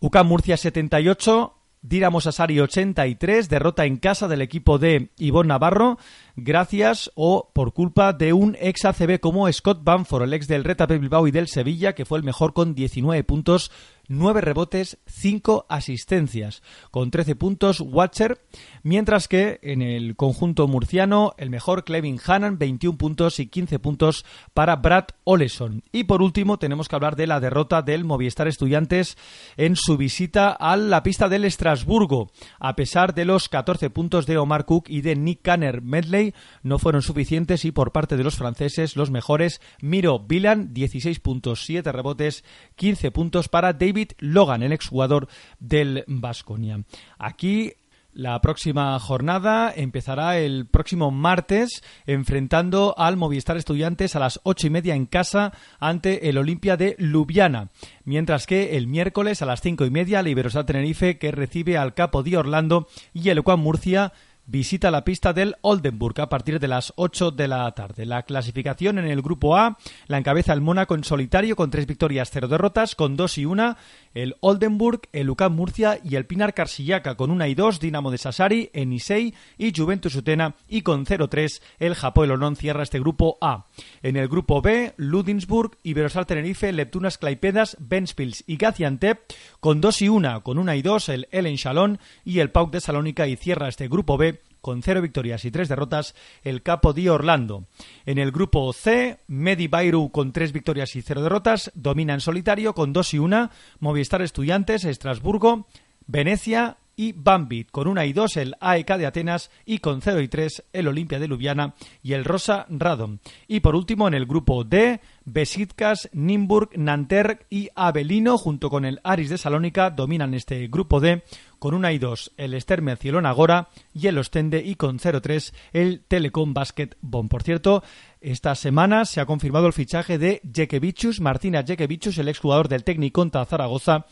UCAM 0.00 0.28
Murcia 0.28 0.56
78, 0.56 1.54
Dinamo 1.80 2.18
Asari 2.18 2.58
83, 2.58 3.48
derrota 3.48 3.84
en 3.84 3.98
casa 3.98 4.26
del 4.26 4.42
equipo 4.42 4.78
de 4.78 5.10
Ivonne 5.16 5.48
Navarro, 5.48 5.98
gracias 6.34 7.10
o 7.14 7.50
por 7.54 7.72
culpa 7.72 8.12
de 8.12 8.32
un 8.32 8.56
ex 8.60 8.84
ACB 8.84 9.20
como 9.20 9.50
Scott 9.52 9.84
Banford, 9.84 10.24
el 10.24 10.34
ex 10.34 10.48
del 10.48 10.64
Retape 10.64 10.98
Bilbao 10.98 11.28
y 11.28 11.30
del 11.30 11.46
Sevilla, 11.46 11.94
que 11.94 12.04
fue 12.04 12.18
el 12.18 12.24
mejor 12.24 12.52
con 12.52 12.74
19 12.74 13.22
puntos 13.22 13.70
9 14.08 14.40
rebotes, 14.40 14.98
5 15.06 15.66
asistencias, 15.68 16.62
con 16.90 17.10
13 17.10 17.36
puntos 17.36 17.80
Watcher, 17.80 18.40
mientras 18.82 19.28
que 19.28 19.60
en 19.62 19.82
el 19.82 20.16
conjunto 20.16 20.66
murciano 20.66 21.34
el 21.36 21.50
mejor 21.50 21.84
Clevin 21.84 22.18
Hannan, 22.24 22.58
21 22.58 22.96
puntos 22.96 23.38
y 23.38 23.46
15 23.46 23.78
puntos 23.78 24.24
para 24.54 24.76
Brad 24.76 25.04
Oleson. 25.24 25.82
Y 25.92 26.04
por 26.04 26.22
último 26.22 26.58
tenemos 26.58 26.88
que 26.88 26.96
hablar 26.96 27.16
de 27.16 27.26
la 27.26 27.38
derrota 27.38 27.82
del 27.82 28.04
Movistar 28.04 28.48
Estudiantes 28.48 29.18
en 29.58 29.76
su 29.76 29.98
visita 29.98 30.50
a 30.50 30.76
la 30.76 31.02
pista 31.02 31.28
del 31.28 31.44
Estrasburgo. 31.44 32.30
A 32.58 32.76
pesar 32.76 33.14
de 33.14 33.26
los 33.26 33.48
14 33.50 33.90
puntos 33.90 34.26
de 34.26 34.38
Omar 34.38 34.64
Cook 34.64 34.86
y 34.88 35.02
de 35.02 35.16
Nick 35.16 35.42
Canner 35.42 35.82
Medley, 35.82 36.34
no 36.62 36.78
fueron 36.78 37.02
suficientes 37.02 37.66
y 37.66 37.72
por 37.72 37.92
parte 37.92 38.16
de 38.16 38.24
los 38.24 38.36
franceses 38.36 38.96
los 38.96 39.10
mejores 39.10 39.60
Miro 39.82 40.18
Vilan, 40.20 40.72
16 40.72 41.20
puntos, 41.20 41.64
7 41.66 41.92
rebotes, 41.92 42.44
15 42.76 43.10
puntos 43.10 43.48
para 43.48 43.74
David 43.74 43.97
Logan, 44.18 44.62
el 44.62 44.72
exjugador 44.72 45.28
del 45.58 46.04
Vasconia. 46.06 46.82
Aquí 47.18 47.72
la 48.18 48.40
próxima 48.40 48.98
jornada 48.98 49.72
empezará 49.74 50.38
el 50.38 50.66
próximo 50.66 51.12
martes 51.12 51.84
enfrentando 52.04 52.94
al 52.98 53.16
Movistar 53.16 53.56
Estudiantes 53.56 54.16
a 54.16 54.18
las 54.18 54.40
ocho 54.42 54.66
y 54.66 54.70
media 54.70 54.96
en 54.96 55.06
casa 55.06 55.52
ante 55.78 56.28
el 56.28 56.38
Olimpia 56.38 56.76
de 56.76 56.96
Ljubljana. 56.98 57.68
Mientras 58.04 58.46
que 58.46 58.76
el 58.76 58.88
miércoles 58.88 59.40
a 59.40 59.46
las 59.46 59.60
cinco 59.60 59.84
y 59.84 59.90
media 59.90 60.22
la 60.22 60.30
Iberostar 60.30 60.64
Tenerife 60.64 61.18
que 61.18 61.30
recibe 61.30 61.78
al 61.78 61.94
Capo 61.94 62.24
de 62.24 62.36
Orlando 62.36 62.88
y 63.12 63.28
el 63.28 63.38
Juan 63.40 63.60
Murcia 63.60 64.12
visita 64.48 64.90
la 64.90 65.04
pista 65.04 65.34
del 65.34 65.56
Oldenburg 65.60 66.20
a 66.22 66.30
partir 66.30 66.58
de 66.58 66.68
las 66.68 66.94
8 66.96 67.30
de 67.32 67.48
la 67.48 67.70
tarde. 67.72 68.06
La 68.06 68.22
clasificación 68.22 68.98
en 68.98 69.06
el 69.06 69.20
grupo 69.20 69.56
A 69.56 69.76
la 70.06 70.18
encabeza 70.18 70.54
el 70.54 70.62
Mónaco 70.62 70.94
en 70.94 71.04
solitario 71.04 71.54
con 71.54 71.70
tres 71.70 71.86
victorias, 71.86 72.30
cero 72.32 72.48
derrotas, 72.48 72.94
con 72.94 73.14
dos 73.14 73.36
y 73.36 73.44
una, 73.44 73.76
el 74.14 74.36
Oldenburg, 74.40 75.02
el 75.12 75.28
UCAM 75.28 75.54
Murcia 75.54 76.00
y 76.02 76.16
el 76.16 76.24
Pinar 76.24 76.54
Carsillaca 76.54 77.14
con 77.16 77.30
una 77.30 77.46
y 77.46 77.54
dos, 77.54 77.78
Dinamo 77.78 78.10
de 78.10 78.18
Sassari, 78.18 78.70
Enisei 78.72 79.34
y 79.58 79.72
Juventus 79.76 80.14
Utena 80.14 80.54
y 80.66 80.80
con 80.80 81.04
0-3 81.04 81.60
el 81.78 81.94
Japón 81.94 82.30
Olón 82.30 82.56
cierra 82.56 82.82
este 82.82 83.00
grupo 83.00 83.36
A. 83.42 83.66
En 84.02 84.16
el 84.16 84.28
grupo 84.28 84.62
B, 84.62 84.94
Ludinsburg, 84.96 85.76
Iberostar 85.82 86.24
Tenerife, 86.24 86.72
Leptunas 86.72 87.18
Claipedas, 87.18 87.76
Benspils 87.78 88.44
y 88.46 88.56
Gaziantep 88.56 89.20
con 89.60 89.82
dos 89.82 90.00
y 90.00 90.08
una, 90.08 90.40
con 90.40 90.58
una 90.58 90.74
y 90.74 90.82
dos 90.82 91.10
el 91.10 91.28
Elen 91.30 91.56
Chalon 91.56 91.98
y 92.24 92.40
el 92.40 92.50
Pauk 92.50 92.72
de 92.72 92.80
Salónica 92.80 93.26
y 93.26 93.36
cierra 93.36 93.68
este 93.68 93.88
grupo 93.88 94.16
B 94.16 94.37
con 94.60 94.82
cero 94.82 95.02
victorias 95.02 95.44
y 95.44 95.50
tres 95.50 95.68
derrotas, 95.68 96.14
el 96.42 96.62
Capo 96.62 96.92
di 96.92 97.08
Orlando. 97.08 97.66
En 98.06 98.18
el 98.18 98.32
grupo 98.32 98.72
C, 98.72 99.20
Medi 99.26 99.68
Bairu 99.68 100.10
con 100.10 100.32
tres 100.32 100.52
victorias 100.52 100.96
y 100.96 101.02
cero 101.02 101.22
derrotas, 101.22 101.70
domina 101.74 102.14
en 102.14 102.20
solitario 102.20 102.74
con 102.74 102.92
dos 102.92 103.14
y 103.14 103.18
una, 103.18 103.50
Movistar 103.80 104.22
Estudiantes, 104.22 104.84
Estrasburgo, 104.84 105.66
Venecia 106.06 106.78
y 106.98 107.12
Bambit, 107.12 107.70
con 107.70 107.86
una 107.86 108.06
y 108.06 108.12
dos 108.12 108.36
el 108.36 108.56
AEK 108.58 108.96
de 108.96 109.06
Atenas 109.06 109.52
y 109.64 109.78
con 109.78 110.02
0 110.02 110.20
y 110.20 110.26
3 110.26 110.64
el 110.72 110.88
Olimpia 110.88 111.20
de 111.20 111.28
Ljubljana 111.28 111.74
y 112.02 112.14
el 112.14 112.24
Rosa 112.24 112.66
Radom. 112.68 113.18
Y 113.46 113.60
por 113.60 113.76
último 113.76 114.08
en 114.08 114.14
el 114.14 114.26
grupo 114.26 114.64
D, 114.64 115.00
Besiktas, 115.24 116.10
Nimburg, 116.12 116.70
Nanterre 116.76 117.46
y 117.50 117.68
Avelino 117.76 118.36
junto 118.36 118.68
con 118.68 118.84
el 118.84 119.00
Aris 119.04 119.30
de 119.30 119.38
Salónica 119.38 119.90
dominan 119.90 120.34
este 120.34 120.66
grupo 120.66 120.98
D 120.98 121.22
con 121.58 121.74
una 121.74 121.92
y 121.92 121.98
dos 121.98 122.32
el 122.36 122.54
Esterme 122.54 122.96
Cielona 122.96 123.30
Agora 123.30 123.68
y 123.92 124.06
el 124.06 124.18
Ostende 124.18 124.62
y 124.64 124.74
con 124.74 124.98
0-3 124.98 125.52
el 125.72 126.02
Telecom 126.06 126.54
Basket 126.54 126.90
Bon. 127.00 127.28
Por 127.28 127.42
cierto, 127.42 127.82
esta 128.20 128.54
semana 128.54 129.04
se 129.04 129.20
ha 129.20 129.26
confirmado 129.26 129.66
el 129.66 129.72
fichaje 129.72 130.18
de 130.18 130.40
Jekevichus, 130.52 131.20
Martina 131.20 131.62
Jekevichus, 131.62 132.18
el 132.18 132.28
exjugador 132.28 132.68
del 132.68 132.84
Técnico 132.84 133.18
Zaragoza, 133.46 134.06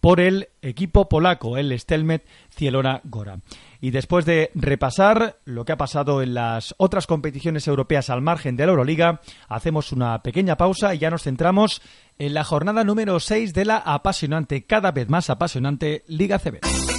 por 0.00 0.20
el 0.20 0.48
equipo 0.62 1.08
polaco, 1.08 1.56
el 1.56 1.78
Stelmet 1.78 2.26
Cielona 2.50 3.00
Gora. 3.04 3.38
Y 3.80 3.90
después 3.90 4.24
de 4.24 4.50
repasar 4.54 5.38
lo 5.44 5.64
que 5.64 5.72
ha 5.72 5.76
pasado 5.76 6.22
en 6.22 6.34
las 6.34 6.74
otras 6.78 7.06
competiciones 7.06 7.68
europeas 7.68 8.10
al 8.10 8.20
margen 8.20 8.56
de 8.56 8.66
la 8.66 8.72
Euroliga, 8.72 9.20
hacemos 9.48 9.92
una 9.92 10.20
pequeña 10.22 10.56
pausa 10.56 10.94
y 10.94 10.98
ya 10.98 11.10
nos 11.10 11.22
centramos 11.22 11.82
en 12.18 12.34
la 12.34 12.42
jornada 12.42 12.82
número 12.82 13.20
6 13.20 13.54
de 13.54 13.64
la 13.64 13.76
apasionante, 13.76 14.64
cada 14.64 14.90
vez 14.90 15.08
más 15.08 15.30
apasionante 15.30 16.02
Liga 16.08 16.40
CB. 16.40 16.91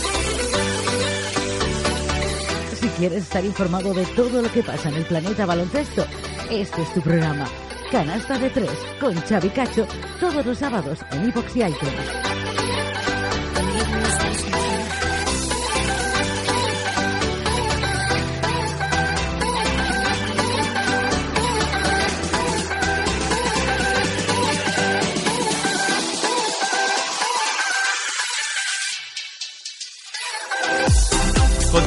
Quieres 2.98 3.24
estar 3.24 3.44
informado 3.44 3.94
de 3.94 4.06
todo 4.08 4.42
lo 4.42 4.52
que 4.52 4.64
pasa 4.64 4.90
en 4.90 4.96
el 4.96 5.06
planeta 5.06 5.46
baloncesto, 5.46 6.06
este 6.50 6.82
es 6.82 6.94
tu 6.94 7.02
programa. 7.02 7.46
Canasta 7.92 8.38
de 8.40 8.50
3 8.50 8.70
con 9.00 9.16
Xavi 9.16 9.50
Cacho 9.50 9.86
todos 10.20 10.46
los 10.46 10.58
sábados 10.58 11.00
en 11.12 11.30
iVox 11.30 11.56
y. 11.56 12.33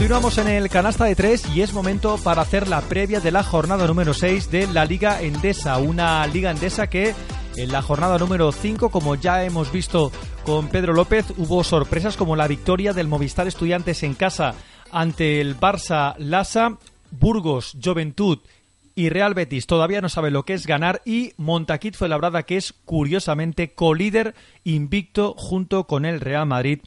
Continuamos 0.07 0.39
en 0.39 0.47
el 0.47 0.69
canasta 0.69 1.05
de 1.05 1.17
tres 1.17 1.45
y 1.53 1.63
es 1.63 1.73
momento 1.73 2.17
para 2.23 2.43
hacer 2.43 2.69
la 2.69 2.81
previa 2.81 3.19
de 3.19 3.33
la 3.33 3.43
jornada 3.43 3.89
número 3.89 4.15
6 4.15 4.53
de 4.53 4.69
la 4.69 4.85
Liga 4.85 5.21
Endesa. 5.21 5.79
Una 5.79 6.25
Liga 6.29 6.53
Endesa 6.53 6.89
que 6.89 7.13
en 7.57 7.73
la 7.73 7.83
jornada 7.83 8.17
número 8.17 8.53
5, 8.53 8.91
como 8.91 9.17
ya 9.17 9.43
hemos 9.43 9.73
visto 9.73 10.13
con 10.45 10.69
Pedro 10.69 10.93
López, 10.93 11.27
hubo 11.39 11.65
sorpresas 11.65 12.17
como 12.17 12.37
la 12.37 12.47
victoria 12.47 12.93
del 12.93 13.09
Movistar 13.09 13.49
Estudiantes 13.49 14.05
en 14.05 14.15
casa 14.15 14.55
ante 14.93 15.41
el 15.41 15.59
Barça 15.59 16.15
Lassa, 16.19 16.79
Burgos 17.11 17.77
Juventud 17.83 18.39
y 18.95 19.09
Real 19.09 19.35
Betis 19.35 19.67
todavía 19.67 20.01
no 20.01 20.09
sabe 20.09 20.31
lo 20.31 20.45
que 20.45 20.55
es 20.55 20.69
ganar 20.69 21.03
y 21.05 21.33
Montaquit 21.37 21.97
fue 21.97 22.09
labrada 22.09 22.45
que 22.45 22.57
es 22.57 22.73
curiosamente 22.85 23.75
colíder 23.75 24.37
invicto 24.63 25.35
junto 25.37 25.89
con 25.89 26.05
el 26.05 26.21
Real 26.21 26.47
Madrid 26.47 26.79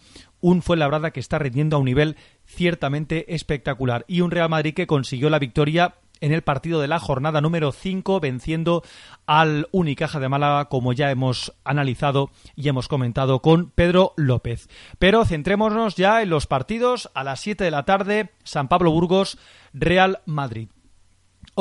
un 0.41 0.61
Fuenlabrada 0.61 1.11
que 1.11 1.19
está 1.19 1.37
rindiendo 1.37 1.75
a 1.75 1.79
un 1.79 1.85
nivel 1.85 2.15
ciertamente 2.59 3.33
espectacular 3.35 4.03
y 4.05 4.19
un 4.19 4.31
Real 4.31 4.49
Madrid 4.49 4.73
que 4.73 4.85
consiguió 4.85 5.29
la 5.29 5.39
victoria 5.39 5.95
en 6.19 6.33
el 6.33 6.41
partido 6.41 6.81
de 6.81 6.89
la 6.89 6.99
jornada 6.99 7.39
número 7.39 7.71
5 7.71 8.19
venciendo 8.19 8.83
al 9.25 9.69
Unicaja 9.71 10.19
de 10.19 10.27
Málaga 10.27 10.65
como 10.65 10.91
ya 10.91 11.09
hemos 11.09 11.53
analizado 11.63 12.31
y 12.57 12.67
hemos 12.67 12.89
comentado 12.89 13.41
con 13.41 13.69
Pedro 13.69 14.11
López. 14.17 14.67
Pero 14.99 15.23
centrémonos 15.23 15.95
ya 15.95 16.21
en 16.21 16.29
los 16.29 16.47
partidos 16.47 17.09
a 17.13 17.23
las 17.23 17.39
7 17.39 17.63
de 17.63 17.71
la 17.71 17.85
tarde 17.85 18.31
San 18.43 18.67
Pablo 18.67 18.91
Burgos 18.91 19.37
Real 19.71 20.19
Madrid. 20.25 20.67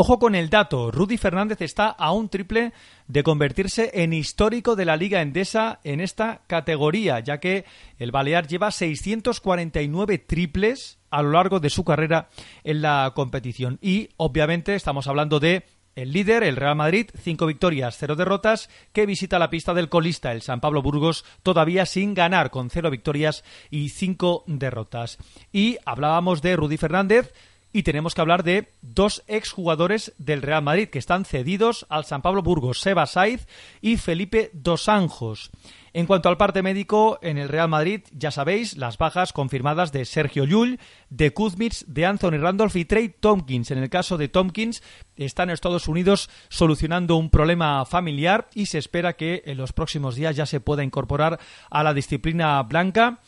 Ojo 0.01 0.21
con 0.21 0.37
el 0.37 0.49
dato, 0.49 0.93
Rudy 0.93 1.17
Fernández 1.17 1.61
está 1.61 1.89
a 1.89 2.13
un 2.13 2.29
triple 2.29 2.73
de 3.09 3.25
convertirse 3.25 3.91
en 3.95 4.13
histórico 4.13 4.77
de 4.77 4.85
la 4.85 4.97
Liga 4.97 5.23
Endesa 5.23 5.81
en 5.83 6.01
esta 6.01 6.43
categoría, 6.47 7.19
ya 7.19 7.41
que 7.41 7.65
el 7.99 8.13
Balear 8.13 8.47
lleva 8.47 8.71
649 8.71 10.19
triples 10.19 11.01
a 11.11 11.21
lo 11.21 11.33
largo 11.33 11.59
de 11.59 11.71
su 11.71 11.83
carrera 11.83 12.29
en 12.63 12.81
la 12.81 13.13
competición. 13.17 13.81
Y 13.83 14.11
obviamente 14.19 14.77
estamos 14.77 15.09
hablando 15.09 15.41
de 15.41 15.65
el 15.97 16.13
líder, 16.13 16.45
el 16.45 16.55
Real 16.55 16.77
Madrid, 16.77 17.11
cinco 17.21 17.47
victorias, 17.47 17.97
cero 17.99 18.15
derrotas, 18.15 18.71
que 18.93 19.05
visita 19.05 19.41
la 19.41 19.51
pista 19.51 19.75
del 19.75 19.89
colista, 19.89 20.31
el 20.31 20.43
San 20.43 20.61
Pablo 20.61 20.81
Burgos, 20.81 21.25
todavía 21.43 21.87
sin 21.87 22.15
ganar, 22.15 22.53
con 22.53 22.71
cero 22.71 22.93
victorias 22.93 23.43
y 23.69 23.89
cinco 23.89 24.45
derrotas. 24.47 25.19
Y 25.51 25.77
hablábamos 25.85 26.41
de 26.41 26.55
Rudy 26.55 26.77
Fernández, 26.77 27.35
y 27.73 27.83
tenemos 27.83 28.15
que 28.15 28.21
hablar 28.21 28.43
de 28.45 28.73
dos 28.81 29.23
exjugadores 29.27 30.15
del 30.19 30.43
Real 30.43 30.63
Madrid 30.63 30.89
que 30.89 30.99
están 30.99 31.25
cedidos 31.25 31.87
al 31.89 32.05
San 32.05 32.23
Pablo 32.23 32.43
Burgos, 32.43 32.81
Seba 32.81 33.07
Saiz 33.07 33.47
y 33.81 33.97
Felipe 33.97 34.51
Dos 34.53 34.89
Anjos. 34.89 35.51
En 35.93 36.07
cuanto 36.07 36.29
al 36.29 36.37
parte 36.37 36.63
médico, 36.63 37.19
en 37.23 37.39
el 37.39 37.49
Real 37.49 37.69
Madrid, 37.69 38.03
ya 38.13 38.31
sabéis, 38.31 38.77
las 38.77 38.99
bajas 38.99 39.33
confirmadas 39.33 39.91
de 39.91 40.05
Sergio 40.05 40.45
Llull, 40.45 40.79
de 41.09 41.33
Kuzmits, 41.33 41.85
de 41.89 42.07
Anthony 42.07 42.39
Randolph 42.39 42.77
y 42.77 42.85
Trey 42.85 43.09
Tompkins. 43.09 43.71
En 43.71 43.79
el 43.79 43.91
caso 43.91 44.19
de 44.19 44.29
Tompkins, 44.29 44.83
están 45.17 45.49
en 45.49 45.55
Estados 45.55 45.89
Unidos 45.89 46.31
solucionando 46.51 47.17
un 47.17 47.31
problema 47.31 47.85
familiar 47.85 48.49
y 48.55 48.67
se 48.67 48.79
espera 48.79 49.15
que 49.15 49.43
en 49.47 49.57
los 49.57 49.73
próximos 49.73 50.15
días 50.15 50.37
ya 50.37 50.47
se 50.47 50.61
pueda 50.61 50.85
incorporar 50.85 51.41
a 51.71 51.83
la 51.83 51.95
disciplina 51.95 52.63
blanca. 52.63 53.21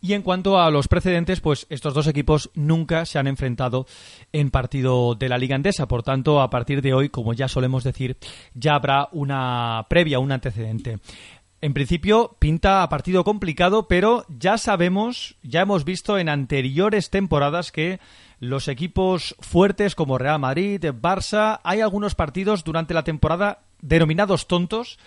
Y 0.00 0.12
en 0.12 0.22
cuanto 0.22 0.60
a 0.60 0.70
los 0.70 0.88
precedentes, 0.88 1.40
pues 1.40 1.66
estos 1.70 1.94
dos 1.94 2.06
equipos 2.06 2.50
nunca 2.54 3.06
se 3.06 3.18
han 3.18 3.26
enfrentado 3.26 3.86
en 4.32 4.50
partido 4.50 5.14
de 5.14 5.28
la 5.28 5.38
Liga 5.38 5.56
Andesa. 5.56 5.88
Por 5.88 6.02
tanto, 6.02 6.40
a 6.40 6.50
partir 6.50 6.82
de 6.82 6.94
hoy, 6.94 7.08
como 7.08 7.32
ya 7.32 7.48
solemos 7.48 7.82
decir, 7.82 8.16
ya 8.54 8.74
habrá 8.74 9.08
una 9.12 9.86
previa, 9.88 10.18
un 10.18 10.32
antecedente. 10.32 10.98
En 11.62 11.72
principio 11.72 12.36
pinta 12.38 12.82
a 12.82 12.88
partido 12.88 13.24
complicado, 13.24 13.88
pero 13.88 14.26
ya 14.28 14.58
sabemos, 14.58 15.36
ya 15.42 15.62
hemos 15.62 15.84
visto 15.84 16.18
en 16.18 16.28
anteriores 16.28 17.08
temporadas 17.08 17.72
que 17.72 17.98
los 18.38 18.68
equipos 18.68 19.34
fuertes 19.40 19.94
como 19.94 20.18
Real 20.18 20.38
Madrid, 20.38 20.84
Barça, 20.84 21.60
hay 21.64 21.80
algunos 21.80 22.14
partidos 22.14 22.62
durante 22.62 22.92
la 22.92 23.04
temporada 23.04 23.62
denominados 23.80 24.46
tontos 24.46 24.98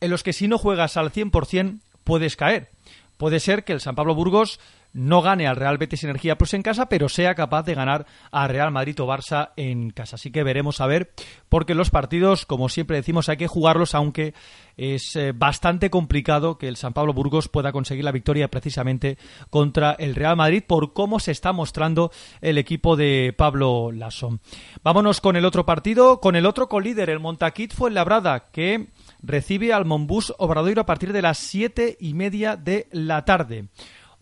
en 0.00 0.10
los 0.10 0.22
que 0.22 0.32
si 0.32 0.46
no 0.46 0.58
juegas 0.58 0.96
al 0.96 1.12
100% 1.12 1.80
puedes 2.04 2.36
caer 2.36 2.70
puede 3.16 3.40
ser 3.40 3.64
que 3.64 3.72
el 3.72 3.80
San 3.80 3.94
Pablo 3.94 4.14
Burgos 4.14 4.60
no 4.96 5.20
gane 5.20 5.46
al 5.46 5.56
Real 5.56 5.76
Betis 5.76 6.04
Energía 6.04 6.38
Plus 6.38 6.54
en 6.54 6.62
casa, 6.62 6.88
pero 6.88 7.10
sea 7.10 7.34
capaz 7.34 7.64
de 7.64 7.74
ganar 7.74 8.06
a 8.30 8.48
Real 8.48 8.70
Madrid 8.70 8.98
o 9.00 9.06
Barça 9.06 9.50
en 9.56 9.90
casa. 9.90 10.16
Así 10.16 10.30
que 10.30 10.42
veremos 10.42 10.80
a 10.80 10.86
ver, 10.86 11.12
porque 11.50 11.74
los 11.74 11.90
partidos, 11.90 12.46
como 12.46 12.70
siempre 12.70 12.96
decimos, 12.96 13.28
hay 13.28 13.36
que 13.36 13.46
jugarlos, 13.46 13.94
aunque 13.94 14.32
es 14.78 15.14
eh, 15.16 15.32
bastante 15.32 15.90
complicado 15.90 16.56
que 16.56 16.68
el 16.68 16.76
San 16.76 16.94
Pablo 16.94 17.12
Burgos 17.12 17.48
pueda 17.48 17.72
conseguir 17.72 18.04
la 18.04 18.12
victoria 18.12 18.48
precisamente 18.48 19.18
contra 19.50 19.92
el 19.92 20.14
Real 20.14 20.36
Madrid 20.36 20.64
por 20.66 20.94
cómo 20.94 21.20
se 21.20 21.32
está 21.32 21.52
mostrando 21.52 22.10
el 22.40 22.56
equipo 22.56 22.96
de 22.96 23.34
Pablo 23.36 23.92
Lasso. 23.92 24.38
Vámonos 24.82 25.20
con 25.20 25.36
el 25.36 25.44
otro 25.44 25.66
partido, 25.66 26.20
con 26.20 26.36
el 26.36 26.46
otro 26.46 26.68
colíder, 26.68 27.10
el 27.10 27.20
Montaquit 27.20 27.74
fue 27.74 27.90
Labrada, 27.90 28.46
que 28.50 28.88
recibe 29.26 29.72
al 29.72 29.84
Monbus 29.84 30.32
Obradoiro 30.38 30.80
a 30.80 30.86
partir 30.86 31.12
de 31.12 31.22
las 31.22 31.38
siete 31.38 31.96
y 32.00 32.14
media 32.14 32.56
de 32.56 32.86
la 32.92 33.24
tarde. 33.24 33.68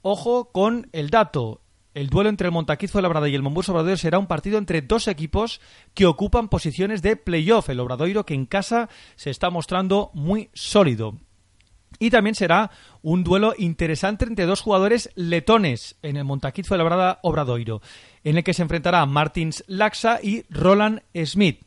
Ojo 0.03 0.51
con 0.51 0.89
el 0.93 1.11
dato. 1.11 1.61
El 1.93 2.09
duelo 2.09 2.29
entre 2.29 2.49
el 2.49 2.53
Montaquizo 2.53 3.01
Labrada 3.01 3.29
y 3.29 3.35
el 3.37 3.43
Monbus 3.43 3.69
Obradoiro 3.69 3.97
será 3.97 4.19
un 4.19 4.27
partido 4.27 4.59
entre 4.59 4.83
dos 4.83 5.07
equipos 5.07 5.61
que 5.95 6.07
ocupan 6.07 6.49
posiciones 6.49 7.03
de 7.03 7.15
playoff. 7.17 7.69
El 7.69 7.79
Obradoiro 7.79 8.27
que 8.27 8.35
en 8.35 8.47
casa 8.47 8.89
se 9.15 9.31
está 9.31 9.51
mostrando 9.51 10.11
muy 10.15 10.51
sólido. 10.55 11.19
Y 12.01 12.11
también 12.11 12.35
será 12.35 12.73
un 13.03 13.23
duelo 13.23 13.55
interesante 13.57 14.25
entre 14.25 14.47
dos 14.47 14.61
jugadores 14.61 15.11
letones 15.15 15.97
en 16.03 16.17
el 16.17 16.25
Montaquizo 16.25 16.77
Labrada 16.77 17.21
Obradoiro, 17.23 17.81
en 18.25 18.37
el 18.37 18.43
que 18.43 18.55
se 18.55 18.63
enfrentará 18.63 19.07
Martins 19.07 19.63
Laxa 19.69 20.19
y 20.21 20.45
Roland 20.51 21.03
Smith. 21.25 21.61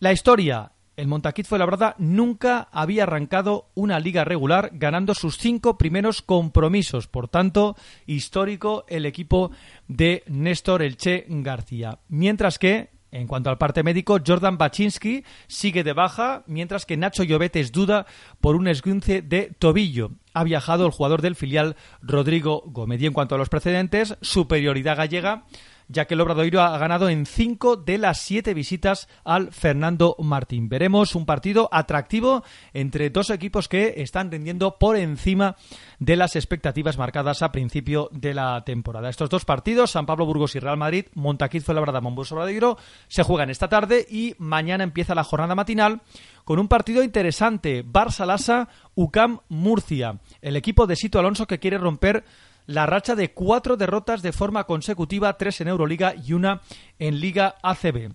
La 0.00 0.12
historia, 0.12 0.72
el 1.02 1.08
Montaquit 1.08 1.46
Fuenlabrada 1.46 1.96
nunca 1.98 2.68
había 2.70 3.02
arrancado 3.02 3.66
una 3.74 3.98
liga 3.98 4.22
regular 4.24 4.70
ganando 4.72 5.14
sus 5.14 5.36
cinco 5.36 5.76
primeros 5.76 6.22
compromisos. 6.22 7.08
Por 7.08 7.26
tanto, 7.26 7.74
histórico 8.06 8.84
el 8.86 9.04
equipo 9.04 9.50
de 9.88 10.22
Néstor 10.28 10.80
Elche 10.80 11.26
García. 11.28 11.98
Mientras 12.08 12.56
que, 12.56 12.90
en 13.10 13.26
cuanto 13.26 13.50
al 13.50 13.58
parte 13.58 13.82
médico, 13.82 14.20
Jordan 14.24 14.58
Baczynski 14.58 15.24
sigue 15.48 15.82
de 15.82 15.92
baja, 15.92 16.44
mientras 16.46 16.86
que 16.86 16.96
Nacho 16.96 17.24
Llobetes 17.24 17.72
duda 17.72 18.06
por 18.40 18.54
un 18.54 18.68
esguince 18.68 19.22
de 19.22 19.50
tobillo. 19.58 20.12
Ha 20.34 20.44
viajado 20.44 20.86
el 20.86 20.92
jugador 20.92 21.20
del 21.20 21.34
filial 21.34 21.74
Rodrigo 22.00 22.62
Gómez. 22.66 23.02
Y 23.02 23.06
en 23.06 23.12
cuanto 23.12 23.34
a 23.34 23.38
los 23.38 23.48
precedentes, 23.48 24.16
superioridad 24.20 24.98
gallega 24.98 25.46
ya 25.88 26.06
que 26.06 26.14
el 26.14 26.20
Obradoiro 26.20 26.62
ha 26.62 26.76
ganado 26.78 27.08
en 27.08 27.26
cinco 27.26 27.76
de 27.76 27.98
las 27.98 28.18
siete 28.18 28.54
visitas 28.54 29.08
al 29.24 29.52
Fernando 29.52 30.16
Martín. 30.18 30.68
Veremos 30.68 31.14
un 31.14 31.26
partido 31.26 31.68
atractivo 31.72 32.44
entre 32.72 33.10
dos 33.10 33.30
equipos 33.30 33.68
que 33.68 33.94
están 33.98 34.30
rindiendo 34.30 34.78
por 34.78 34.96
encima 34.96 35.56
de 35.98 36.16
las 36.16 36.36
expectativas 36.36 36.98
marcadas 36.98 37.42
a 37.42 37.52
principio 37.52 38.08
de 38.12 38.34
la 38.34 38.64
temporada. 38.64 39.08
Estos 39.08 39.30
dos 39.30 39.44
partidos, 39.44 39.90
San 39.90 40.06
Pablo 40.06 40.26
Burgos 40.26 40.54
y 40.56 40.60
Real 40.60 40.76
Madrid, 40.76 41.06
Montaquit 41.14 41.62
Fuenlabrada, 41.62 42.00
Monbus 42.00 42.32
Obradoiro, 42.32 42.78
se 43.08 43.22
juegan 43.22 43.50
esta 43.50 43.68
tarde 43.68 44.06
y 44.08 44.34
mañana 44.38 44.84
empieza 44.84 45.14
la 45.14 45.24
jornada 45.24 45.54
matinal 45.54 46.02
con 46.44 46.58
un 46.58 46.68
partido 46.68 47.02
interesante, 47.02 47.84
Barça-Lassa, 47.84 48.68
UCAM 48.94 49.40
Murcia, 49.48 50.18
el 50.40 50.56
equipo 50.56 50.86
de 50.86 50.96
Sito 50.96 51.18
Alonso 51.18 51.46
que 51.46 51.58
quiere 51.58 51.78
romper 51.78 52.24
la 52.66 52.86
racha 52.86 53.14
de 53.14 53.32
cuatro 53.32 53.76
derrotas 53.76 54.22
de 54.22 54.32
forma 54.32 54.64
consecutiva, 54.64 55.36
tres 55.36 55.60
en 55.60 55.68
Euroliga 55.68 56.14
y 56.14 56.32
una 56.32 56.62
en 56.98 57.20
Liga 57.20 57.56
ACB. 57.62 58.12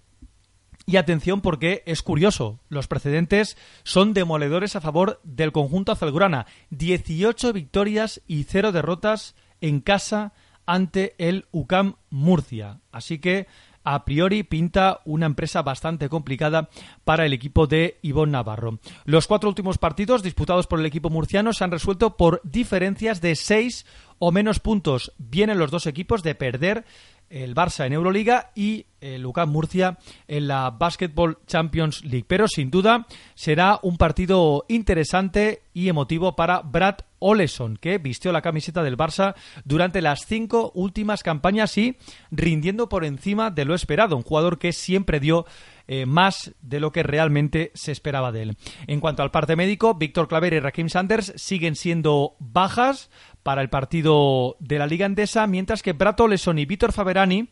Y 0.85 0.95
atención 0.95 1.41
porque 1.41 1.83
es 1.85 2.01
curioso, 2.01 2.61
los 2.69 2.87
precedentes 2.87 3.57
son 3.83 4.13
demoledores 4.13 4.77
a 4.77 4.81
favor 4.81 5.19
del 5.23 5.51
conjunto 5.51 5.91
azulgrana. 5.91 6.45
18 6.69 7.51
victorias 7.51 8.21
y 8.25 8.45
0 8.45 8.71
derrotas 8.71 9.35
en 9.59 9.81
casa 9.81 10.33
ante 10.65 11.15
el 11.17 11.45
UCAM 11.51 11.95
Murcia. 12.09 12.79
Así 12.91 13.19
que 13.19 13.47
a 13.89 14.03
priori 14.03 14.43
pinta 14.43 14.99
una 15.05 15.25
empresa 15.27 15.61
bastante 15.61 16.09
complicada 16.09 16.69
para 17.05 17.25
el 17.25 17.31
equipo 17.31 17.67
de 17.67 17.99
Ivonne 18.01 18.33
Navarro. 18.33 18.79
Los 19.05 19.27
cuatro 19.27 19.47
últimos 19.47 19.77
partidos 19.77 20.23
disputados 20.23 20.67
por 20.67 20.81
el 20.81 20.85
equipo 20.85 21.09
murciano 21.09 21.53
se 21.53 21.63
han 21.63 21.71
resuelto 21.71 22.17
por 22.17 22.41
diferencias 22.43 23.21
de 23.21 23.37
seis 23.37 23.85
o 24.19 24.33
menos 24.33 24.59
puntos. 24.59 25.13
Vienen 25.17 25.57
los 25.57 25.71
dos 25.71 25.87
equipos 25.87 26.21
de 26.21 26.35
perder 26.35 26.83
el 27.29 27.55
Barça 27.55 27.85
en 27.85 27.93
Euroliga 27.93 28.51
y 28.55 28.85
el 29.01 29.25
UCAM 29.25 29.49
Murcia 29.49 29.97
en 30.27 30.47
la 30.47 30.71
Basketball 30.71 31.37
Champions 31.45 32.03
League. 32.03 32.25
Pero 32.27 32.47
sin 32.47 32.71
duda 32.71 33.05
será 33.35 33.79
un 33.81 33.97
partido 33.97 34.65
interesante 34.67 35.61
y 35.73 35.89
emotivo 35.89 36.35
para 36.35 36.61
Brad 36.61 36.97
Oleson, 37.19 37.77
que 37.77 37.97
vistió 37.97 38.31
la 38.31 38.41
camiseta 38.41 38.83
del 38.83 38.97
Barça 38.97 39.35
durante 39.65 40.01
las 40.01 40.25
cinco 40.25 40.71
últimas 40.75 41.23
campañas 41.23 41.77
y 41.77 41.97
rindiendo 42.31 42.89
por 42.89 43.05
encima 43.05 43.51
de 43.51 43.65
lo 43.65 43.75
esperado. 43.75 44.15
Un 44.15 44.23
jugador 44.23 44.59
que 44.59 44.73
siempre 44.73 45.19
dio 45.19 45.45
eh, 45.87 46.05
más 46.05 46.53
de 46.61 46.79
lo 46.79 46.91
que 46.91 47.03
realmente 47.03 47.71
se 47.73 47.91
esperaba 47.91 48.31
de 48.31 48.43
él. 48.43 48.57
En 48.87 48.99
cuanto 48.99 49.23
al 49.23 49.31
parte 49.31 49.55
médico, 49.55 49.93
Víctor 49.93 50.27
Claver 50.27 50.53
y 50.53 50.59
Rakim 50.59 50.89
Sanders 50.89 51.33
siguen 51.35 51.75
siendo 51.75 52.35
bajas 52.39 53.09
para 53.43 53.61
el 53.61 53.69
partido 53.69 54.57
de 54.59 54.79
la 54.79 54.87
Liga 54.87 55.05
Endesa, 55.05 55.47
mientras 55.47 55.81
que 55.81 55.93
Brad 55.93 56.19
Oleson 56.19 56.59
y 56.59 56.65
Víctor 56.65 56.91
Faberani 56.91 57.49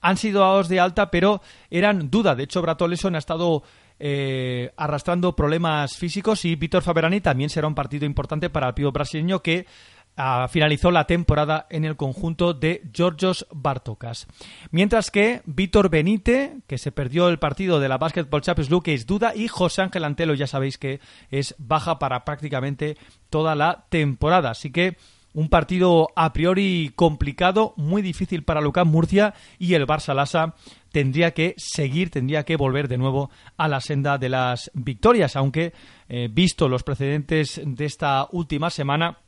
han 0.00 0.16
sido 0.16 0.40
dados 0.40 0.68
de 0.68 0.80
alta, 0.80 1.10
pero 1.10 1.40
eran 1.70 2.10
duda. 2.10 2.34
De 2.34 2.44
hecho, 2.44 2.62
Brad 2.62 2.80
Oleson 2.82 3.14
ha 3.14 3.18
estado 3.18 3.62
eh, 3.98 4.70
arrastrando 4.76 5.34
problemas 5.34 5.96
físicos 5.96 6.44
y 6.44 6.54
Víctor 6.54 6.82
Faberani 6.82 7.20
también 7.20 7.50
será 7.50 7.66
un 7.66 7.74
partido 7.74 8.06
importante 8.06 8.48
para 8.48 8.68
el 8.68 8.74
pivo 8.74 8.92
brasileño 8.92 9.42
que 9.42 9.66
ah, 10.18 10.46
finalizó 10.50 10.90
la 10.90 11.06
temporada 11.06 11.66
en 11.70 11.86
el 11.86 11.96
conjunto 11.96 12.52
de 12.52 12.82
Georgios 12.92 13.46
Bartokas. 13.50 14.26
Mientras 14.70 15.10
que 15.10 15.40
Víctor 15.46 15.88
Benite, 15.88 16.58
que 16.66 16.76
se 16.76 16.92
perdió 16.92 17.28
el 17.28 17.38
partido 17.38 17.80
de 17.80 17.88
la 17.88 17.96
Basketball 17.96 18.42
Champions 18.42 18.70
League, 18.70 18.92
es 18.92 19.06
duda, 19.06 19.34
y 19.34 19.48
José 19.48 19.82
Ángel 19.82 20.04
Antelo, 20.04 20.34
ya 20.34 20.46
sabéis 20.46 20.76
que 20.76 21.00
es 21.30 21.54
baja 21.58 21.98
para 21.98 22.24
prácticamente 22.24 22.98
toda 23.30 23.54
la 23.54 23.86
temporada. 23.88 24.50
Así 24.50 24.70
que 24.70 24.98
un 25.34 25.48
partido 25.48 26.08
a 26.16 26.32
priori 26.32 26.92
complicado, 26.96 27.74
muy 27.76 28.02
difícil 28.02 28.42
para 28.42 28.60
Lucas 28.60 28.86
Murcia 28.86 29.34
y 29.58 29.74
el 29.74 29.86
Barça 29.86 30.14
Lassa 30.14 30.54
tendría 30.90 31.32
que 31.32 31.54
seguir, 31.56 32.10
tendría 32.10 32.44
que 32.44 32.56
volver 32.56 32.88
de 32.88 32.98
nuevo 32.98 33.30
a 33.56 33.68
la 33.68 33.80
senda 33.80 34.18
de 34.18 34.30
las 34.30 34.70
victorias, 34.74 35.36
aunque 35.36 35.72
eh, 36.08 36.28
visto 36.30 36.68
los 36.68 36.82
precedentes 36.82 37.60
de 37.64 37.84
esta 37.84 38.26
última 38.32 38.70
semana, 38.70 39.18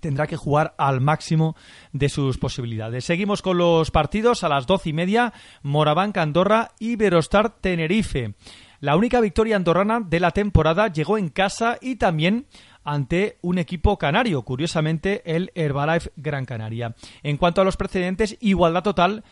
tendrá 0.00 0.26
que 0.26 0.36
jugar 0.36 0.74
al 0.78 1.00
máximo 1.00 1.56
de 1.92 2.08
sus 2.08 2.38
posibilidades. 2.38 3.04
Seguimos 3.04 3.42
con 3.42 3.58
los 3.58 3.90
partidos 3.90 4.42
a 4.44 4.48
las 4.48 4.66
doce 4.66 4.90
y 4.90 4.92
media, 4.92 5.32
Moraván 5.62 6.12
Andorra 6.16 6.72
y 6.78 6.96
Verostar 6.96 7.50
Tenerife. 7.60 8.34
La 8.80 8.96
única 8.96 9.20
victoria 9.20 9.56
andorrana 9.56 10.00
de 10.00 10.20
la 10.20 10.30
temporada 10.30 10.88
llegó 10.88 11.18
en 11.18 11.28
casa 11.28 11.76
y 11.80 11.96
también 11.96 12.46
ante 12.82 13.36
un 13.42 13.58
equipo 13.58 13.98
canario, 13.98 14.42
curiosamente 14.42 15.22
el 15.24 15.52
Herbalife 15.54 16.10
Gran 16.16 16.46
Canaria. 16.46 16.94
En 17.22 17.36
cuanto 17.36 17.60
a 17.60 17.64
los 17.64 17.76
precedentes, 17.76 18.36
igualdad 18.40 18.82
total 18.82 19.22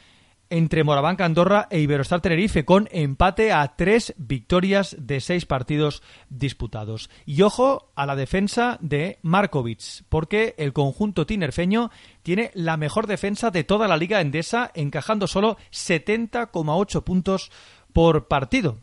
entre 0.50 0.84
Morabanca 0.84 1.24
Andorra 1.24 1.68
e 1.70 1.80
Iberostar 1.80 2.20
Tenerife, 2.20 2.64
con 2.64 2.88
empate 2.90 3.52
a 3.52 3.76
tres 3.76 4.14
victorias 4.16 4.96
de 4.98 5.20
seis 5.20 5.46
partidos 5.46 6.02
disputados. 6.28 7.10
Y 7.26 7.42
ojo 7.42 7.90
a 7.94 8.06
la 8.06 8.16
defensa 8.16 8.78
de 8.80 9.18
Markovic, 9.22 10.04
porque 10.08 10.54
el 10.58 10.72
conjunto 10.72 11.26
tinerfeño 11.26 11.90
tiene 12.22 12.50
la 12.54 12.76
mejor 12.76 13.06
defensa 13.06 13.50
de 13.50 13.64
toda 13.64 13.88
la 13.88 13.96
liga 13.96 14.20
endesa, 14.20 14.70
encajando 14.74 15.26
solo 15.26 15.56
70,8 15.72 17.02
puntos 17.04 17.50
por 17.92 18.28
partido. 18.28 18.78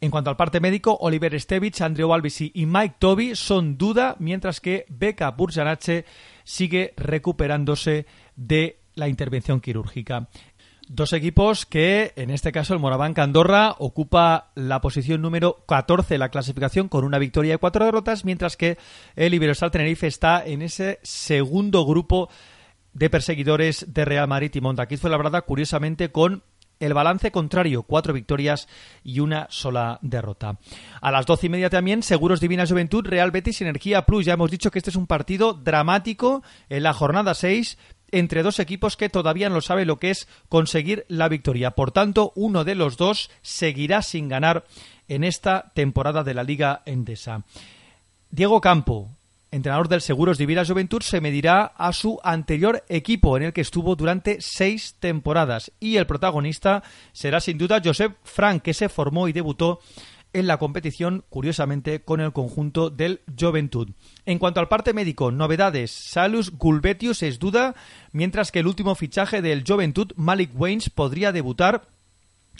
En 0.00 0.10
cuanto 0.10 0.30
al 0.30 0.36
parte 0.36 0.60
médico, 0.60 0.96
Oliver 1.00 1.40
Stevich, 1.40 1.80
Andrew 1.80 2.12
Albisi 2.12 2.52
y 2.54 2.66
Mike 2.66 2.96
Toby 2.98 3.34
son 3.34 3.78
duda, 3.78 4.14
mientras 4.18 4.60
que 4.60 4.84
Becca 4.88 5.30
Burjanache 5.30 6.04
sigue 6.44 6.92
recuperándose 6.96 8.06
de 8.36 8.80
la 8.94 9.08
intervención 9.08 9.60
quirúrgica. 9.60 10.28
Dos 10.88 11.12
equipos 11.12 11.66
que, 11.66 12.12
en 12.14 12.30
este 12.30 12.52
caso, 12.52 12.72
el 12.72 12.78
Moraván 12.78 13.12
Andorra 13.16 13.74
ocupa 13.78 14.52
la 14.54 14.80
posición 14.80 15.20
número 15.20 15.64
14 15.66 16.14
de 16.14 16.18
la 16.18 16.28
clasificación 16.28 16.88
con 16.88 17.02
una 17.02 17.18
victoria 17.18 17.54
y 17.54 17.58
cuatro 17.58 17.84
derrotas, 17.84 18.24
mientras 18.24 18.56
que 18.56 18.78
el 19.16 19.34
Iberostar 19.34 19.72
Tenerife 19.72 20.06
está 20.06 20.46
en 20.46 20.62
ese 20.62 21.00
segundo 21.02 21.84
grupo 21.84 22.30
de 22.92 23.10
perseguidores 23.10 23.92
de 23.92 24.04
Real 24.04 24.28
Madrid 24.28 24.52
y 24.54 24.60
Montaquís 24.60 25.00
fue 25.00 25.10
la 25.10 25.16
verdad, 25.16 25.44
curiosamente, 25.44 26.12
con 26.12 26.44
el 26.78 26.94
balance 26.94 27.32
contrario, 27.32 27.82
cuatro 27.82 28.12
victorias 28.12 28.68
y 29.02 29.20
una 29.20 29.46
sola 29.50 29.98
derrota. 30.02 30.58
A 31.00 31.10
las 31.10 31.26
doce 31.26 31.46
y 31.46 31.50
media 31.50 31.70
también, 31.70 32.02
Seguros 32.02 32.40
Divina 32.40 32.66
Juventud, 32.66 33.04
Real 33.04 33.30
Betis, 33.30 33.60
Energía 33.60 34.02
Plus. 34.02 34.26
Ya 34.26 34.34
hemos 34.34 34.50
dicho 34.50 34.70
que 34.70 34.78
este 34.78 34.90
es 34.90 34.96
un 34.96 35.06
partido 35.06 35.54
dramático 35.54 36.42
en 36.68 36.82
la 36.82 36.92
jornada 36.92 37.34
6 37.34 37.78
entre 38.10 38.42
dos 38.42 38.58
equipos 38.58 38.96
que 38.96 39.08
todavía 39.08 39.48
no 39.48 39.60
sabe 39.60 39.84
lo 39.84 39.98
que 39.98 40.10
es 40.10 40.28
conseguir 40.48 41.04
la 41.08 41.28
victoria. 41.28 41.72
Por 41.72 41.92
tanto, 41.92 42.32
uno 42.34 42.64
de 42.64 42.74
los 42.74 42.96
dos 42.96 43.30
seguirá 43.42 44.02
sin 44.02 44.28
ganar 44.28 44.64
en 45.08 45.24
esta 45.24 45.72
temporada 45.74 46.24
de 46.24 46.34
la 46.34 46.44
Liga 46.44 46.82
Endesa. 46.86 47.44
Diego 48.30 48.60
Campo, 48.60 49.10
entrenador 49.50 49.88
del 49.88 50.00
Seguros 50.00 50.38
Divina 50.38 50.64
Juventud, 50.64 51.02
se 51.02 51.20
medirá 51.20 51.64
a 51.64 51.92
su 51.92 52.18
anterior 52.22 52.84
equipo 52.88 53.36
en 53.36 53.44
el 53.44 53.52
que 53.52 53.60
estuvo 53.60 53.96
durante 53.96 54.38
seis 54.40 54.96
temporadas. 54.98 55.72
Y 55.80 55.96
el 55.96 56.06
protagonista 56.06 56.82
será 57.12 57.40
sin 57.40 57.58
duda 57.58 57.80
Josep 57.82 58.16
Frank, 58.24 58.62
que 58.62 58.74
se 58.74 58.88
formó 58.88 59.28
y 59.28 59.32
debutó 59.32 59.80
en 60.36 60.46
la 60.46 60.58
competición, 60.58 61.24
curiosamente, 61.30 62.02
con 62.02 62.20
el 62.20 62.34
conjunto 62.34 62.90
del 62.90 63.22
Juventud. 63.40 63.88
En 64.26 64.38
cuanto 64.38 64.60
al 64.60 64.68
parte 64.68 64.92
médico, 64.92 65.32
novedades. 65.32 65.90
Salus 65.90 66.50
Gulbetius 66.50 67.22
es 67.22 67.38
duda, 67.38 67.74
mientras 68.12 68.52
que 68.52 68.58
el 68.58 68.66
último 68.66 68.94
fichaje 68.94 69.40
del 69.40 69.64
Juventud, 69.66 70.12
Malik 70.14 70.50
Waynes, 70.54 70.90
podría 70.90 71.32
debutar 71.32 71.88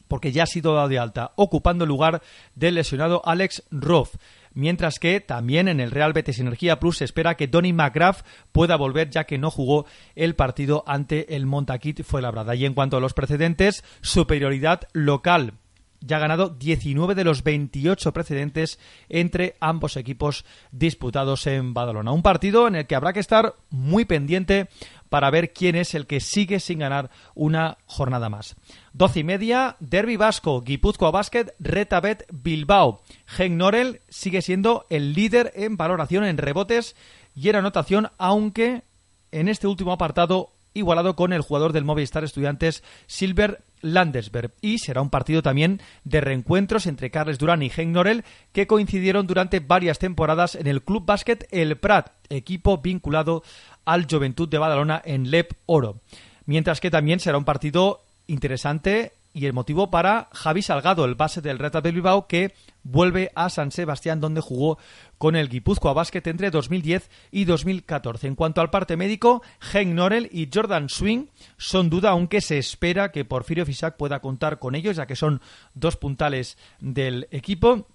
porque 0.08 0.32
ya 0.32 0.44
ha 0.44 0.46
sido 0.46 0.74
dado 0.74 0.88
de 0.88 0.98
alta, 0.98 1.32
ocupando 1.36 1.84
el 1.84 1.88
lugar 1.88 2.22
del 2.54 2.76
lesionado 2.76 3.20
Alex 3.24 3.64
Roth 3.70 4.16
mientras 4.54 4.98
que 4.98 5.20
también 5.20 5.68
en 5.68 5.80
el 5.80 5.90
Real 5.90 6.14
Betis 6.14 6.38
Energía 6.38 6.80
Plus 6.80 6.98
se 6.98 7.04
espera 7.04 7.36
que 7.36 7.46
Donny 7.46 7.74
McGrath 7.74 8.24
pueda 8.52 8.76
volver 8.76 9.10
ya 9.10 9.24
que 9.24 9.36
no 9.36 9.50
jugó 9.50 9.84
el 10.14 10.34
partido 10.34 10.82
ante 10.86 11.36
el 11.36 11.44
Montaquit 11.44 12.02
fue 12.04 12.22
labrada. 12.22 12.54
Y 12.54 12.64
en 12.64 12.72
cuanto 12.72 12.96
a 12.96 13.00
los 13.00 13.12
precedentes, 13.12 13.84
superioridad 14.00 14.88
local 14.94 15.52
ya 16.00 16.16
ha 16.16 16.20
ganado 16.20 16.50
19 16.50 17.14
de 17.14 17.24
los 17.24 17.42
28 17.42 18.12
precedentes 18.12 18.78
entre 19.08 19.56
ambos 19.60 19.96
equipos 19.96 20.44
disputados 20.72 21.46
en 21.46 21.74
Badalona. 21.74 22.12
Un 22.12 22.22
partido 22.22 22.68
en 22.68 22.76
el 22.76 22.86
que 22.86 22.94
habrá 22.94 23.12
que 23.12 23.20
estar 23.20 23.54
muy 23.70 24.04
pendiente 24.04 24.68
para 25.08 25.30
ver 25.30 25.52
quién 25.52 25.76
es 25.76 25.94
el 25.94 26.06
que 26.06 26.20
sigue 26.20 26.60
sin 26.60 26.80
ganar 26.80 27.10
una 27.34 27.78
jornada 27.86 28.28
más. 28.28 28.56
Doce 28.92 29.20
y 29.20 29.24
media, 29.24 29.76
Derby 29.80 30.16
Vasco, 30.16 30.62
Guipúzcoa 30.62 31.10
Basket, 31.10 31.54
Retabet 31.58 32.26
Bilbao. 32.32 33.02
Gen 33.26 33.56
Norel 33.56 34.00
sigue 34.08 34.42
siendo 34.42 34.86
el 34.90 35.12
líder 35.12 35.52
en 35.54 35.76
valoración 35.76 36.24
en 36.24 36.38
rebotes 36.38 36.96
y 37.34 37.48
en 37.48 37.56
anotación, 37.56 38.10
aunque 38.18 38.82
en 39.30 39.48
este 39.48 39.66
último 39.66 39.92
apartado 39.92 40.55
igualado 40.76 41.16
con 41.16 41.32
el 41.32 41.40
jugador 41.40 41.72
del 41.72 41.84
Movistar 41.84 42.24
Estudiantes 42.24 42.82
Silver 43.06 43.62
Landesberg. 43.82 44.52
Y 44.60 44.78
será 44.78 45.02
un 45.02 45.10
partido 45.10 45.42
también 45.42 45.80
de 46.04 46.20
reencuentros 46.20 46.86
entre 46.86 47.10
Carles 47.10 47.38
Durán 47.38 47.62
y 47.62 47.70
Gen 47.70 47.92
Norel 47.92 48.24
que 48.52 48.66
coincidieron 48.66 49.26
durante 49.26 49.60
varias 49.60 49.98
temporadas 49.98 50.54
en 50.54 50.66
el 50.66 50.82
Club 50.82 51.04
Básquet 51.06 51.46
El 51.50 51.76
Prat, 51.76 52.10
equipo 52.28 52.78
vinculado 52.78 53.42
al 53.84 54.06
Juventud 54.10 54.48
de 54.48 54.58
Badalona 54.58 55.00
en 55.04 55.30
Lep 55.30 55.52
Oro. 55.66 56.00
Mientras 56.44 56.80
que 56.80 56.90
también 56.90 57.20
será 57.20 57.38
un 57.38 57.44
partido 57.44 58.02
interesante 58.26 59.12
y 59.36 59.44
el 59.44 59.52
motivo 59.52 59.90
para 59.90 60.30
Javi 60.32 60.62
Salgado, 60.62 61.04
el 61.04 61.14
base 61.14 61.42
del 61.42 61.58
Reta 61.58 61.82
de 61.82 61.92
Bilbao, 61.92 62.26
que 62.26 62.54
vuelve 62.84 63.30
a 63.34 63.50
San 63.50 63.70
Sebastián, 63.70 64.18
donde 64.18 64.40
jugó 64.40 64.78
con 65.18 65.36
el 65.36 65.50
Guipúzcoa 65.50 65.92
Basket 65.92 66.22
entre 66.24 66.50
2010 66.50 67.10
y 67.30 67.44
2014. 67.44 68.28
En 68.28 68.34
cuanto 68.34 68.62
al 68.62 68.70
parte 68.70 68.96
médico, 68.96 69.42
Hank 69.60 69.88
Norel 69.88 70.30
y 70.32 70.48
Jordan 70.52 70.88
Swing 70.88 71.26
son 71.58 71.90
duda, 71.90 72.12
aunque 72.12 72.40
se 72.40 72.56
espera 72.56 73.12
que 73.12 73.26
Porfirio 73.26 73.66
Fisac 73.66 73.98
pueda 73.98 74.20
contar 74.20 74.58
con 74.58 74.74
ellos, 74.74 74.96
ya 74.96 75.06
que 75.06 75.16
son 75.16 75.42
dos 75.74 75.98
puntales 75.98 76.56
del 76.80 77.28
equipo. 77.30 77.86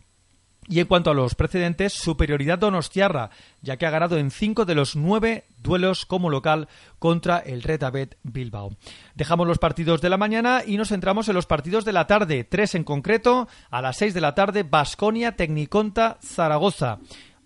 Y 0.72 0.80
en 0.80 0.88
cuanto 0.88 1.11
a 1.11 1.13
los 1.13 1.36
precedentes, 1.36 1.91
superioridad 1.91 2.57
donostiarra, 2.57 3.30
ya 3.61 3.76
que 3.76 3.86
ha 3.86 3.89
ganado 3.89 4.17
en 4.17 4.32
cinco 4.32 4.63
de 4.63 4.74
los 4.74 4.95
nueve 4.95 5.43
duelos 5.61 6.05
como 6.05 6.30
local 6.30 6.69
contra 6.97 7.39
el 7.39 7.61
Retabet 7.61 8.17
Bilbao. 8.24 8.78
Dejamos 9.13 9.47
los 9.47 9.57
partidos 9.57 9.99
de 9.99 10.09
la 10.09 10.15
mañana 10.15 10.63
y 10.65 10.78
nos 10.78 10.88
centramos 10.88 11.28
en 11.28 11.36
los 11.36 11.45
partidos 11.45 11.84
de 11.84 11.91
la 11.91 12.07
tarde, 12.07 12.45
tres 12.45 12.74
en 12.74 12.86
concreto, 12.86 13.49
a 13.69 13.82
las 13.82 13.97
seis 13.97 14.13
de 14.13 14.22
la 14.22 14.34
tarde, 14.34 14.63
Basconia, 14.63 15.36
Tecniconta, 15.36 16.17
Zaragoza. 16.24 16.99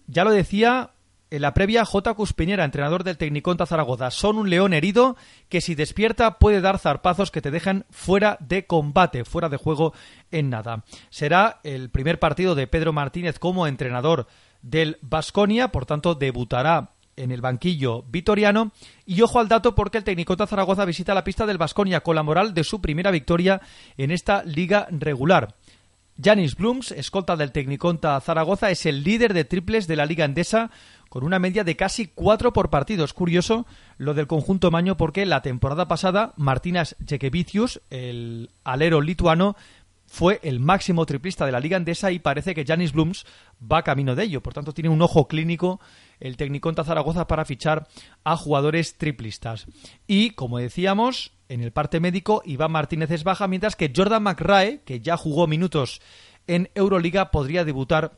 Ya 0.06 0.24
lo 0.24 0.30
decía 0.30 0.92
en 1.32 1.42
la 1.42 1.54
previa, 1.54 1.86
J. 1.86 2.14
Cuspiñera, 2.14 2.64
entrenador 2.64 3.04
del 3.04 3.18
Tecniconta 3.18 3.66
Zaragoza, 3.66 4.12
son 4.12 4.38
un 4.38 4.50
león 4.50 4.74
herido 4.74 5.16
que 5.50 5.62
si 5.62 5.76
despierta 5.76 6.38
puede 6.38 6.62
dar 6.62 6.80
zarpazos 6.80 7.32
que 7.32 7.42
te 7.42 7.52
dejan 7.52 7.86
fuera 7.90 8.38
de 8.40 8.66
combate, 8.66 9.26
fuera 9.26 9.50
de 9.50 9.58
juego 9.58 9.94
en 10.32 10.50
nada. 10.50 10.84
Será 11.10 11.60
el 11.64 11.90
primer 11.90 12.20
partido 12.20 12.56
de 12.56 12.68
Pedro 12.68 12.94
Martínez 12.94 13.40
como 13.40 13.68
entrenador 13.68 14.28
del 14.62 14.98
Basconia, 15.02 15.70
por 15.70 15.86
tanto 15.86 16.16
debutará 16.16 16.92
en 17.18 17.32
el 17.32 17.42
banquillo 17.42 18.04
vitoriano. 18.04 18.72
Y 19.06 19.22
ojo 19.22 19.40
al 19.40 19.48
dato 19.48 19.76
porque 19.76 19.98
el 19.98 20.04
Tecniconta 20.04 20.48
Zaragoza 20.48 20.86
visita 20.86 21.14
la 21.14 21.24
pista 21.24 21.46
del 21.46 21.58
Basconia 21.58 22.02
con 22.02 22.16
la 22.16 22.24
moral 22.24 22.54
de 22.54 22.64
su 22.64 22.82
primera 22.82 23.12
victoria 23.12 23.62
en 23.98 24.12
esta 24.12 24.44
liga 24.44 24.88
regular. 24.92 25.56
Janis 26.22 26.56
Blums, 26.56 26.92
escolta 26.92 27.36
del 27.36 27.52
Tecniconta 27.52 28.20
Zaragoza, 28.22 28.72
es 28.72 28.86
el 28.86 29.04
líder 29.04 29.34
de 29.34 29.44
triples 29.44 29.86
de 29.86 29.98
la 29.98 30.06
Liga 30.06 30.24
Endesa 30.24 30.72
con 31.16 31.24
una 31.24 31.40
media 31.40 31.64
de 31.64 31.78
casi 31.78 32.08
cuatro 32.08 32.52
por 32.52 32.70
partido. 32.70 33.06
Es 33.06 33.14
curioso 33.14 33.66
lo 33.98 34.14
del 34.14 34.28
conjunto 34.28 34.70
Maño 34.70 34.98
porque 34.98 35.26
la 35.26 35.42
temporada 35.42 35.88
pasada 35.88 36.34
Martinas 36.36 36.98
Jekevicius, 37.08 37.80
el 37.90 38.50
alero 38.66 39.00
lituano, 39.00 39.56
fue 40.08 40.42
el 40.44 40.60
máximo 40.60 41.06
triplista 41.06 41.46
de 41.46 41.54
la 41.54 41.62
Liga 41.62 41.78
Andesa 41.78 42.12
y 42.12 42.20
parece 42.20 42.54
que 42.54 42.66
Janis 42.66 42.92
Blums 42.92 43.26
va 43.64 43.84
camino 43.84 44.14
de 44.14 44.26
ello. 44.26 44.44
Por 44.44 44.54
tanto, 44.54 44.74
tiene 44.74 44.90
un 44.90 45.02
ojo 45.02 45.30
clínico 45.30 45.80
el 46.20 46.36
Tecniconta 46.36 46.84
Zaragoza 46.84 47.28
para 47.28 47.46
fichar 47.46 47.88
a 48.26 48.36
jugadores 48.36 48.98
triplistas. 48.98 49.68
Y, 50.08 50.32
como 50.32 50.58
decíamos, 50.58 51.32
en 51.48 51.62
el 51.62 51.72
parte 51.72 52.02
médico, 52.02 52.42
Iván 52.44 52.74
Martínez 52.74 53.10
es 53.12 53.24
baja, 53.24 53.48
mientras 53.48 53.78
que 53.78 53.94
Jordan 53.96 54.24
McRae, 54.24 54.82
que 54.84 55.00
ya 55.00 55.16
jugó 55.16 55.48
minutos 55.48 56.02
en 56.46 56.70
Euroliga, 56.76 57.32
podría 57.32 57.64
debutar 57.64 58.18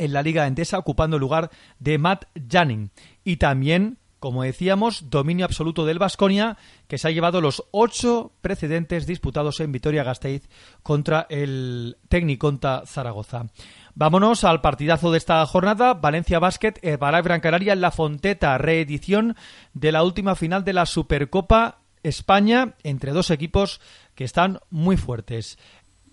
en 0.00 0.12
la 0.12 0.22
Liga 0.22 0.46
Endesa, 0.46 0.78
ocupando 0.78 1.16
el 1.16 1.20
lugar 1.20 1.50
de 1.78 1.98
Matt 1.98 2.24
Janning. 2.48 2.90
Y 3.22 3.36
también, 3.36 3.98
como 4.18 4.42
decíamos, 4.42 5.10
dominio 5.10 5.44
absoluto 5.44 5.86
del 5.86 5.98
Vasconia, 5.98 6.56
que 6.88 6.98
se 6.98 7.06
ha 7.06 7.10
llevado 7.12 7.40
los 7.40 7.64
ocho 7.70 8.32
precedentes 8.40 9.06
disputados 9.06 9.60
en 9.60 9.72
Vitoria-Gasteiz 9.72 10.48
contra 10.82 11.26
el 11.30 11.98
Tecniconta 12.08 12.82
Zaragoza. 12.86 13.46
Vámonos 13.94 14.44
al 14.44 14.60
partidazo 14.60 15.12
de 15.12 15.18
esta 15.18 15.44
jornada, 15.46 15.94
Valencia 15.94 16.38
Basket, 16.38 16.74
Herbalife 16.82 17.22
Gran 17.22 17.40
Canaria 17.40 17.74
la 17.76 17.90
Fonteta, 17.90 18.56
reedición 18.58 19.36
de 19.74 19.92
la 19.92 20.02
última 20.02 20.34
final 20.34 20.64
de 20.64 20.72
la 20.72 20.86
Supercopa 20.86 21.80
España 22.02 22.74
entre 22.82 23.12
dos 23.12 23.30
equipos 23.30 23.80
que 24.14 24.24
están 24.24 24.60
muy 24.70 24.96
fuertes 24.96 25.58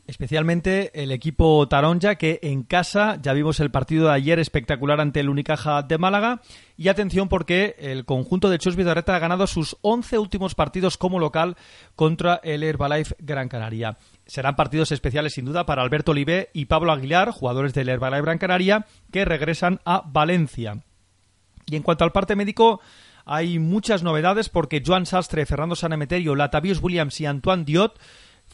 especialmente 0.08 1.04
el 1.04 1.12
equipo 1.12 1.68
Taronja, 1.68 2.16
que 2.16 2.40
en 2.42 2.64
casa 2.64 3.20
ya 3.22 3.34
vimos 3.34 3.60
el 3.60 3.72
partido 3.72 4.08
de 4.08 4.14
ayer 4.14 4.40
espectacular 4.40 5.02
ante 5.02 5.20
el 5.20 5.30
Unicaja 5.30 5.84
de 5.84 5.98
Málaga. 5.98 6.42
Y 6.78 6.88
atención 6.88 7.28
porque 7.28 7.76
el 7.78 8.06
conjunto 8.06 8.50
de 8.50 8.58
Chus 8.58 8.76
Vidorreta 8.76 9.16
ha 9.16 9.20
ganado 9.20 9.46
sus 9.48 9.78
11 9.82 10.18
últimos 10.18 10.56
partidos 10.56 10.98
como 10.98 11.20
local 11.20 11.58
contra 11.96 12.40
el 12.44 12.64
Herbalife 12.64 13.16
Gran 13.20 13.50
Canaria. 13.50 13.98
Serán 14.26 14.56
partidos 14.56 14.92
especiales 14.92 15.34
sin 15.34 15.46
duda 15.46 15.66
para 15.66 15.82
Alberto 15.82 16.12
Olivé 16.12 16.50
y 16.54 16.66
Pablo 16.66 16.94
Aguilar, 16.94 17.32
jugadores 17.32 17.74
del 17.74 17.90
Herbalife 17.90 18.22
Gran 18.24 18.38
Canaria, 18.38 18.86
que 19.12 19.26
regresan 19.26 19.82
a 19.86 20.04
Valencia. 20.06 20.84
Y 21.66 21.76
en 21.76 21.84
cuanto 21.84 22.06
al 22.06 22.14
parte 22.14 22.38
médico, 22.38 22.80
hay 23.26 23.60
muchas 23.60 24.04
novedades 24.04 24.48
porque 24.48 24.82
Joan 24.86 25.06
Sastre, 25.06 25.46
Fernando 25.46 25.76
Sanemeterio, 25.76 26.34
Latavius 26.34 26.82
Williams 26.82 27.20
y 27.20 27.26
Antoine 27.26 27.66
Diot 27.66 28.00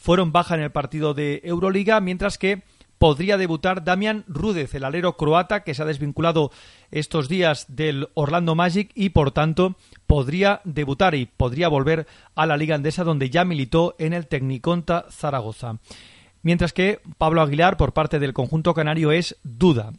fueron 0.04 0.32
baja 0.32 0.54
en 0.54 0.60
el 0.60 0.70
partido 0.70 1.14
de 1.14 1.40
Euroliga, 1.44 1.98
mientras 1.98 2.36
que 2.36 2.62
podría 2.98 3.38
debutar 3.38 3.84
Damian 3.84 4.26
Rudez, 4.28 4.74
el 4.74 4.84
alero 4.84 5.16
croata 5.16 5.64
que 5.64 5.72
se 5.72 5.80
ha 5.80 5.86
desvinculado 5.86 6.50
estos 6.90 7.26
días 7.26 7.64
del 7.68 8.10
Orlando 8.12 8.54
Magic 8.54 8.90
y 8.94 9.08
por 9.08 9.30
tanto 9.30 9.76
podría 10.06 10.60
debutar 10.64 11.14
y 11.14 11.24
podría 11.24 11.68
volver 11.68 12.06
a 12.34 12.44
la 12.44 12.58
Liga 12.58 12.74
Andesa 12.74 13.02
donde 13.02 13.30
ya 13.30 13.46
militó 13.46 13.94
en 13.98 14.12
el 14.12 14.26
Tecniconta 14.26 15.06
Zaragoza. 15.10 15.78
Mientras 16.42 16.74
que 16.74 17.00
Pablo 17.16 17.40
Aguilar 17.40 17.78
por 17.78 17.94
parte 17.94 18.18
del 18.18 18.34
conjunto 18.34 18.74
canario 18.74 19.10
es 19.10 19.36
duda. 19.42 19.94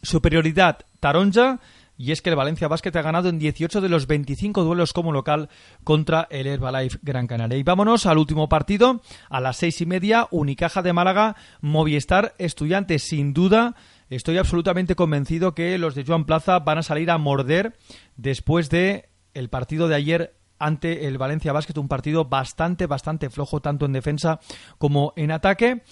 Superioridad 0.00 0.86
Taronja 1.00 1.58
y 1.98 2.12
es 2.12 2.22
que 2.22 2.30
el 2.30 2.36
Valencia 2.36 2.68
Basket 2.68 2.94
ha 2.94 3.02
ganado 3.02 3.28
en 3.28 3.40
18 3.40 3.80
de 3.80 3.88
los 3.88 4.06
25 4.06 4.62
duelos 4.62 4.92
como 4.92 5.12
local 5.12 5.48
contra 5.82 6.28
el 6.30 6.46
Herbalife 6.46 6.98
Gran 7.02 7.26
Canaria. 7.26 7.58
Y 7.58 7.64
vámonos 7.64 8.06
al 8.06 8.18
último 8.18 8.48
partido, 8.48 9.02
a 9.28 9.40
las 9.40 9.56
seis 9.56 9.80
y 9.80 9.86
media, 9.86 10.28
Unicaja 10.30 10.80
de 10.80 10.92
Málaga, 10.92 11.34
Movistar 11.60 12.36
Estudiantes, 12.38 13.02
sin 13.02 13.34
duda. 13.34 13.74
Estoy 14.10 14.38
absolutamente 14.38 14.94
convencido 14.94 15.56
que 15.56 15.76
los 15.76 15.96
de 15.96 16.04
Joan 16.04 16.24
Plaza 16.24 16.60
van 16.60 16.78
a 16.78 16.82
salir 16.84 17.10
a 17.10 17.18
morder 17.18 17.76
después 18.16 18.70
de 18.70 19.08
el 19.34 19.50
partido 19.50 19.88
de 19.88 19.96
ayer 19.96 20.34
ante 20.60 21.08
el 21.08 21.18
Valencia 21.18 21.52
Basket, 21.52 21.78
un 21.78 21.88
partido 21.88 22.26
bastante, 22.26 22.86
bastante 22.86 23.28
flojo, 23.28 23.60
tanto 23.60 23.86
en 23.86 23.92
defensa 23.92 24.38
como 24.78 25.12
en 25.16 25.32
ataque. 25.32 25.82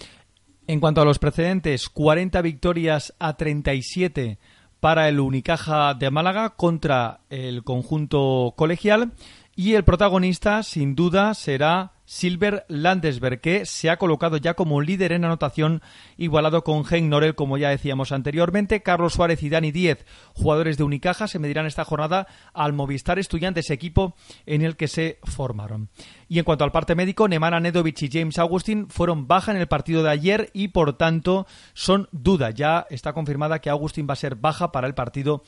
En 0.67 0.79
cuanto 0.79 1.01
a 1.01 1.05
los 1.05 1.19
precedentes, 1.19 1.89
40 1.89 2.41
victorias 2.41 3.13
a 3.19 3.37
37 3.37 4.37
para 4.79 5.09
el 5.09 5.19
Unicaja 5.19 5.93
de 5.93 6.11
Málaga 6.11 6.51
contra 6.51 7.19
el 7.29 7.63
conjunto 7.63 8.53
colegial. 8.55 9.11
Y 9.55 9.73
el 9.73 9.83
protagonista 9.83 10.61
sin 10.63 10.95
duda 10.95 11.33
será 11.33 11.93
Silver 12.07 12.65
Landesberg, 12.69 13.41
que 13.41 13.65
se 13.65 13.89
ha 13.89 13.97
colocado 13.97 14.37
ya 14.37 14.53
como 14.53 14.81
líder 14.81 15.11
en 15.11 15.25
anotación, 15.25 15.81
igualado 16.15 16.63
con 16.63 16.85
Gen 16.85 17.09
Norel, 17.09 17.35
como 17.35 17.57
ya 17.57 17.69
decíamos 17.69 18.13
anteriormente. 18.13 18.81
Carlos 18.81 19.13
Suárez 19.13 19.43
y 19.43 19.49
Dani 19.49 19.73
Díez, 19.73 20.05
jugadores 20.33 20.77
de 20.77 20.85
Unicaja, 20.85 21.27
se 21.27 21.37
medirán 21.37 21.65
esta 21.65 21.83
jornada 21.83 22.25
al 22.53 22.71
Movistar 22.71 23.19
Estudiantes, 23.19 23.69
equipo 23.69 24.15
en 24.45 24.61
el 24.61 24.77
que 24.77 24.87
se 24.87 25.19
formaron. 25.23 25.89
Y 26.29 26.39
en 26.39 26.45
cuanto 26.45 26.63
al 26.63 26.71
parte 26.71 26.95
médico, 26.95 27.27
Nemanja 27.27 27.59
Nedovic 27.59 28.01
y 28.03 28.09
James 28.09 28.39
Augustin 28.39 28.87
fueron 28.89 29.27
baja 29.27 29.51
en 29.51 29.57
el 29.57 29.67
partido 29.67 30.01
de 30.01 30.09
ayer 30.09 30.49
y 30.53 30.69
por 30.69 30.97
tanto 30.97 31.45
son 31.73 32.07
duda. 32.13 32.51
Ya 32.51 32.87
está 32.89 33.11
confirmada 33.11 33.59
que 33.59 33.69
Augustin 33.69 34.07
va 34.09 34.13
a 34.13 34.15
ser 34.15 34.35
baja 34.35 34.71
para 34.71 34.87
el 34.87 34.93
partido 34.93 35.43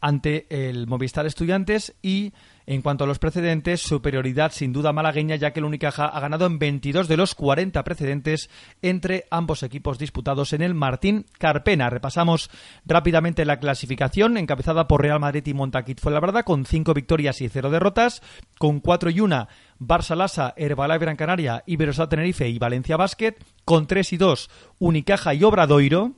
ante 0.00 0.46
el 0.50 0.88
Movistar 0.88 1.26
Estudiantes 1.26 1.94
y 2.02 2.32
en 2.66 2.82
cuanto 2.82 3.04
a 3.04 3.06
los 3.06 3.18
precedentes, 3.18 3.80
superioridad 3.80 4.52
sin 4.52 4.72
duda 4.72 4.92
malagueña, 4.92 5.36
ya 5.36 5.52
que 5.52 5.60
el 5.60 5.66
Unicaja 5.66 6.06
ha 6.06 6.20
ganado 6.20 6.46
en 6.46 6.58
22 6.58 7.08
de 7.08 7.16
los 7.16 7.34
40 7.34 7.82
precedentes 7.84 8.50
entre 8.82 9.24
ambos 9.30 9.62
equipos 9.62 9.98
disputados 9.98 10.52
en 10.52 10.62
el 10.62 10.74
Martín 10.74 11.26
Carpena. 11.38 11.90
Repasamos 11.90 12.50
rápidamente 12.84 13.44
la 13.44 13.58
clasificación, 13.58 14.36
encabezada 14.36 14.88
por 14.88 15.02
Real 15.02 15.20
Madrid 15.20 15.46
y 15.46 15.54
Montaquit 15.54 16.00
fue 16.00 16.12
la 16.12 16.20
verdad, 16.20 16.44
con 16.44 16.64
5 16.64 16.94
victorias 16.94 17.40
y 17.40 17.48
0 17.48 17.70
derrotas, 17.70 18.22
con 18.58 18.80
4 18.80 19.10
y 19.10 19.20
1 19.20 19.48
Barça 19.78 20.14
Lassa, 20.14 20.54
Herbalife 20.56 21.00
Gran 21.00 21.16
Canaria, 21.16 21.64
Iberostar 21.66 22.08
Tenerife 22.08 22.48
y 22.48 22.58
Valencia 22.58 22.96
Basket, 22.96 23.34
con 23.64 23.86
3 23.86 24.12
y 24.12 24.16
2 24.16 24.50
Unicaja 24.78 25.34
y 25.34 25.42
Obradoiro, 25.44 26.12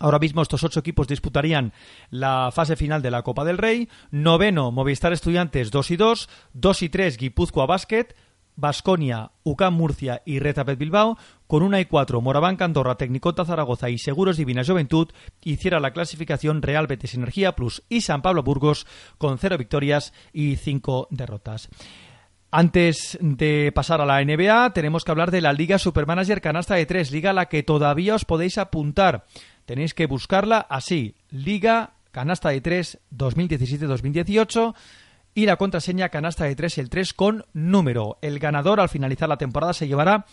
Ahora 0.00 0.18
mismo 0.18 0.42
estos 0.42 0.64
ocho 0.64 0.80
equipos 0.80 1.06
disputarían 1.06 1.72
la 2.10 2.50
fase 2.52 2.76
final 2.76 3.02
de 3.02 3.10
la 3.10 3.22
Copa 3.22 3.44
del 3.44 3.58
Rey. 3.58 3.88
Noveno, 4.10 4.72
Movistar 4.72 5.12
Estudiantes 5.12 5.70
2 5.70 5.90
y 5.90 5.96
2. 5.96 6.28
2 6.54 6.82
y 6.82 6.88
3, 6.88 7.16
Guipúzcoa 7.18 7.66
Basket. 7.66 8.14
Basconia, 8.54 9.30
UCAM 9.44 9.74
Murcia 9.74 10.22
y 10.26 10.38
Retapet 10.38 10.78
Bilbao, 10.78 11.16
con 11.46 11.62
1 11.62 11.80
y 11.80 11.84
4 11.86 12.20
Moraván 12.20 12.56
Andorra, 12.60 12.96
Tecnicota 12.96 13.44
Zaragoza 13.44 13.88
y 13.88 13.98
Seguros 13.98 14.36
Divina 14.36 14.62
Juventud, 14.64 15.08
hiciera 15.42 15.80
la 15.80 15.92
clasificación 15.92 16.62
Real 16.62 16.86
Betis 16.86 17.14
Energía 17.14 17.52
Plus 17.52 17.82
y 17.88 18.02
San 18.02 18.22
Pablo 18.22 18.42
Burgos 18.42 18.86
con 19.18 19.38
0 19.38 19.56
victorias 19.58 20.12
y 20.32 20.56
5 20.56 21.08
derrotas. 21.10 21.70
Antes 22.50 23.16
de 23.22 23.72
pasar 23.74 24.02
a 24.02 24.06
la 24.06 24.22
NBA, 24.22 24.74
tenemos 24.74 25.04
que 25.04 25.10
hablar 25.10 25.30
de 25.30 25.40
la 25.40 25.54
Liga 25.54 25.78
Supermanager 25.78 26.42
Canasta 26.42 26.74
de 26.74 26.84
3, 26.84 27.10
liga 27.10 27.30
a 27.30 27.32
la 27.32 27.46
que 27.46 27.62
todavía 27.62 28.14
os 28.14 28.26
podéis 28.26 28.58
apuntar. 28.58 29.24
Tenéis 29.66 29.94
que 29.94 30.06
buscarla 30.06 30.58
así, 30.58 31.14
Liga 31.30 31.94
Canasta 32.10 32.50
de 32.50 32.60
3 32.60 32.98
2017-2018 33.16 34.74
y 35.34 35.46
la 35.46 35.56
contraseña 35.56 36.10
canasta 36.10 36.44
de 36.44 36.54
3 36.54 36.78
el 36.78 36.90
3 36.90 37.14
con 37.14 37.46
número. 37.54 38.18
El 38.20 38.38
ganador 38.38 38.80
al 38.80 38.90
finalizar 38.90 39.28
la 39.28 39.38
temporada 39.38 39.72
se 39.72 39.88
llevará 39.88 40.26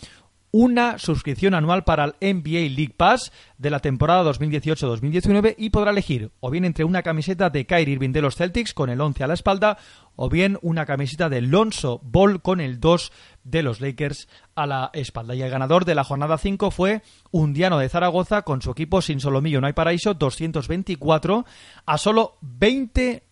una 0.52 0.98
suscripción 0.98 1.54
anual 1.54 1.84
para 1.84 2.06
el 2.06 2.16
NBA 2.22 2.76
League 2.76 2.94
Pass 2.96 3.32
de 3.58 3.70
la 3.70 3.80
temporada 3.80 4.24
2018-2019 4.32 5.56
y 5.58 5.70
podrá 5.70 5.92
elegir 5.92 6.32
o 6.40 6.50
bien 6.50 6.66
entre 6.66 6.86
una 6.86 7.04
camiseta 7.04 7.50
de 7.50 7.66
Kyrie 7.66 7.94
Irving 7.94 8.12
de 8.12 8.22
los 8.22 8.36
Celtics 8.36 8.74
con 8.74 8.90
el 8.90 9.00
11 9.00 9.24
a 9.24 9.28
la 9.28 9.34
espalda 9.34 9.78
o 10.16 10.30
bien 10.30 10.58
una 10.62 10.86
camiseta 10.86 11.30
de 11.30 11.42
Lonzo 11.42 12.02
Ball 12.04 12.42
con 12.42 12.62
el 12.62 12.80
2 12.80 13.12
de 13.44 13.64
los 13.64 13.80
Lakers 13.80 14.28
a 14.56 14.66
la 14.66 14.90
espalda. 14.94 15.36
Y 15.36 15.42
el 15.42 15.50
ganador 15.50 15.86
de 15.86 15.96
la 15.96 16.04
jornada 16.04 16.38
5 16.38 16.72
fue 16.72 17.02
Undiano 17.32 17.78
de 17.78 17.90
Zaragoza 17.90 18.42
con 18.42 18.62
su 18.62 18.72
equipo 18.72 19.02
Sin 19.02 19.20
Solomillo 19.20 19.62
No 19.62 19.68
hay 19.68 19.74
Paraíso 19.74 20.14
224 20.14 21.46
a 21.86 21.98
solo 21.98 22.38
20 22.42 23.24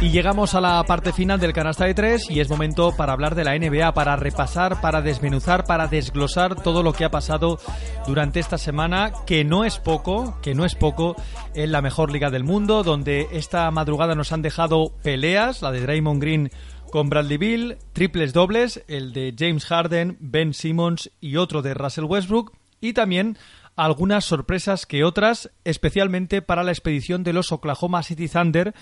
Y 0.00 0.10
llegamos 0.10 0.54
a 0.54 0.60
la 0.60 0.84
parte 0.84 1.12
final 1.12 1.40
del 1.40 1.52
canasta 1.52 1.84
de 1.84 1.92
tres 1.92 2.30
y 2.30 2.38
es 2.38 2.48
momento 2.48 2.94
para 2.96 3.12
hablar 3.12 3.34
de 3.34 3.42
la 3.42 3.58
NBA, 3.58 3.94
para 3.94 4.14
repasar, 4.14 4.80
para 4.80 5.02
desmenuzar, 5.02 5.64
para 5.64 5.88
desglosar 5.88 6.54
todo 6.54 6.84
lo 6.84 6.92
que 6.92 7.04
ha 7.04 7.10
pasado 7.10 7.58
durante 8.06 8.38
esta 8.38 8.58
semana, 8.58 9.10
que 9.26 9.44
no 9.44 9.64
es 9.64 9.80
poco, 9.80 10.38
que 10.40 10.54
no 10.54 10.64
es 10.64 10.76
poco 10.76 11.16
en 11.54 11.72
la 11.72 11.82
mejor 11.82 12.12
liga 12.12 12.30
del 12.30 12.44
mundo, 12.44 12.84
donde 12.84 13.26
esta 13.32 13.68
madrugada 13.72 14.14
nos 14.14 14.30
han 14.30 14.40
dejado 14.40 14.92
peleas, 15.02 15.62
la 15.62 15.72
de 15.72 15.80
Draymond 15.80 16.22
Green 16.22 16.50
con 16.92 17.10
Bradley 17.10 17.36
Bill, 17.36 17.76
triples 17.92 18.32
dobles, 18.32 18.84
el 18.86 19.12
de 19.12 19.34
James 19.36 19.66
Harden, 19.66 20.16
Ben 20.20 20.54
Simmons 20.54 21.10
y 21.20 21.36
otro 21.36 21.60
de 21.60 21.74
Russell 21.74 22.04
Westbrook, 22.04 22.52
y 22.80 22.92
también 22.92 23.36
algunas 23.78 24.24
sorpresas 24.24 24.86
que 24.86 25.04
otras, 25.04 25.50
especialmente 25.64 26.42
para 26.42 26.64
la 26.64 26.72
expedición 26.72 27.22
de 27.22 27.32
los 27.32 27.52
Oklahoma 27.52 28.02
City 28.02 28.28
Thunder, 28.28 28.74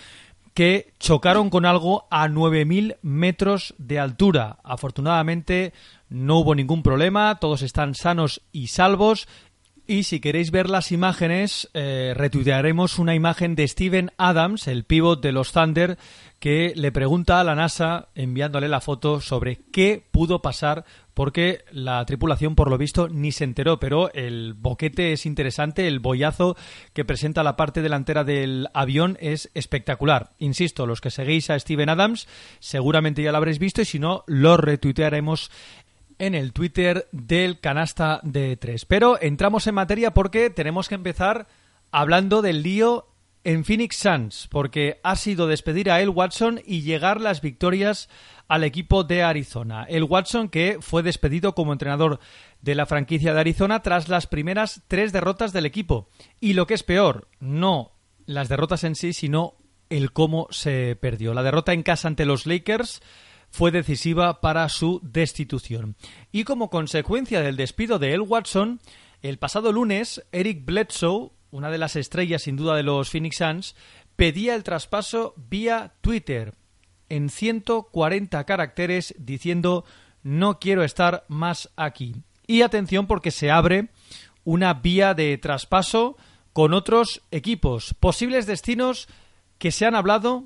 que 0.56 0.94
chocaron 0.98 1.50
con 1.50 1.66
algo 1.66 2.06
a 2.10 2.28
9.000 2.28 2.96
metros 3.02 3.74
de 3.76 3.98
altura. 4.00 4.56
Afortunadamente 4.64 5.74
no 6.08 6.38
hubo 6.38 6.54
ningún 6.54 6.82
problema, 6.82 7.34
todos 7.38 7.60
están 7.60 7.94
sanos 7.94 8.40
y 8.52 8.68
salvos. 8.68 9.28
Y 9.86 10.04
si 10.04 10.18
queréis 10.18 10.50
ver 10.50 10.70
las 10.70 10.92
imágenes, 10.92 11.68
eh, 11.74 12.14
retuitearemos 12.16 12.98
una 12.98 13.14
imagen 13.14 13.54
de 13.54 13.68
Steven 13.68 14.12
Adams, 14.16 14.66
el 14.66 14.84
pívot 14.84 15.20
de 15.20 15.32
los 15.32 15.52
Thunder, 15.52 15.98
que 16.40 16.72
le 16.74 16.90
pregunta 16.90 17.38
a 17.38 17.44
la 17.44 17.54
NASA, 17.54 18.08
enviándole 18.14 18.68
la 18.68 18.80
foto, 18.80 19.20
sobre 19.20 19.60
qué 19.70 20.02
pudo 20.10 20.40
pasar 20.40 20.86
porque 21.16 21.64
la 21.70 22.04
tripulación, 22.04 22.54
por 22.54 22.68
lo 22.68 22.76
visto, 22.76 23.08
ni 23.08 23.32
se 23.32 23.44
enteró, 23.44 23.80
pero 23.80 24.12
el 24.12 24.52
boquete 24.52 25.14
es 25.14 25.24
interesante, 25.24 25.88
el 25.88 25.98
bollazo 25.98 26.58
que 26.92 27.06
presenta 27.06 27.42
la 27.42 27.56
parte 27.56 27.80
delantera 27.80 28.22
del 28.22 28.68
avión 28.74 29.16
es 29.18 29.50
espectacular. 29.54 30.34
Insisto, 30.38 30.84
los 30.84 31.00
que 31.00 31.10
seguís 31.10 31.48
a 31.48 31.58
Steven 31.58 31.88
Adams 31.88 32.28
seguramente 32.58 33.22
ya 33.22 33.32
lo 33.32 33.38
habréis 33.38 33.58
visto 33.58 33.80
y 33.80 33.86
si 33.86 33.98
no, 33.98 34.24
lo 34.26 34.58
retuitearemos 34.58 35.50
en 36.18 36.34
el 36.34 36.52
Twitter 36.52 37.08
del 37.12 37.60
canasta 37.60 38.20
de 38.22 38.58
tres. 38.58 38.84
Pero 38.84 39.18
entramos 39.18 39.66
en 39.66 39.74
materia 39.74 40.12
porque 40.12 40.50
tenemos 40.50 40.86
que 40.86 40.96
empezar 40.96 41.46
hablando 41.92 42.42
del 42.42 42.62
lío 42.62 43.06
en 43.46 43.64
Phoenix 43.64 43.96
Suns, 43.96 44.48
porque 44.50 45.00
ha 45.04 45.14
sido 45.14 45.46
despedir 45.46 45.88
a 45.88 46.00
El 46.00 46.08
Watson 46.10 46.60
y 46.66 46.82
llegar 46.82 47.20
las 47.20 47.40
victorias 47.40 48.08
al 48.48 48.64
equipo 48.64 49.04
de 49.04 49.22
Arizona. 49.22 49.84
El 49.88 50.04
Watson 50.04 50.48
que 50.48 50.78
fue 50.80 51.02
despedido 51.02 51.54
como 51.54 51.72
entrenador 51.72 52.20
de 52.60 52.74
la 52.74 52.86
franquicia 52.86 53.34
de 53.34 53.40
Arizona 53.40 53.82
tras 53.82 54.08
las 54.08 54.26
primeras 54.26 54.82
tres 54.88 55.12
derrotas 55.12 55.52
del 55.52 55.66
equipo. 55.66 56.08
Y 56.40 56.52
lo 56.52 56.66
que 56.66 56.74
es 56.74 56.82
peor, 56.82 57.28
no 57.40 57.92
las 58.26 58.48
derrotas 58.48 58.84
en 58.84 58.94
sí, 58.94 59.12
sino 59.12 59.54
el 59.90 60.12
cómo 60.12 60.48
se 60.50 60.96
perdió. 60.96 61.34
La 61.34 61.42
derrota 61.42 61.72
en 61.72 61.82
casa 61.82 62.08
ante 62.08 62.24
los 62.24 62.46
Lakers 62.46 63.02
fue 63.50 63.70
decisiva 63.70 64.40
para 64.40 64.68
su 64.68 65.00
destitución. 65.02 65.96
Y 66.32 66.44
como 66.44 66.70
consecuencia 66.70 67.40
del 67.40 67.56
despido 67.56 67.98
de 67.98 68.12
El 68.12 68.22
Watson, 68.22 68.80
el 69.22 69.38
pasado 69.38 69.72
lunes, 69.72 70.24
Eric 70.32 70.64
Bledsoe, 70.64 71.30
una 71.50 71.70
de 71.70 71.78
las 71.78 71.96
estrellas 71.96 72.42
sin 72.42 72.56
duda 72.56 72.74
de 72.74 72.82
los 72.82 73.10
Phoenix 73.10 73.36
Suns, 73.36 73.76
pedía 74.16 74.54
el 74.54 74.64
traspaso 74.64 75.34
vía 75.36 75.94
Twitter 76.00 76.54
en 77.08 77.28
140 77.28 78.44
caracteres 78.44 79.14
diciendo 79.18 79.84
no 80.22 80.58
quiero 80.58 80.82
estar 80.82 81.24
más 81.28 81.70
aquí. 81.76 82.16
Y 82.46 82.62
atención 82.62 83.06
porque 83.06 83.30
se 83.30 83.50
abre 83.50 83.88
una 84.44 84.74
vía 84.74 85.14
de 85.14 85.36
traspaso 85.38 86.16
con 86.52 86.72
otros 86.72 87.22
equipos, 87.30 87.94
posibles 87.94 88.46
destinos 88.46 89.08
que 89.58 89.72
se 89.72 89.86
han 89.86 89.94
hablado 89.94 90.44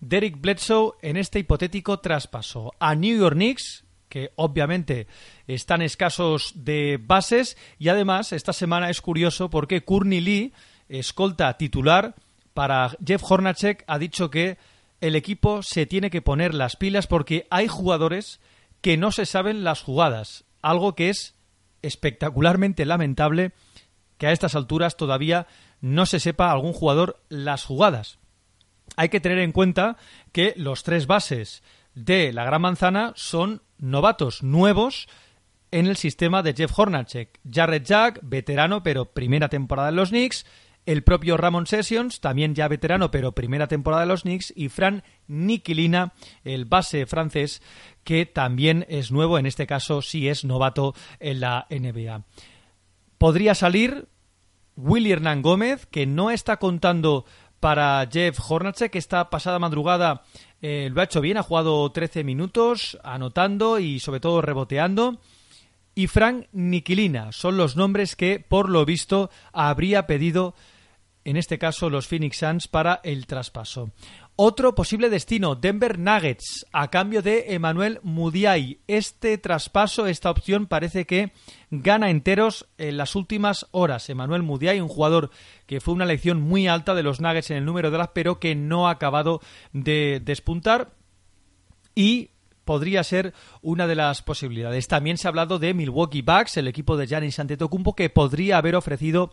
Derek 0.00 0.40
Bledsoe 0.40 0.92
en 1.02 1.16
este 1.16 1.40
hipotético 1.40 1.98
traspaso 2.00 2.72
a 2.78 2.94
New 2.94 3.18
York 3.18 3.34
Knicks, 3.34 3.84
que 4.08 4.30
obviamente 4.36 5.06
están 5.46 5.82
escasos 5.82 6.52
de 6.54 6.98
bases 7.02 7.56
y 7.78 7.88
además 7.88 8.32
esta 8.32 8.52
semana 8.52 8.90
es 8.90 9.00
curioso 9.00 9.50
porque 9.50 9.84
Courtney 9.84 10.20
Lee, 10.20 10.52
escolta 10.88 11.56
titular 11.58 12.14
para 12.54 12.96
Jeff 13.04 13.22
Hornacek, 13.30 13.84
ha 13.86 13.98
dicho 13.98 14.30
que 14.30 14.56
el 15.00 15.16
equipo 15.16 15.62
se 15.62 15.86
tiene 15.86 16.10
que 16.10 16.22
poner 16.22 16.54
las 16.54 16.76
pilas 16.76 17.06
porque 17.06 17.46
hay 17.50 17.68
jugadores 17.68 18.40
que 18.80 18.96
no 18.96 19.12
se 19.12 19.26
saben 19.26 19.64
las 19.64 19.82
jugadas, 19.82 20.44
algo 20.62 20.94
que 20.94 21.10
es 21.10 21.34
espectacularmente 21.82 22.84
lamentable 22.84 23.52
que 24.18 24.26
a 24.26 24.32
estas 24.32 24.54
alturas 24.54 24.96
todavía 24.96 25.46
no 25.80 26.06
se 26.06 26.20
sepa 26.20 26.50
algún 26.50 26.72
jugador 26.72 27.22
las 27.28 27.64
jugadas. 27.64 28.18
Hay 28.96 29.10
que 29.10 29.20
tener 29.20 29.38
en 29.38 29.52
cuenta 29.52 29.96
que 30.32 30.54
los 30.56 30.82
tres 30.82 31.06
bases 31.06 31.62
de 31.94 32.32
la 32.32 32.44
Gran 32.44 32.62
Manzana 32.62 33.12
son 33.14 33.62
novatos 33.78 34.42
nuevos 34.42 35.08
en 35.70 35.86
el 35.86 35.96
sistema 35.96 36.42
de 36.42 36.54
Jeff 36.54 36.76
Hornacek. 36.76 37.38
Jared 37.48 37.84
Jack, 37.84 38.20
veterano 38.22 38.82
pero 38.82 39.06
primera 39.06 39.48
temporada 39.48 39.90
en 39.90 39.96
los 39.96 40.10
Knicks, 40.10 40.46
el 40.88 41.02
propio 41.02 41.36
Ramon 41.36 41.66
Sessions, 41.66 42.18
también 42.18 42.54
ya 42.54 42.66
veterano, 42.66 43.10
pero 43.10 43.32
primera 43.32 43.66
temporada 43.66 44.04
de 44.04 44.08
los 44.08 44.22
Knicks, 44.22 44.54
y 44.56 44.70
Fran 44.70 45.04
Nikilina, 45.26 46.14
el 46.44 46.64
base 46.64 47.04
francés, 47.04 47.60
que 48.04 48.24
también 48.24 48.86
es 48.88 49.12
nuevo, 49.12 49.38
en 49.38 49.44
este 49.44 49.66
caso 49.66 50.00
sí 50.00 50.30
es 50.30 50.46
novato 50.46 50.94
en 51.20 51.40
la 51.40 51.66
NBA. 51.68 52.24
Podría 53.18 53.54
salir 53.54 54.08
Willy 54.76 55.12
Hernán 55.12 55.42
Gómez, 55.42 55.84
que 55.84 56.06
no 56.06 56.30
está 56.30 56.56
contando 56.56 57.26
para 57.60 58.08
Jeff 58.10 58.38
Hornacek, 58.48 58.92
que 58.92 58.98
esta 58.98 59.28
pasada 59.28 59.58
madrugada 59.58 60.22
eh, 60.62 60.88
lo 60.90 61.02
ha 61.02 61.04
hecho 61.04 61.20
bien, 61.20 61.36
ha 61.36 61.42
jugado 61.42 61.92
13 61.92 62.24
minutos, 62.24 62.96
anotando 63.04 63.78
y 63.78 64.00
sobre 64.00 64.20
todo 64.20 64.40
reboteando 64.40 65.20
y 65.98 66.06
Frank 66.06 66.46
Nikilina. 66.52 67.32
Son 67.32 67.56
los 67.56 67.76
nombres 67.76 68.14
que, 68.14 68.38
por 68.38 68.68
lo 68.68 68.84
visto, 68.84 69.30
habría 69.52 70.06
pedido 70.06 70.54
en 71.24 71.36
este 71.36 71.58
caso 71.58 71.90
los 71.90 72.06
Phoenix 72.06 72.38
Suns, 72.38 72.68
para 72.68 73.00
el 73.04 73.26
traspaso. 73.26 73.90
Otro 74.36 74.74
posible 74.74 75.10
destino, 75.10 75.56
Denver 75.56 75.98
Nuggets, 75.98 76.64
a 76.72 76.90
cambio 76.90 77.22
de 77.22 77.54
Emmanuel 77.54 77.98
Mudiay. 78.04 78.78
Este 78.86 79.36
traspaso, 79.36 80.06
esta 80.06 80.30
opción 80.30 80.66
parece 80.66 81.06
que 81.06 81.32
gana 81.70 82.08
enteros 82.08 82.68
en 82.78 82.98
las 82.98 83.16
últimas 83.16 83.66
horas. 83.72 84.08
Emmanuel 84.08 84.44
Mudiay, 84.44 84.80
un 84.80 84.86
jugador 84.86 85.30
que 85.66 85.80
fue 85.80 85.94
una 85.94 86.04
elección 86.04 86.40
muy 86.40 86.68
alta 86.68 86.94
de 86.94 87.02
los 87.02 87.20
Nuggets 87.20 87.50
en 87.50 87.56
el 87.56 87.64
número 87.64 87.90
de 87.90 87.98
las, 87.98 88.10
pero 88.14 88.38
que 88.38 88.54
no 88.54 88.86
ha 88.86 88.92
acabado 88.92 89.40
de 89.72 90.22
despuntar. 90.24 90.92
Y 91.96 92.30
podría 92.68 93.02
ser 93.02 93.32
una 93.62 93.86
de 93.86 93.94
las 93.94 94.20
posibilidades. 94.20 94.88
También 94.88 95.16
se 95.16 95.26
ha 95.26 95.30
hablado 95.30 95.58
de 95.58 95.72
Milwaukee 95.72 96.20
Bucks, 96.20 96.58
el 96.58 96.68
equipo 96.68 96.98
de 96.98 97.06
Giannis 97.06 97.38
Antetokounmpo 97.38 97.96
que 97.96 98.10
podría 98.10 98.58
haber 98.58 98.76
ofrecido 98.76 99.32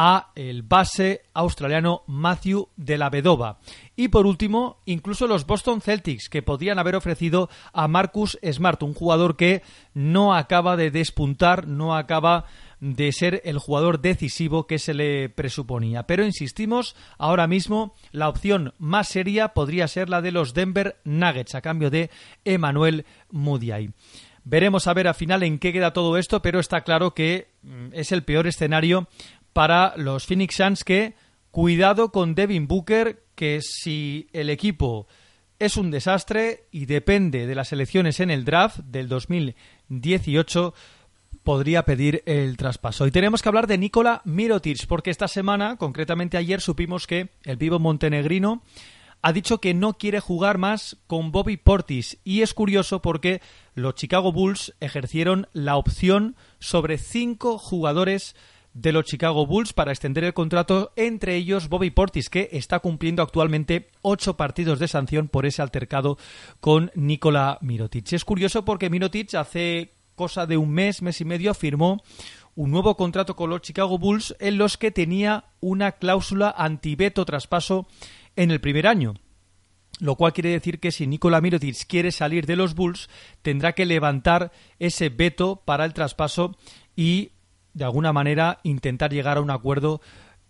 a 0.00 0.30
el 0.36 0.62
base 0.62 1.22
australiano 1.34 2.04
Matthew 2.06 2.68
de 2.76 2.98
la 2.98 3.10
Vedova. 3.10 3.58
Y 3.96 4.06
por 4.06 4.26
último, 4.26 4.80
incluso 4.84 5.26
los 5.26 5.44
Boston 5.44 5.80
Celtics, 5.80 6.28
que 6.28 6.40
podrían 6.40 6.78
haber 6.78 6.94
ofrecido 6.94 7.50
a 7.72 7.88
Marcus 7.88 8.38
Smart, 8.48 8.80
un 8.84 8.94
jugador 8.94 9.36
que 9.36 9.62
no 9.94 10.36
acaba 10.36 10.76
de 10.76 10.92
despuntar, 10.92 11.66
no 11.66 11.96
acaba 11.96 12.44
de 12.78 13.10
ser 13.10 13.42
el 13.44 13.58
jugador 13.58 14.00
decisivo 14.00 14.68
que 14.68 14.78
se 14.78 14.94
le 14.94 15.30
presuponía. 15.30 16.04
Pero 16.04 16.24
insistimos, 16.24 16.94
ahora 17.18 17.48
mismo 17.48 17.96
la 18.12 18.28
opción 18.28 18.74
más 18.78 19.08
seria 19.08 19.48
podría 19.48 19.88
ser 19.88 20.10
la 20.10 20.22
de 20.22 20.30
los 20.30 20.54
Denver 20.54 21.00
Nuggets 21.02 21.56
a 21.56 21.60
cambio 21.60 21.90
de 21.90 22.08
Emmanuel 22.44 23.04
Mudiay. 23.32 23.90
Veremos 24.50 24.86
a 24.86 24.94
ver 24.94 25.06
al 25.06 25.14
final 25.14 25.42
en 25.42 25.58
qué 25.58 25.74
queda 25.74 25.92
todo 25.92 26.16
esto, 26.16 26.40
pero 26.40 26.58
está 26.58 26.80
claro 26.80 27.12
que 27.12 27.50
mm, 27.60 27.88
es 27.92 28.12
el 28.12 28.22
peor 28.22 28.46
escenario 28.46 29.06
para 29.58 29.94
los 29.96 30.24
Phoenix 30.24 30.54
Suns 30.54 30.84
que 30.84 31.14
cuidado 31.50 32.12
con 32.12 32.36
Devin 32.36 32.68
Booker 32.68 33.24
que 33.34 33.60
si 33.60 34.28
el 34.32 34.50
equipo 34.50 35.08
es 35.58 35.76
un 35.76 35.90
desastre 35.90 36.68
y 36.70 36.86
depende 36.86 37.44
de 37.44 37.56
las 37.56 37.72
elecciones 37.72 38.20
en 38.20 38.30
el 38.30 38.44
draft 38.44 38.78
del 38.84 39.08
2018 39.08 40.74
podría 41.42 41.84
pedir 41.84 42.22
el 42.26 42.56
traspaso. 42.56 43.04
Y 43.08 43.10
tenemos 43.10 43.42
que 43.42 43.48
hablar 43.48 43.66
de 43.66 43.78
Nikola 43.78 44.22
Mirotic 44.24 44.86
porque 44.86 45.10
esta 45.10 45.26
semana, 45.26 45.76
concretamente 45.76 46.36
ayer, 46.36 46.60
supimos 46.60 47.08
que 47.08 47.30
el 47.42 47.56
vivo 47.56 47.80
montenegrino 47.80 48.62
ha 49.22 49.32
dicho 49.32 49.60
que 49.60 49.74
no 49.74 49.94
quiere 49.94 50.20
jugar 50.20 50.58
más 50.58 50.98
con 51.08 51.32
Bobby 51.32 51.56
Portis 51.56 52.18
y 52.22 52.42
es 52.42 52.54
curioso 52.54 53.02
porque 53.02 53.40
los 53.74 53.96
Chicago 53.96 54.30
Bulls 54.30 54.76
ejercieron 54.78 55.48
la 55.52 55.74
opción 55.74 56.36
sobre 56.60 56.96
cinco 56.96 57.58
jugadores 57.58 58.36
de 58.74 58.92
los 58.92 59.04
Chicago 59.04 59.46
Bulls 59.46 59.72
para 59.72 59.92
extender 59.92 60.24
el 60.24 60.34
contrato, 60.34 60.92
entre 60.96 61.36
ellos 61.36 61.68
Bobby 61.68 61.90
Portis, 61.90 62.30
que 62.30 62.48
está 62.52 62.78
cumpliendo 62.80 63.22
actualmente 63.22 63.90
ocho 64.02 64.36
partidos 64.36 64.78
de 64.78 64.88
sanción 64.88 65.28
por 65.28 65.46
ese 65.46 65.62
altercado 65.62 66.18
con 66.60 66.90
Nikola 66.94 67.58
Mirotic. 67.60 68.12
Es 68.12 68.24
curioso 68.24 68.64
porque 68.64 68.90
Mirotic 68.90 69.34
hace 69.34 69.94
cosa 70.14 70.46
de 70.46 70.56
un 70.56 70.70
mes, 70.70 71.02
mes 71.02 71.20
y 71.20 71.24
medio, 71.24 71.54
firmó 71.54 72.02
un 72.54 72.72
nuevo 72.72 72.96
contrato 72.96 73.36
con 73.36 73.50
los 73.50 73.62
Chicago 73.62 73.98
Bulls 73.98 74.34
en 74.40 74.58
los 74.58 74.76
que 74.76 74.90
tenía 74.90 75.44
una 75.60 75.92
cláusula 75.92 76.52
anti-veto 76.56 77.24
traspaso 77.24 77.86
en 78.34 78.50
el 78.50 78.60
primer 78.60 78.86
año. 78.86 79.14
Lo 80.00 80.16
cual 80.16 80.32
quiere 80.32 80.50
decir 80.50 80.78
que 80.80 80.92
si 80.92 81.06
Nikola 81.06 81.40
Mirotic 81.40 81.86
quiere 81.86 82.12
salir 82.12 82.46
de 82.46 82.56
los 82.56 82.74
Bulls, 82.74 83.08
tendrá 83.42 83.72
que 83.72 83.86
levantar 83.86 84.52
ese 84.78 85.08
veto 85.08 85.62
para 85.64 85.84
el 85.84 85.94
traspaso 85.94 86.56
y 86.96 87.30
de 87.78 87.84
alguna 87.84 88.12
manera 88.12 88.58
intentar 88.64 89.12
llegar 89.12 89.38
a 89.38 89.40
un 89.40 89.50
acuerdo 89.50 90.00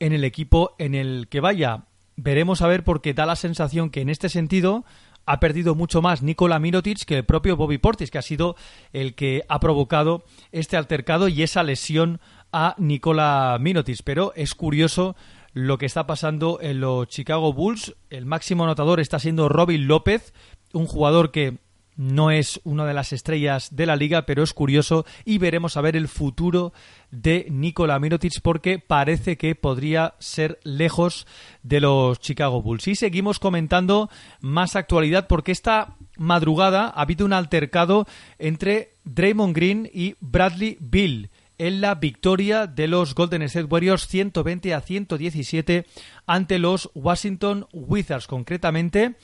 en 0.01 0.13
el 0.13 0.25
equipo 0.25 0.75
en 0.79 0.95
el 0.95 1.29
que 1.29 1.41
vaya. 1.41 1.85
Veremos 2.17 2.63
a 2.63 2.67
ver 2.67 2.83
porque 2.83 3.15
da 3.15 3.27
la 3.27 3.37
sensación 3.37 3.91
que 3.91 4.01
en 4.01 4.09
este 4.09 4.29
sentido 4.29 4.85
ha 5.27 5.41
perdido 5.41 5.75
mucho 5.75 6.01
más 6.01 6.23
Nikola 6.23 6.59
Mirotic 6.59 7.05
que 7.05 7.19
el 7.19 7.25
propio 7.25 7.57
Bobby 7.57 7.77
Portis, 7.77 8.11
que 8.11 8.19
ha 8.19 8.23
sido 8.23 8.57
el 8.95 9.15
que 9.15 9.45
ha 9.49 9.61
provocado 9.61 10.25
este 10.53 10.79
altercado 10.79 11.29
y 11.29 11.43
esa 11.43 11.63
lesión 11.63 12.19
a 12.51 12.75
Nikola 12.79 13.59
Mirotic. 13.61 14.01
Pero 14.05 14.33
es 14.35 14.55
curioso 14.55 15.15
lo 15.53 15.77
que 15.77 15.87
está 15.87 16.07
pasando 16.07 16.59
en 16.63 16.81
los 16.81 17.09
Chicago 17.09 17.53
Bulls. 17.53 17.95
El 18.09 18.25
máximo 18.25 18.65
anotador 18.65 19.01
está 19.01 19.19
siendo 19.19 19.51
Robin 19.51 19.87
López, 19.87 20.33
un 20.73 20.87
jugador 20.87 21.31
que 21.31 21.59
no 21.99 22.31
es 22.31 22.61
una 22.63 22.87
de 22.87 22.95
las 22.95 23.13
estrellas 23.13 23.75
de 23.75 23.85
la 23.85 23.97
liga, 23.97 24.25
pero 24.25 24.45
es 24.45 24.55
curioso 24.55 25.05
y 25.25 25.39
veremos 25.39 25.77
a 25.77 25.81
ver 25.81 25.97
el 25.97 26.07
futuro 26.07 26.73
de 27.11 27.49
Nikola 27.51 27.99
Mirotic 27.99 28.41
porque 28.41 28.79
parece 28.79 29.37
que 29.37 29.57
podría 29.57 30.15
ser 30.21 30.61
lejos 30.63 31.27
de 31.65 31.81
los 31.81 32.21
Chicago 32.21 32.63
Bulls. 32.63 32.87
Y 32.87 32.95
seguimos 32.95 33.41
comentando 33.41 34.09
más 34.41 34.77
actualidad 34.77 35.27
porque 35.27 35.51
esta 35.51 35.97
madrugada 36.17 36.87
ha 36.87 37.03
habido 37.03 37.27
un 37.27 37.33
altercado 37.33 38.07
entre 38.39 38.93
Draymond 39.05 39.55
Green 39.55 39.91
y 39.93 40.15
Bradley 40.21 40.79
Bill 40.81 41.31
en 41.59 41.81
la 41.81 41.97
victoria 41.97 42.67
de 42.67 42.87
los 42.87 43.15
Golden 43.15 43.43
State 43.43 43.67
Warriors 43.67 44.07
120 44.07 44.75
a 44.75 44.81
117 44.81 45.87
ante 46.27 46.59
los 46.59 46.91
Washington 46.95 47.67
Wizards. 47.73 48.27
Concretamente, 48.27 49.17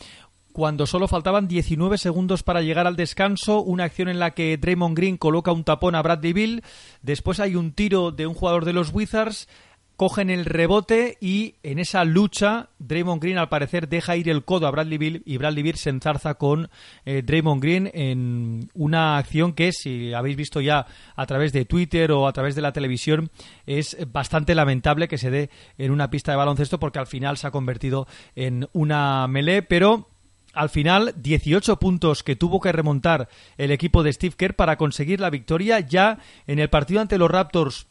cuando 0.54 0.86
solo 0.86 1.08
faltaban 1.08 1.48
19 1.48 1.98
segundos 1.98 2.44
para 2.44 2.62
llegar 2.62 2.86
al 2.86 2.94
descanso, 2.94 3.60
una 3.60 3.82
acción 3.82 4.08
en 4.08 4.20
la 4.20 4.30
que 4.30 4.56
Draymond 4.56 4.96
Green 4.96 5.16
coloca 5.16 5.50
un 5.50 5.64
tapón 5.64 5.96
a 5.96 6.00
Bradley 6.00 6.32
Bill, 6.32 6.62
después 7.02 7.40
hay 7.40 7.56
un 7.56 7.72
tiro 7.72 8.12
de 8.12 8.28
un 8.28 8.34
jugador 8.34 8.64
de 8.64 8.72
los 8.72 8.94
Wizards, 8.94 9.48
cogen 9.96 10.30
el 10.30 10.44
rebote 10.44 11.18
y 11.20 11.56
en 11.64 11.80
esa 11.80 12.04
lucha 12.04 12.68
Draymond 12.78 13.20
Green 13.20 13.38
al 13.38 13.48
parecer 13.48 13.88
deja 13.88 14.16
ir 14.16 14.28
el 14.28 14.44
codo 14.44 14.68
a 14.68 14.70
Bradley 14.70 14.96
Bill 14.96 15.22
y 15.26 15.38
Bradley 15.38 15.64
Bill 15.64 15.74
se 15.74 15.90
enzarza 15.90 16.34
con 16.34 16.70
eh, 17.04 17.22
Draymond 17.22 17.60
Green 17.60 17.90
en 17.92 18.70
una 18.74 19.18
acción 19.18 19.54
que 19.54 19.72
si 19.72 20.12
habéis 20.12 20.36
visto 20.36 20.60
ya 20.60 20.86
a 21.16 21.26
través 21.26 21.52
de 21.52 21.64
Twitter 21.64 22.12
o 22.12 22.28
a 22.28 22.32
través 22.32 22.54
de 22.54 22.62
la 22.62 22.72
televisión 22.72 23.30
es 23.66 23.96
bastante 24.12 24.54
lamentable 24.54 25.08
que 25.08 25.18
se 25.18 25.30
dé 25.30 25.50
en 25.78 25.90
una 25.90 26.10
pista 26.10 26.30
de 26.30 26.38
baloncesto 26.38 26.78
porque 26.78 27.00
al 27.00 27.08
final 27.08 27.38
se 27.38 27.48
ha 27.48 27.50
convertido 27.50 28.06
en 28.36 28.68
una 28.72 29.26
melee 29.26 29.62
pero 29.62 30.13
al 30.54 30.70
final 30.70 31.14
18 31.16 31.78
puntos 31.78 32.22
que 32.22 32.36
tuvo 32.36 32.60
que 32.60 32.72
remontar 32.72 33.28
el 33.56 33.70
equipo 33.70 34.02
de 34.02 34.12
Steve 34.12 34.34
Kerr 34.36 34.54
para 34.54 34.76
conseguir 34.76 35.20
la 35.20 35.30
victoria 35.30 35.80
ya 35.80 36.18
en 36.46 36.58
el 36.58 36.70
partido 36.70 37.00
ante 37.00 37.18
los 37.18 37.30
Raptors 37.30 37.86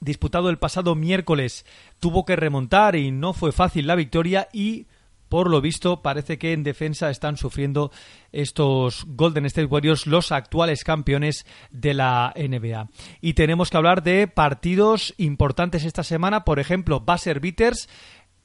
disputado 0.00 0.50
el 0.50 0.58
pasado 0.58 0.94
miércoles 0.94 1.64
tuvo 2.00 2.24
que 2.24 2.36
remontar 2.36 2.96
y 2.96 3.10
no 3.10 3.32
fue 3.32 3.52
fácil 3.52 3.86
la 3.86 3.96
victoria 3.96 4.48
y 4.52 4.86
por 5.28 5.50
lo 5.50 5.60
visto 5.60 6.00
parece 6.02 6.38
que 6.38 6.52
en 6.52 6.62
defensa 6.62 7.10
están 7.10 7.36
sufriendo 7.36 7.90
estos 8.32 9.04
Golden 9.08 9.46
State 9.46 9.66
Warriors, 9.66 10.06
los 10.06 10.32
actuales 10.32 10.84
campeones 10.84 11.44
de 11.70 11.94
la 11.94 12.32
NBA. 12.34 12.88
Y 13.20 13.34
tenemos 13.34 13.70
que 13.70 13.76
hablar 13.76 14.02
de 14.02 14.26
partidos 14.26 15.14
importantes 15.18 15.84
esta 15.84 16.02
semana, 16.02 16.44
por 16.44 16.58
ejemplo, 16.58 17.00
Basser 17.00 17.40
Beaters 17.40 17.88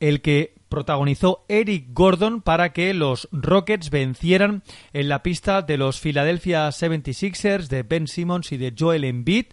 el 0.03 0.21
que 0.21 0.53
protagonizó 0.67 1.45
Eric 1.47 1.93
Gordon 1.93 2.41
para 2.41 2.73
que 2.73 2.93
los 2.93 3.29
Rockets 3.31 3.89
vencieran 3.89 4.63
en 4.91 5.07
la 5.07 5.23
pista 5.23 5.61
de 5.61 5.77
los 5.77 6.01
Philadelphia 6.01 6.67
76ers 6.67 7.67
de 7.67 7.83
Ben 7.83 8.07
Simmons 8.07 8.51
y 8.51 8.57
de 8.57 8.73
Joel 8.77 9.05
Embiid. 9.05 9.45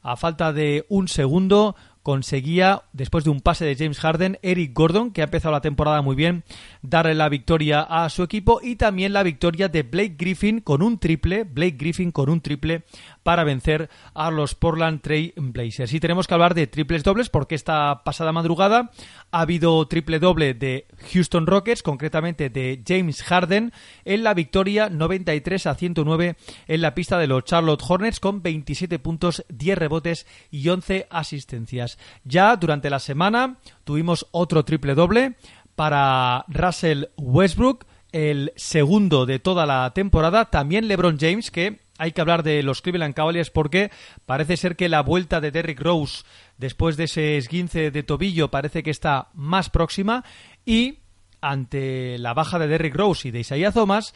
A 0.00 0.16
falta 0.16 0.54
de 0.54 0.86
un 0.88 1.08
segundo, 1.08 1.76
conseguía, 2.02 2.84
después 2.92 3.24
de 3.24 3.30
un 3.30 3.40
pase 3.40 3.64
de 3.66 3.76
James 3.76 3.98
Harden, 3.98 4.38
Eric 4.42 4.72
Gordon, 4.72 5.10
que 5.10 5.20
ha 5.20 5.24
empezado 5.24 5.52
la 5.52 5.60
temporada 5.60 6.00
muy 6.00 6.16
bien, 6.16 6.44
darle 6.80 7.14
la 7.14 7.28
victoria 7.28 7.82
a 7.82 8.08
su 8.08 8.22
equipo 8.22 8.60
y 8.62 8.76
también 8.76 9.12
la 9.12 9.22
victoria 9.22 9.68
de 9.68 9.82
Blake 9.82 10.14
Griffin 10.16 10.60
con 10.60 10.82
un 10.82 10.98
triple, 10.98 11.44
Blake 11.44 11.76
Griffin 11.78 12.10
con 12.10 12.30
un 12.30 12.40
triple 12.40 12.84
para 13.22 13.44
vencer 13.44 13.90
a 14.14 14.30
los 14.30 14.54
Portland 14.54 15.00
Trail 15.00 15.32
Blazers. 15.36 15.92
Y 15.92 16.00
tenemos 16.00 16.26
que 16.26 16.34
hablar 16.34 16.54
de 16.54 16.66
triples 16.66 17.02
dobles 17.02 17.28
porque 17.28 17.54
esta 17.54 18.02
pasada 18.04 18.32
madrugada 18.32 18.90
ha 19.30 19.40
habido 19.40 19.86
triple 19.88 20.18
doble 20.18 20.54
de 20.54 20.86
Houston 21.12 21.46
Rockets, 21.46 21.82
concretamente 21.82 22.50
de 22.50 22.82
James 22.86 23.22
Harden, 23.22 23.72
en 24.04 24.24
la 24.24 24.34
victoria 24.34 24.88
93 24.88 25.66
a 25.66 25.74
109 25.74 26.36
en 26.66 26.80
la 26.80 26.94
pista 26.94 27.18
de 27.18 27.26
los 27.26 27.44
Charlotte 27.44 27.82
Hornets 27.86 28.20
con 28.20 28.42
27 28.42 28.98
puntos, 28.98 29.44
10 29.48 29.78
rebotes 29.78 30.26
y 30.50 30.68
11 30.68 31.06
asistencias. 31.10 31.98
Ya 32.24 32.56
durante 32.56 32.90
la 32.90 32.98
semana 32.98 33.56
tuvimos 33.84 34.26
otro 34.30 34.64
triple 34.64 34.94
doble 34.94 35.36
para 35.74 36.44
Russell 36.48 37.06
Westbrook, 37.16 37.86
el 38.12 38.52
segundo 38.56 39.26
de 39.26 39.38
toda 39.38 39.66
la 39.66 39.92
temporada. 39.94 40.46
También 40.46 40.88
LeBron 40.88 41.18
James, 41.18 41.50
que 41.50 41.80
hay 41.98 42.12
que 42.12 42.20
hablar 42.20 42.42
de 42.42 42.62
los 42.62 42.82
Cleveland 42.82 43.14
Cavaliers 43.14 43.50
porque 43.50 43.90
parece 44.26 44.56
ser 44.56 44.76
que 44.76 44.88
la 44.88 45.02
vuelta 45.02 45.40
de 45.40 45.50
Derrick 45.50 45.80
Rose 45.80 46.24
después 46.56 46.96
de 46.96 47.04
ese 47.04 47.36
esguince 47.36 47.90
de 47.90 48.02
tobillo 48.02 48.50
parece 48.50 48.82
que 48.82 48.90
está 48.90 49.28
más 49.34 49.70
próxima 49.70 50.24
y 50.64 51.00
ante 51.40 52.18
la 52.18 52.34
baja 52.34 52.58
de 52.58 52.68
Derrick 52.68 52.94
Rose 52.94 53.28
y 53.28 53.30
de 53.30 53.40
Isaiah 53.40 53.72
Thomas, 53.72 54.14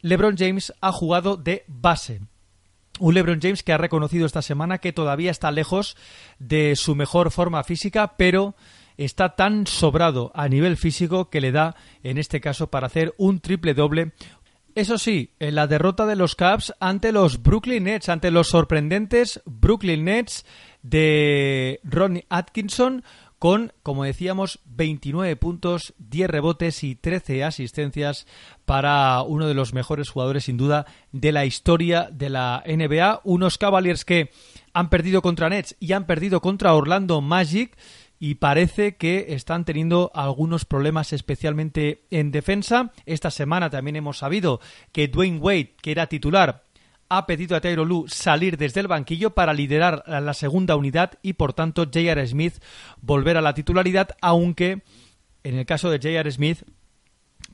LeBron 0.00 0.36
James 0.36 0.72
ha 0.80 0.92
jugado 0.92 1.36
de 1.36 1.64
base. 1.68 2.20
Un 2.98 3.14
LeBron 3.14 3.40
James 3.40 3.62
que 3.62 3.72
ha 3.72 3.78
reconocido 3.78 4.26
esta 4.26 4.42
semana 4.42 4.78
que 4.78 4.92
todavía 4.92 5.30
está 5.30 5.50
lejos 5.50 5.96
de 6.38 6.76
su 6.76 6.94
mejor 6.94 7.30
forma 7.30 7.64
física, 7.64 8.16
pero 8.16 8.54
está 9.04 9.36
tan 9.36 9.66
sobrado 9.66 10.30
a 10.34 10.48
nivel 10.48 10.76
físico 10.76 11.30
que 11.30 11.40
le 11.40 11.52
da, 11.52 11.76
en 12.02 12.18
este 12.18 12.40
caso, 12.40 12.68
para 12.68 12.86
hacer 12.86 13.14
un 13.18 13.40
triple 13.40 13.74
doble. 13.74 14.12
Eso 14.74 14.96
sí, 14.96 15.34
en 15.38 15.54
la 15.54 15.66
derrota 15.66 16.06
de 16.06 16.16
los 16.16 16.34
Cavs 16.34 16.72
ante 16.80 17.12
los 17.12 17.42
Brooklyn 17.42 17.84
Nets, 17.84 18.08
ante 18.08 18.30
los 18.30 18.48
sorprendentes 18.48 19.42
Brooklyn 19.44 20.04
Nets 20.04 20.46
de 20.82 21.80
Ronnie 21.84 22.24
Atkinson, 22.30 23.04
con, 23.42 23.72
como 23.82 24.04
decíamos, 24.04 24.60
29 24.66 25.34
puntos, 25.34 25.94
10 25.98 26.30
rebotes 26.30 26.84
y 26.84 26.94
13 26.94 27.42
asistencias 27.42 28.26
para 28.64 29.20
uno 29.22 29.48
de 29.48 29.54
los 29.54 29.74
mejores 29.74 30.10
jugadores, 30.10 30.44
sin 30.44 30.56
duda, 30.56 30.86
de 31.10 31.32
la 31.32 31.44
historia 31.44 32.08
de 32.12 32.30
la 32.30 32.62
NBA. 32.64 33.20
Unos 33.24 33.58
Cavaliers 33.58 34.04
que 34.04 34.30
han 34.72 34.90
perdido 34.90 35.22
contra 35.22 35.48
Nets 35.48 35.74
y 35.80 35.92
han 35.92 36.06
perdido 36.06 36.40
contra 36.40 36.72
Orlando 36.72 37.20
Magic 37.20 37.76
y 38.24 38.36
parece 38.36 38.94
que 38.94 39.34
están 39.34 39.64
teniendo 39.64 40.12
algunos 40.14 40.64
problemas 40.64 41.12
especialmente 41.12 42.04
en 42.12 42.30
defensa. 42.30 42.92
Esta 43.04 43.32
semana 43.32 43.68
también 43.68 43.96
hemos 43.96 44.18
sabido 44.18 44.60
que 44.92 45.08
Dwayne 45.08 45.40
Wade, 45.40 45.74
que 45.82 45.90
era 45.90 46.06
titular, 46.06 46.62
ha 47.08 47.26
pedido 47.26 47.56
a 47.56 47.60
Tyro 47.60 47.84
Lu 47.84 48.04
salir 48.06 48.58
desde 48.58 48.78
el 48.78 48.86
banquillo 48.86 49.30
para 49.34 49.52
liderar 49.52 50.04
la 50.06 50.34
segunda 50.34 50.76
unidad 50.76 51.18
y 51.20 51.32
por 51.32 51.52
tanto 51.52 51.82
J.R. 51.82 52.24
Smith 52.28 52.62
volver 53.00 53.36
a 53.36 53.42
la 53.42 53.54
titularidad, 53.54 54.10
aunque 54.20 54.82
en 55.42 55.58
el 55.58 55.66
caso 55.66 55.90
de 55.90 55.96
J.R. 55.96 56.30
Smith 56.30 56.62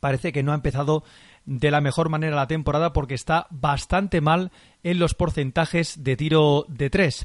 parece 0.01 0.33
que 0.33 0.43
no 0.43 0.53
ha 0.53 0.57
empezado 0.57 1.03
de 1.47 1.71
la 1.71 1.81
mejor 1.81 2.11
manera 2.11 2.37
la 2.37 2.47
temporada 2.47 2.93
porque 2.93 3.15
está 3.15 3.47
bastante 3.49 4.21
mal 4.21 4.53
en 4.83 4.99
los 4.99 5.15
porcentajes 5.15 6.05
de 6.05 6.15
tiro 6.19 6.67
de 6.69 6.91
tres. 6.91 7.25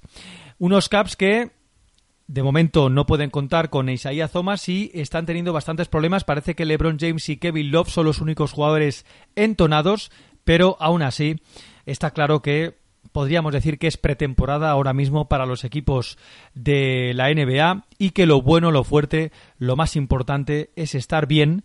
Unos 0.59 0.87
Caps 0.87 1.17
que 1.17 1.51
de 2.27 2.43
momento 2.43 2.89
no 2.89 3.05
pueden 3.05 3.29
contar 3.29 3.69
con 3.69 3.89
Isaiah 3.89 4.27
Thomas 4.27 4.67
y 4.69 4.91
están 4.93 5.25
teniendo 5.25 5.53
bastantes 5.53 5.87
problemas. 5.87 6.23
Parece 6.23 6.55
que 6.55 6.65
LeBron 6.65 6.97
James 6.99 7.27
y 7.29 7.37
Kevin 7.37 7.71
Love 7.71 7.89
son 7.89 8.05
los 8.05 8.21
únicos 8.21 8.53
jugadores 8.53 9.05
entonados, 9.35 10.11
pero 10.43 10.77
aún 10.79 11.01
así 11.01 11.41
está 11.85 12.11
claro 12.11 12.41
que 12.41 12.77
podríamos 13.11 13.53
decir 13.53 13.77
que 13.77 13.87
es 13.87 13.97
pretemporada 13.97 14.71
ahora 14.71 14.93
mismo 14.93 15.27
para 15.27 15.45
los 15.45 15.63
equipos 15.63 16.17
de 16.53 17.13
la 17.15 17.33
NBA 17.33 17.85
y 17.97 18.11
que 18.11 18.25
lo 18.25 18.41
bueno, 18.41 18.71
lo 18.71 18.83
fuerte, 18.83 19.31
lo 19.57 19.75
más 19.75 19.95
importante 19.95 20.71
es 20.75 20.95
estar 20.95 21.27
bien 21.27 21.63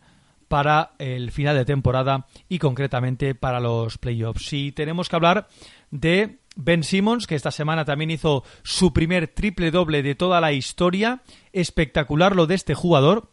para 0.48 0.92
el 0.98 1.30
final 1.30 1.56
de 1.56 1.64
temporada 1.64 2.26
y 2.48 2.58
concretamente 2.58 3.34
para 3.34 3.60
los 3.60 3.98
playoffs. 3.98 4.46
Si 4.46 4.72
tenemos 4.72 5.08
que 5.08 5.16
hablar 5.16 5.48
de 5.90 6.38
Ben 6.56 6.82
Simmons, 6.82 7.26
que 7.26 7.36
esta 7.36 7.50
semana 7.50 7.84
también 7.84 8.10
hizo 8.10 8.42
su 8.62 8.92
primer 8.92 9.28
triple 9.28 9.70
doble 9.70 10.02
de 10.02 10.14
toda 10.14 10.40
la 10.40 10.52
historia. 10.52 11.22
Espectacular 11.52 12.34
lo 12.34 12.46
de 12.46 12.56
este 12.56 12.74
jugador. 12.74 13.30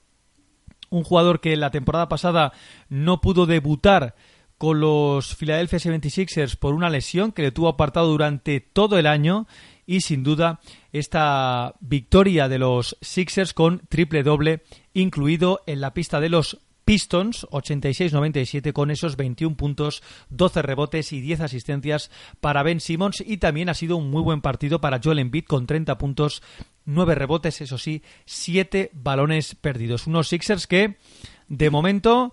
Un 0.89 1.03
jugador 1.03 1.39
que 1.39 1.55
la 1.55 1.71
temporada 1.71 2.07
pasada 2.07 2.53
no 2.89 3.21
pudo 3.21 3.47
debutar 3.47 4.15
con 4.57 4.79
los 4.79 5.35
Philadelphia 5.35 5.79
76ers 5.79 6.55
por 6.55 6.73
una 6.73 6.89
lesión 6.89 7.31
que 7.31 7.41
le 7.41 7.51
tuvo 7.51 7.67
apartado 7.67 8.07
durante 8.07 8.61
todo 8.61 8.97
el 8.97 9.07
año 9.07 9.47
y 9.85 10.01
sin 10.01 10.23
duda 10.23 10.59
esta 10.91 11.75
victoria 11.81 12.47
de 12.47 12.59
los 12.59 12.97
Sixers 13.01 13.53
con 13.53 13.81
triple 13.89 14.23
doble 14.23 14.63
incluido 14.93 15.61
en 15.65 15.81
la 15.81 15.93
pista 15.93 16.19
de 16.19 16.29
los 16.29 16.59
Pistons 16.85 17.47
86-97 17.49 18.71
con 18.71 18.91
esos 18.91 19.17
21 19.17 19.57
puntos, 19.57 20.03
12 20.29 20.61
rebotes 20.61 21.11
y 21.11 21.19
10 21.19 21.41
asistencias 21.41 22.11
para 22.39 22.63
Ben 22.63 22.79
Simmons. 22.79 23.23
Y 23.25 23.37
también 23.37 23.69
ha 23.69 23.73
sido 23.73 23.97
un 23.97 24.09
muy 24.11 24.21
buen 24.21 24.41
partido 24.41 24.79
para 24.79 25.01
Joel 25.03 25.19
Embiid 25.19 25.45
con 25.45 25.65
30 25.65 25.97
puntos, 25.97 26.43
9 26.85 27.15
rebotes, 27.15 27.59
eso 27.61 27.77
sí, 27.77 28.03
7 28.25 28.91
balones 28.93 29.55
perdidos. 29.55 30.07
Unos 30.07 30.27
Sixers 30.27 30.67
que 30.67 30.97
de 31.47 31.69
momento 31.69 32.31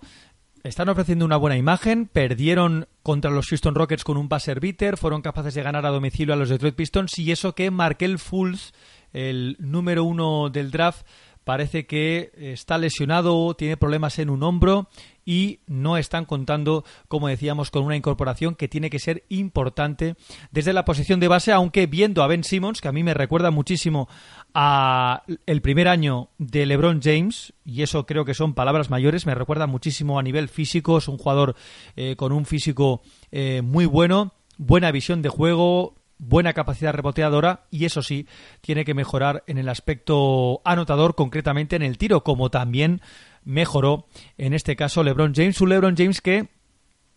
están 0.63 0.87
ofreciendo 0.87 1.25
una 1.25 1.37
buena 1.37 1.57
imagen, 1.57 2.07
perdieron 2.07 2.87
contra 3.01 3.31
los 3.31 3.47
Houston 3.47 3.75
Rockets 3.75 4.05
con 4.05 4.17
un 4.17 4.29
buzzer 4.29 4.61
beater, 4.61 4.97
fueron 4.97 5.21
capaces 5.21 5.53
de 5.55 5.63
ganar 5.63 5.85
a 5.85 5.89
domicilio 5.89 6.33
a 6.33 6.37
los 6.37 6.49
Detroit 6.49 6.75
Pistons. 6.75 7.19
Y 7.19 7.31
eso 7.31 7.53
que 7.53 7.69
Markel 7.69 8.17
Fultz, 8.17 8.71
el 9.11 9.57
número 9.59 10.05
uno 10.05 10.49
del 10.49 10.71
draft, 10.71 11.05
parece 11.43 11.85
que 11.85 12.31
está 12.37 12.77
lesionado, 12.77 13.53
tiene 13.55 13.77
problemas 13.77 14.19
en 14.19 14.29
un 14.29 14.43
hombro 14.43 14.87
y 15.25 15.59
no 15.67 15.97
están 15.97 16.25
contando, 16.25 16.83
como 17.07 17.27
decíamos, 17.27 17.71
con 17.71 17.83
una 17.83 17.95
incorporación 17.95 18.55
que 18.55 18.67
tiene 18.67 18.89
que 18.89 18.99
ser 18.99 19.23
importante 19.29 20.15
desde 20.51 20.73
la 20.73 20.85
posición 20.85 21.19
de 21.19 21.27
base, 21.27 21.51
aunque 21.51 21.87
viendo 21.87 22.23
a 22.23 22.27
Ben 22.27 22.43
Simmons, 22.43 22.81
que 22.81 22.87
a 22.87 22.91
mí 22.91 23.03
me 23.03 23.13
recuerda 23.13 23.51
muchísimo 23.51 24.07
a 24.53 25.23
el 25.45 25.61
primer 25.61 25.87
año 25.87 26.29
de 26.37 26.65
LeBron 26.65 27.01
James, 27.01 27.53
y 27.65 27.81
eso 27.81 28.05
creo 28.05 28.25
que 28.25 28.33
son 28.33 28.53
palabras 28.53 28.89
mayores, 28.89 29.25
me 29.25 29.35
recuerda 29.35 29.67
muchísimo 29.67 30.19
a 30.19 30.23
nivel 30.23 30.49
físico, 30.49 30.97
es 30.97 31.07
un 31.07 31.17
jugador 31.17 31.55
eh, 31.95 32.15
con 32.15 32.31
un 32.31 32.45
físico 32.45 33.01
eh, 33.31 33.61
muy 33.63 33.85
bueno, 33.85 34.33
buena 34.57 34.91
visión 34.91 35.21
de 35.21 35.29
juego, 35.29 35.95
buena 36.17 36.53
capacidad 36.53 36.93
reboteadora 36.93 37.65
y 37.69 37.85
eso 37.85 38.01
sí, 38.01 38.27
tiene 38.61 38.85
que 38.85 38.93
mejorar 38.93 39.43
en 39.47 39.57
el 39.57 39.69
aspecto 39.69 40.61
anotador, 40.63 41.15
concretamente 41.15 41.75
en 41.75 41.81
el 41.81 41.97
tiro, 41.97 42.23
como 42.23 42.49
también 42.49 43.01
mejoró 43.43 44.07
en 44.37 44.53
este 44.53 44.75
caso 44.75 45.03
LeBron 45.03 45.33
James, 45.35 45.59
un 45.61 45.69
LeBron 45.69 45.95
James 45.97 46.21
que 46.21 46.47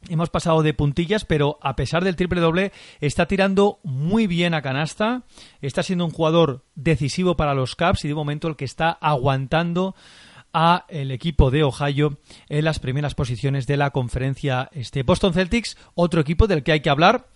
hemos 0.08 0.30
pasado 0.30 0.62
de 0.62 0.74
puntillas, 0.74 1.24
pero 1.24 1.58
a 1.62 1.76
pesar 1.76 2.04
del 2.04 2.16
triple 2.16 2.40
doble, 2.40 2.72
está 3.00 3.26
tirando 3.26 3.80
muy 3.82 4.26
bien 4.26 4.54
a 4.54 4.62
canasta, 4.62 5.22
está 5.60 5.82
siendo 5.82 6.04
un 6.04 6.10
jugador 6.10 6.64
decisivo 6.74 7.36
para 7.36 7.54
los 7.54 7.76
Caps 7.76 8.04
y 8.04 8.08
de 8.08 8.14
momento 8.14 8.48
el 8.48 8.56
que 8.56 8.64
está 8.64 8.90
aguantando 8.90 9.94
a 10.52 10.86
el 10.88 11.10
equipo 11.10 11.50
de 11.50 11.64
Ohio 11.64 12.18
en 12.48 12.64
las 12.64 12.78
primeras 12.78 13.14
posiciones 13.14 13.66
de 13.66 13.76
la 13.76 13.90
conferencia 13.90 14.70
este. 14.72 15.02
Boston 15.02 15.34
Celtics, 15.34 15.76
otro 15.94 16.20
equipo 16.20 16.46
del 16.46 16.62
que 16.62 16.72
hay 16.72 16.80
que 16.80 16.90
hablar 16.90 17.26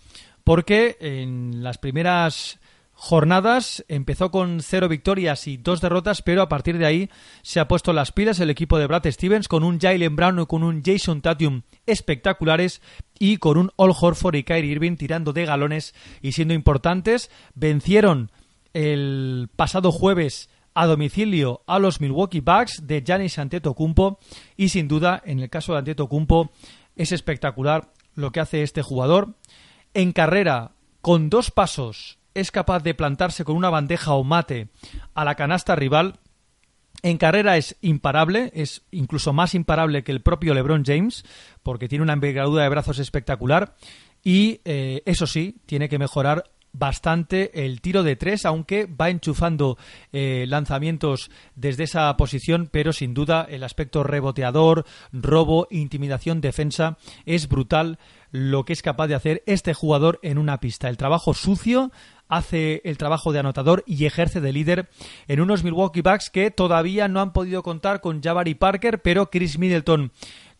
porque 0.44 0.96
en 1.00 1.62
las 1.62 1.78
primeras 1.78 2.60
jornadas 3.00 3.82
empezó 3.88 4.30
con 4.30 4.60
cero 4.60 4.86
victorias 4.86 5.46
y 5.46 5.56
dos 5.56 5.80
derrotas, 5.80 6.20
pero 6.20 6.42
a 6.42 6.50
partir 6.50 6.76
de 6.76 6.84
ahí 6.84 7.10
se 7.40 7.58
ha 7.58 7.66
puesto 7.66 7.94
las 7.94 8.12
pilas 8.12 8.40
el 8.40 8.50
equipo 8.50 8.78
de 8.78 8.86
Brad 8.86 9.10
Stevens 9.10 9.48
con 9.48 9.64
un 9.64 9.80
Jalen 9.80 10.16
Brown 10.16 10.38
y 10.38 10.44
con 10.44 10.62
un 10.62 10.82
Jason 10.84 11.22
Tatum 11.22 11.62
espectaculares 11.86 12.82
y 13.18 13.38
con 13.38 13.56
un 13.56 13.70
All 13.76 13.94
Horford 13.98 14.34
y 14.34 14.44
Kyrie 14.44 14.72
Irving 14.72 14.96
tirando 14.96 15.32
de 15.32 15.46
galones 15.46 15.94
y 16.20 16.32
siendo 16.32 16.52
importantes. 16.52 17.30
Vencieron 17.54 18.30
el 18.74 19.48
pasado 19.56 19.92
jueves 19.92 20.50
a 20.74 20.84
domicilio 20.84 21.62
a 21.66 21.78
los 21.78 22.02
Milwaukee 22.02 22.40
Bucks 22.40 22.86
de 22.86 23.02
Giannis 23.02 23.38
Antetokounmpo 23.38 24.18
y 24.58 24.68
sin 24.68 24.88
duda 24.88 25.22
en 25.24 25.40
el 25.40 25.48
caso 25.48 25.72
de 25.72 25.78
Antetokounmpo 25.78 26.50
es 26.96 27.12
espectacular 27.12 27.94
lo 28.14 28.30
que 28.30 28.40
hace 28.40 28.62
este 28.62 28.82
jugador 28.82 29.36
en 29.94 30.12
carrera, 30.12 30.72
con 31.00 31.30
dos 31.30 31.50
pasos, 31.50 32.18
es 32.34 32.50
capaz 32.50 32.82
de 32.82 32.94
plantarse 32.94 33.44
con 33.44 33.56
una 33.56 33.70
bandeja 33.70 34.12
o 34.14 34.24
mate 34.24 34.68
a 35.14 35.24
la 35.24 35.34
canasta 35.34 35.76
rival. 35.76 36.18
En 37.02 37.16
carrera 37.16 37.56
es 37.56 37.76
imparable, 37.80 38.50
es 38.54 38.82
incluso 38.90 39.32
más 39.32 39.54
imparable 39.54 40.04
que 40.04 40.12
el 40.12 40.20
propio 40.20 40.54
LeBron 40.54 40.84
James, 40.84 41.24
porque 41.62 41.88
tiene 41.88 42.02
una 42.02 42.12
envergadura 42.12 42.62
de 42.62 42.68
brazos 42.68 42.98
espectacular. 42.98 43.74
Y 44.22 44.60
eh, 44.64 45.02
eso 45.06 45.26
sí, 45.26 45.56
tiene 45.66 45.88
que 45.88 45.98
mejorar 45.98 46.44
bastante 46.72 47.64
el 47.64 47.80
tiro 47.80 48.02
de 48.02 48.16
tres, 48.16 48.44
aunque 48.44 48.86
va 48.86 49.10
enchufando 49.10 49.76
eh, 50.12 50.44
lanzamientos 50.48 51.30
desde 51.56 51.84
esa 51.84 52.16
posición, 52.16 52.68
pero 52.70 52.92
sin 52.92 53.14
duda 53.14 53.46
el 53.48 53.64
aspecto 53.64 54.04
reboteador, 54.04 54.84
robo, 55.12 55.66
intimidación, 55.70 56.40
defensa 56.40 56.96
es 57.24 57.48
brutal 57.48 57.98
lo 58.30 58.64
que 58.64 58.72
es 58.72 58.82
capaz 58.82 59.08
de 59.08 59.14
hacer 59.14 59.42
este 59.46 59.74
jugador 59.74 60.18
en 60.22 60.38
una 60.38 60.60
pista. 60.60 60.88
El 60.88 60.96
trabajo 60.96 61.34
sucio 61.34 61.90
hace 62.28 62.80
el 62.84 62.96
trabajo 62.96 63.32
de 63.32 63.40
anotador 63.40 63.82
y 63.86 64.06
ejerce 64.06 64.40
de 64.40 64.52
líder 64.52 64.88
en 65.26 65.40
unos 65.40 65.64
Milwaukee 65.64 66.00
Bucks 66.00 66.30
que 66.30 66.50
todavía 66.50 67.08
no 67.08 67.20
han 67.20 67.32
podido 67.32 67.62
contar 67.62 68.00
con 68.00 68.22
Jabari 68.22 68.54
Parker, 68.54 69.02
pero 69.02 69.30
Chris 69.30 69.58
Middleton 69.58 70.12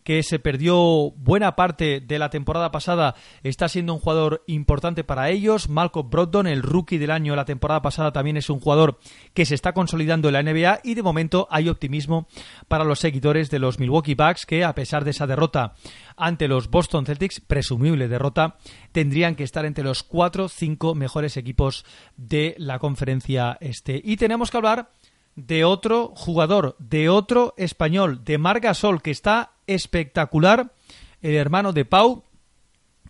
que 0.03 0.23
se 0.23 0.39
perdió 0.39 1.11
buena 1.11 1.55
parte 1.55 1.99
de 1.99 2.19
la 2.19 2.29
temporada 2.29 2.71
pasada, 2.71 3.15
está 3.43 3.67
siendo 3.67 3.93
un 3.93 3.99
jugador 3.99 4.43
importante 4.47 5.03
para 5.03 5.29
ellos. 5.29 5.69
Malcolm 5.69 6.09
Brogdon, 6.09 6.47
el 6.47 6.63
rookie 6.63 6.97
del 6.97 7.11
año 7.11 7.35
la 7.35 7.45
temporada 7.45 7.81
pasada, 7.81 8.11
también 8.11 8.37
es 8.37 8.49
un 8.49 8.59
jugador 8.59 8.99
que 9.33 9.45
se 9.45 9.55
está 9.55 9.73
consolidando 9.73 10.29
en 10.29 10.33
la 10.33 10.43
NBA 10.43 10.79
y 10.83 10.95
de 10.95 11.03
momento 11.03 11.47
hay 11.49 11.69
optimismo 11.69 12.27
para 12.67 12.83
los 12.83 12.99
seguidores 12.99 13.49
de 13.49 13.59
los 13.59 13.79
Milwaukee 13.79 14.15
Bucks 14.15 14.45
que 14.45 14.63
a 14.63 14.75
pesar 14.75 15.03
de 15.03 15.11
esa 15.11 15.27
derrota 15.27 15.73
ante 16.17 16.47
los 16.47 16.69
Boston 16.69 17.05
Celtics, 17.05 17.39
presumible 17.39 18.07
derrota, 18.07 18.57
tendrían 18.91 19.35
que 19.35 19.43
estar 19.43 19.65
entre 19.65 19.83
los 19.83 20.03
cuatro 20.03 20.45
o 20.45 20.49
cinco 20.49 20.95
mejores 20.95 21.37
equipos 21.37 21.85
de 22.17 22.55
la 22.57 22.79
conferencia 22.79 23.57
este. 23.61 24.01
Y 24.03 24.17
tenemos 24.17 24.51
que 24.51 24.57
hablar 24.57 24.91
de 25.35 25.63
otro 25.63 26.13
jugador, 26.15 26.75
de 26.79 27.09
otro 27.09 27.53
español, 27.57 28.23
de 28.23 28.37
Margasol, 28.37 29.01
que 29.01 29.11
está 29.11 29.53
espectacular, 29.73 30.73
el 31.21 31.35
hermano 31.35 31.73
de 31.73 31.85
Pau, 31.85 32.23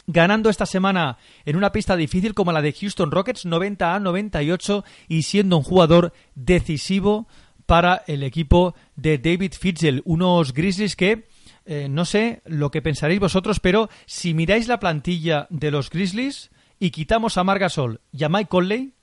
ganando 0.07 0.49
esta 0.49 0.65
semana 0.65 1.17
en 1.45 1.55
una 1.55 1.71
pista 1.71 1.95
difícil 1.95 2.33
como 2.33 2.51
la 2.51 2.61
de 2.61 2.73
Houston 2.73 3.11
Rockets, 3.11 3.45
90 3.45 3.95
a 3.95 3.99
98, 3.99 4.83
y 5.07 5.23
siendo 5.23 5.57
un 5.57 5.63
jugador 5.63 6.13
decisivo 6.35 7.27
para 7.65 8.03
el 8.07 8.23
equipo 8.23 8.75
de 8.95 9.17
David 9.17 9.53
Fitzel, 9.57 10.01
unos 10.05 10.53
Grizzlies 10.53 10.95
que 10.95 11.27
eh, 11.65 11.87
no 11.89 12.05
sé 12.05 12.41
lo 12.45 12.71
que 12.71 12.81
pensaréis 12.81 13.19
vosotros, 13.19 13.59
pero 13.59 13.89
si 14.05 14.33
miráis 14.33 14.67
la 14.67 14.79
plantilla 14.79 15.47
de 15.49 15.71
los 15.71 15.89
Grizzlies 15.89 16.49
y 16.79 16.89
quitamos 16.89 17.37
a 17.37 17.43
Margasol 17.43 18.01
y 18.11 18.23
a 18.23 18.29
Mike 18.29 18.49
Conley, 18.49 18.93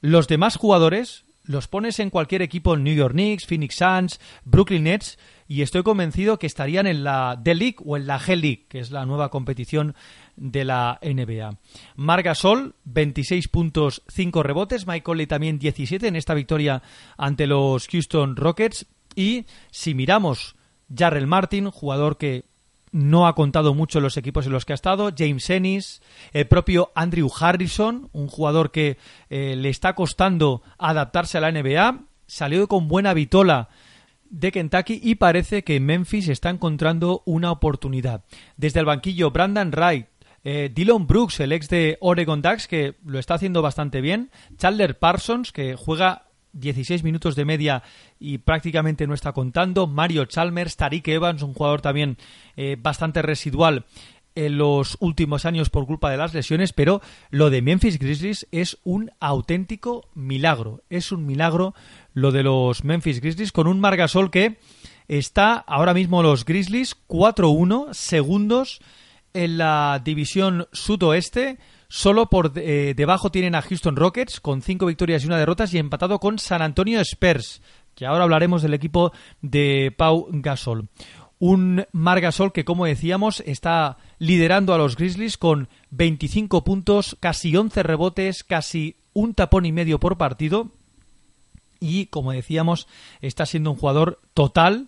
los 0.00 0.26
demás 0.26 0.56
jugadores 0.56 1.24
los 1.44 1.68
pones 1.68 1.98
en 1.98 2.10
cualquier 2.10 2.42
equipo, 2.42 2.76
New 2.76 2.94
York 2.94 3.12
Knicks, 3.12 3.46
Phoenix 3.46 3.76
Suns, 3.76 4.20
Brooklyn 4.44 4.84
Nets, 4.84 5.18
y 5.52 5.60
estoy 5.60 5.82
convencido 5.82 6.38
que 6.38 6.46
estarían 6.46 6.86
en 6.86 7.04
la 7.04 7.36
D-League 7.38 7.76
o 7.84 7.98
en 7.98 8.06
la 8.06 8.18
G-League, 8.18 8.64
que 8.70 8.78
es 8.78 8.90
la 8.90 9.04
nueva 9.04 9.28
competición 9.28 9.94
de 10.34 10.64
la 10.64 10.98
NBA. 11.02 11.58
Margasol, 11.94 12.74
26 12.84 13.48
puntos, 13.48 14.02
5 14.08 14.42
rebotes. 14.42 14.86
Mike 14.86 15.02
Conley 15.02 15.26
también 15.26 15.58
17 15.58 16.08
en 16.08 16.16
esta 16.16 16.32
victoria 16.32 16.82
ante 17.18 17.46
los 17.46 17.86
Houston 17.88 18.34
Rockets. 18.34 18.86
Y 19.14 19.44
si 19.70 19.92
miramos 19.92 20.56
Jarrell 20.88 21.26
Martin, 21.26 21.70
jugador 21.70 22.16
que 22.16 22.46
no 22.90 23.26
ha 23.26 23.34
contado 23.34 23.74
mucho 23.74 24.00
los 24.00 24.16
equipos 24.16 24.46
en 24.46 24.52
los 24.52 24.64
que 24.64 24.72
ha 24.72 24.74
estado. 24.74 25.10
James 25.14 25.50
Ennis, 25.50 26.00
el 26.32 26.48
propio 26.48 26.92
Andrew 26.94 27.30
Harrison, 27.38 28.08
un 28.12 28.28
jugador 28.28 28.70
que 28.70 28.96
eh, 29.28 29.54
le 29.54 29.68
está 29.68 29.94
costando 29.94 30.62
adaptarse 30.78 31.36
a 31.36 31.42
la 31.42 31.52
NBA. 31.52 32.06
Salió 32.26 32.66
con 32.68 32.88
buena 32.88 33.12
vitola 33.12 33.68
de 34.32 34.50
Kentucky 34.50 34.98
y 35.02 35.16
parece 35.16 35.62
que 35.62 35.78
Memphis 35.78 36.28
está 36.28 36.50
encontrando 36.50 37.22
una 37.26 37.52
oportunidad. 37.52 38.24
Desde 38.56 38.80
el 38.80 38.86
banquillo, 38.86 39.30
Brandon 39.30 39.70
Wright, 39.70 40.06
eh, 40.42 40.70
Dylan 40.74 41.06
Brooks, 41.06 41.38
el 41.40 41.52
ex 41.52 41.68
de 41.68 41.98
Oregon 42.00 42.42
Ducks, 42.42 42.66
que 42.66 42.96
lo 43.04 43.18
está 43.18 43.34
haciendo 43.34 43.62
bastante 43.62 44.00
bien. 44.00 44.30
Chandler 44.56 44.98
Parsons, 44.98 45.52
que 45.52 45.76
juega 45.76 46.24
16 46.54 47.04
minutos 47.04 47.36
de 47.36 47.44
media 47.44 47.82
y 48.18 48.38
prácticamente 48.38 49.06
no 49.06 49.14
está 49.14 49.32
contando. 49.32 49.86
Mario 49.86 50.24
Chalmers, 50.24 50.76
Tariq 50.76 51.06
Evans, 51.08 51.42
un 51.42 51.52
jugador 51.52 51.82
también 51.82 52.16
eh, 52.56 52.76
bastante 52.80 53.20
residual 53.22 53.84
en 54.34 54.58
los 54.58 54.96
últimos 55.00 55.44
años 55.44 55.70
por 55.70 55.86
culpa 55.86 56.10
de 56.10 56.16
las 56.16 56.34
lesiones, 56.34 56.72
pero 56.72 57.00
lo 57.30 57.50
de 57.50 57.62
Memphis 57.62 57.98
Grizzlies 57.98 58.46
es 58.52 58.78
un 58.84 59.10
auténtico 59.20 60.08
milagro. 60.14 60.82
Es 60.90 61.12
un 61.12 61.26
milagro 61.26 61.74
lo 62.14 62.32
de 62.32 62.42
los 62.42 62.84
Memphis 62.84 63.20
Grizzlies 63.20 63.52
con 63.52 63.66
un 63.66 63.80
Margasol 63.80 64.30
que 64.30 64.58
está 65.08 65.54
ahora 65.54 65.94
mismo 65.94 66.22
los 66.22 66.44
Grizzlies 66.44 66.96
4-1 67.08 67.92
segundos 67.92 68.80
en 69.34 69.58
la 69.58 70.00
división 70.04 70.68
sudoeste. 70.72 71.58
Solo 71.88 72.30
por 72.30 72.52
eh, 72.56 72.94
debajo 72.96 73.30
tienen 73.30 73.54
a 73.54 73.62
Houston 73.62 73.96
Rockets 73.96 74.40
con 74.40 74.62
cinco 74.62 74.86
victorias 74.86 75.22
y 75.22 75.26
una 75.26 75.38
derrota 75.38 75.66
y 75.70 75.76
empatado 75.76 76.18
con 76.20 76.38
San 76.38 76.62
Antonio 76.62 77.00
Spurs, 77.00 77.60
que 77.94 78.06
ahora 78.06 78.24
hablaremos 78.24 78.62
del 78.62 78.72
equipo 78.72 79.12
de 79.42 79.94
Pau 79.94 80.26
Gasol. 80.30 80.88
Un 81.44 81.86
Mar 81.90 82.20
Gasol 82.20 82.52
que, 82.52 82.64
como 82.64 82.86
decíamos, 82.86 83.42
está 83.44 83.96
liderando 84.20 84.74
a 84.74 84.78
los 84.78 84.94
Grizzlies 84.94 85.38
con 85.38 85.68
25 85.90 86.62
puntos, 86.62 87.16
casi 87.18 87.56
11 87.56 87.82
rebotes, 87.82 88.44
casi 88.44 88.94
un 89.12 89.34
tapón 89.34 89.66
y 89.66 89.72
medio 89.72 89.98
por 89.98 90.16
partido. 90.18 90.70
Y, 91.80 92.06
como 92.06 92.30
decíamos, 92.30 92.86
está 93.20 93.44
siendo 93.44 93.72
un 93.72 93.76
jugador 93.76 94.20
total 94.34 94.86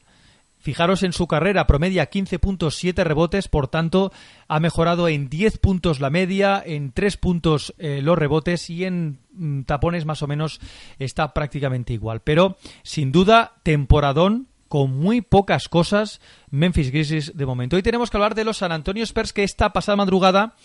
Fijaros 0.64 1.02
en 1.02 1.12
su 1.12 1.26
carrera, 1.26 1.66
promedia 1.66 2.06
15 2.06 2.38
puntos, 2.38 2.76
7 2.76 3.04
rebotes, 3.04 3.48
por 3.48 3.68
tanto, 3.68 4.12
ha 4.48 4.60
mejorado 4.60 5.08
en 5.08 5.28
10 5.28 5.58
puntos 5.58 6.00
la 6.00 6.08
media, 6.08 6.62
en 6.64 6.90
3 6.90 7.18
puntos 7.18 7.74
eh, 7.76 8.00
los 8.00 8.16
rebotes 8.16 8.70
y 8.70 8.86
en 8.86 9.18
mm, 9.32 9.64
tapones 9.64 10.06
más 10.06 10.22
o 10.22 10.26
menos 10.26 10.60
está 10.98 11.34
prácticamente 11.34 11.92
igual. 11.92 12.22
Pero, 12.22 12.56
sin 12.82 13.12
duda, 13.12 13.56
temporadón 13.62 14.46
con 14.74 14.90
muy 14.90 15.20
pocas 15.20 15.68
cosas 15.68 16.20
Memphis 16.50 16.90
Grizzlies 16.90 17.36
de 17.36 17.46
momento. 17.46 17.76
Hoy 17.76 17.82
tenemos 17.84 18.10
que 18.10 18.16
hablar 18.16 18.34
de 18.34 18.42
los 18.42 18.56
San 18.56 18.72
Antonio 18.72 19.04
Spurs 19.04 19.32
que 19.32 19.44
esta 19.44 19.72
pasada 19.72 19.94
madrugada 19.94 20.56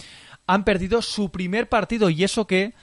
han 0.48 0.64
perdido 0.64 1.04
su 1.04 1.30
primer 1.30 1.70
partido 1.70 2.10
y 2.10 2.24
eso 2.24 2.48
que 2.48 2.74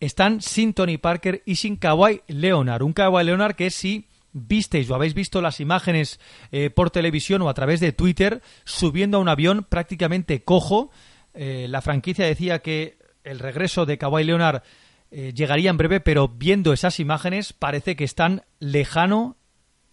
están 0.00 0.40
sin 0.40 0.74
Tony 0.74 0.98
Parker 0.98 1.44
y 1.46 1.54
sin 1.54 1.76
Kawhi 1.76 2.22
Leonard. 2.26 2.82
Un 2.82 2.92
Kawhi 2.92 3.22
Leonard 3.22 3.54
que 3.54 3.70
sí 3.70 4.08
visteis 4.32 4.90
o 4.90 4.96
habéis 4.96 5.14
visto 5.14 5.40
las 5.40 5.60
imágenes 5.60 6.18
eh, 6.50 6.70
por 6.70 6.90
televisión 6.90 7.42
o 7.42 7.48
a 7.48 7.54
través 7.54 7.78
de 7.78 7.92
Twitter 7.92 8.42
subiendo 8.64 9.18
a 9.18 9.20
un 9.20 9.28
avión 9.28 9.64
prácticamente 9.68 10.42
cojo. 10.42 10.90
Eh, 11.34 11.68
la 11.68 11.82
franquicia 11.82 12.26
decía 12.26 12.62
que 12.62 12.98
el 13.22 13.38
regreso 13.38 13.86
de 13.86 13.96
Kawhi 13.96 14.24
Leonard 14.24 14.64
eh, 15.12 15.32
llegaría 15.36 15.70
en 15.70 15.76
breve, 15.76 16.00
pero 16.00 16.26
viendo 16.26 16.72
esas 16.72 16.98
imágenes 16.98 17.52
parece 17.52 17.94
que 17.94 18.02
están 18.02 18.42
lejano 18.58 19.36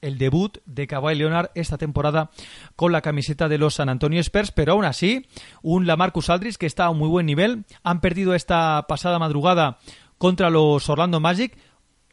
el 0.02 0.18
debut 0.18 0.58
de 0.66 0.88
Kawhi 0.88 1.16
Leonard 1.16 1.52
esta 1.56 1.78
temporada 1.78 2.32
con 2.76 2.92
la 2.92 3.02
camiseta 3.02 3.48
de 3.48 3.58
los 3.58 3.76
San 3.76 3.90
Antonio 3.90 4.20
Spurs, 4.20 4.52
pero 4.52 4.74
aún 4.74 4.86
así, 4.86 5.28
un 5.62 5.88
Lamarcus 5.88 6.30
Aldridge 6.30 6.58
que 6.58 6.66
está 6.66 6.86
a 6.86 6.90
un 6.90 6.98
muy 6.98 7.08
buen 7.10 7.26
nivel. 7.26 7.66
Han 7.84 8.02
perdido 8.02 8.36
esta 8.36 8.86
pasada 8.88 9.20
madrugada 9.20 9.80
contra 10.18 10.50
los 10.50 10.90
Orlando 10.90 11.20
Magic 11.20 11.58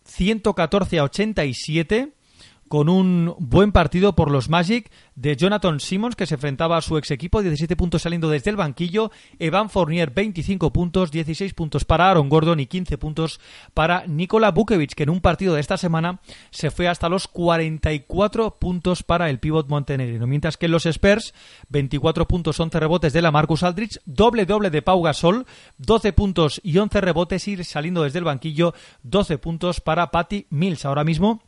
114 0.05 0.98
a 0.98 1.05
87 1.05 2.12
con 2.69 2.89
un 2.89 3.35
buen 3.39 3.73
partido 3.73 4.15
por 4.15 4.31
los 4.31 4.49
Magic 4.49 4.90
de 5.15 5.36
Jonathan 5.36 5.81
Simmons, 5.81 6.15
que 6.15 6.27
se 6.27 6.35
enfrentaba 6.35 6.77
a 6.77 6.81
su 6.81 6.97
ex 6.97 7.11
equipo, 7.11 7.43
17 7.43 7.74
puntos 7.77 8.03
saliendo 8.03 8.28
desde 8.28 8.51
el 8.51 8.57
banquillo, 8.57 9.11
Evan 9.39 9.70
Fournier 9.70 10.11
25 10.11 10.73
puntos, 10.73 11.11
16 11.11 11.55
puntos 11.55 11.85
para 11.85 12.11
Aaron 12.11 12.28
Gordon 12.28 12.61
y 12.61 12.66
15 12.66 12.99
puntos 12.99 13.40
para 13.74 14.07
Nikola 14.07 14.51
Bukovic, 14.51 14.95
que 14.95 15.03
en 15.03 15.11
un 15.11 15.20
partido 15.20 15.55
de 15.55 15.61
esta 15.61 15.77
semana 15.77 16.20
se 16.51 16.70
fue 16.70 16.89
hasta 16.89 17.09
los 17.09 17.27
44 17.27 18.59
puntos 18.59 19.03
para 19.03 19.31
el 19.31 19.40
pívot 19.40 19.69
montenegrino, 19.69 20.27
mientras 20.27 20.57
que 20.57 20.69
los 20.69 20.86
Spurs, 20.86 21.35
24 21.69 22.28
puntos, 22.28 22.61
11 22.61 22.78
rebotes 22.78 23.12
de 23.12 23.23
la 23.23 23.31
Marcus 23.31 23.62
Aldrich, 23.62 24.01
doble 24.05 24.47
doble 24.47 24.70
de 24.70 24.82
Pau 24.82 25.03
Gasol, 25.03 25.47
12 25.78 26.12
puntos 26.12 26.61
y 26.62 26.78
11 26.78 27.01
rebotes 27.01 27.49
y 27.49 27.65
saliendo 27.65 28.03
desde 28.03 28.19
el 28.19 28.24
banquillo 28.24 28.74
12 29.03 29.39
puntos 29.39 29.81
para 29.81 30.11
Patty 30.11 30.47
Mills. 30.51 30.85
Ahora 30.85 31.05
mismo 31.05 31.43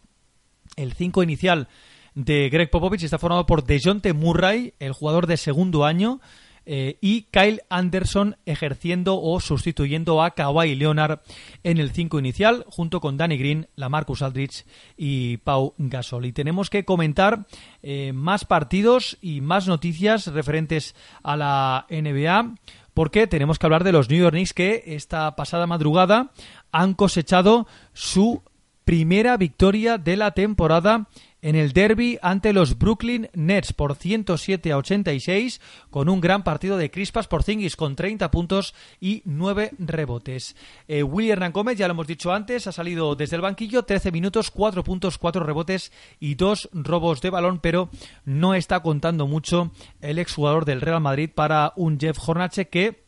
el 0.81 0.93
5 0.95 1.23
inicial 1.23 1.69
de 2.15 2.49
Greg 2.51 2.71
Popovich 2.71 3.05
está 3.05 3.19
formado 3.19 3.47
por 3.47 3.65
DeJounte 3.65 4.13
Murray, 4.13 4.75
el 4.79 4.93
jugador 4.93 5.27
de 5.27 5.37
segundo 5.37 5.85
año, 5.85 6.21
eh, 6.67 6.99
y 7.01 7.23
Kyle 7.31 7.63
Anderson 7.71 8.37
ejerciendo 8.47 9.21
o 9.21 9.41
sustituyendo 9.41 10.23
a 10.23 10.33
Kawhi 10.33 10.75
Leonard 10.75 11.21
en 11.65 11.79
el 11.79 11.91
5 11.91 12.19
inicial, 12.19 12.65
junto 12.69 13.01
con 13.01 13.17
Danny 13.17 13.39
Green, 13.39 13.69
Lamarcus 13.77 14.23
Aldridge 14.23 14.67
y 14.97 15.39
Pau 15.39 15.75
Gasol. 15.79 16.27
Y 16.27 16.33
tenemos 16.33 16.71
que 16.71 16.85
comentar 16.85 17.47
eh, 17.83 18.13
más 18.13 18.45
partidos 18.45 19.19
y 19.21 19.41
más 19.41 19.67
noticias 19.69 20.27
referentes 20.27 20.95
a 21.23 21.37
la 21.37 21.87
NBA, 21.89 22.55
porque 22.95 23.27
tenemos 23.27 23.59
que 23.59 23.67
hablar 23.67 23.85
de 23.85 23.93
los 23.93 24.11
New 24.11 24.21
York 24.21 24.35
Knicks 24.35 24.53
que 24.53 24.83
esta 24.87 25.35
pasada 25.37 25.67
madrugada 25.67 26.33
han 26.73 26.95
cosechado 26.95 27.67
su 27.95 28.43
primera 28.91 29.37
victoria 29.37 29.99
de 29.99 30.17
la 30.17 30.33
temporada 30.33 31.07
en 31.43 31.55
el 31.55 31.73
derby 31.73 32.19
ante 32.23 32.53
los 32.53 32.77
Brooklyn 32.77 33.31
Nets 33.35 33.73
por 33.73 33.95
107 33.95 34.73
a 34.73 34.79
86 34.79 35.61
con 35.91 36.09
un 36.09 36.21
gran 36.21 36.43
partido 36.43 36.77
de 36.77 36.91
Crispas 36.91 37.29
por 37.29 37.45
Zingis 37.45 37.77
con 37.77 37.95
30 37.95 38.33
puntos 38.33 38.75
y 39.01 39.23
9 39.27 39.75
rebotes. 39.79 40.57
Eh, 40.89 41.05
William 41.05 41.53
Gómez, 41.53 41.79
ya 41.79 41.87
lo 41.87 41.93
hemos 41.93 42.09
dicho 42.09 42.33
antes, 42.33 42.67
ha 42.67 42.73
salido 42.73 43.15
desde 43.15 43.37
el 43.37 43.43
banquillo 43.43 43.85
13 43.85 44.11
minutos, 44.11 44.51
4 44.51 44.83
puntos, 44.83 45.19
4 45.19 45.45
rebotes 45.45 45.93
y 46.19 46.35
2 46.35 46.71
robos 46.73 47.21
de 47.21 47.31
balón, 47.31 47.61
pero 47.61 47.91
no 48.25 48.57
está 48.57 48.81
contando 48.81 49.29
mucho 49.29 49.71
el 50.01 50.19
exjugador 50.19 50.65
del 50.65 50.81
Real 50.81 51.01
Madrid 51.01 51.31
para 51.33 51.73
un 51.77 51.97
Jeff 52.01 52.19
Hornache 52.29 52.67
que 52.67 53.00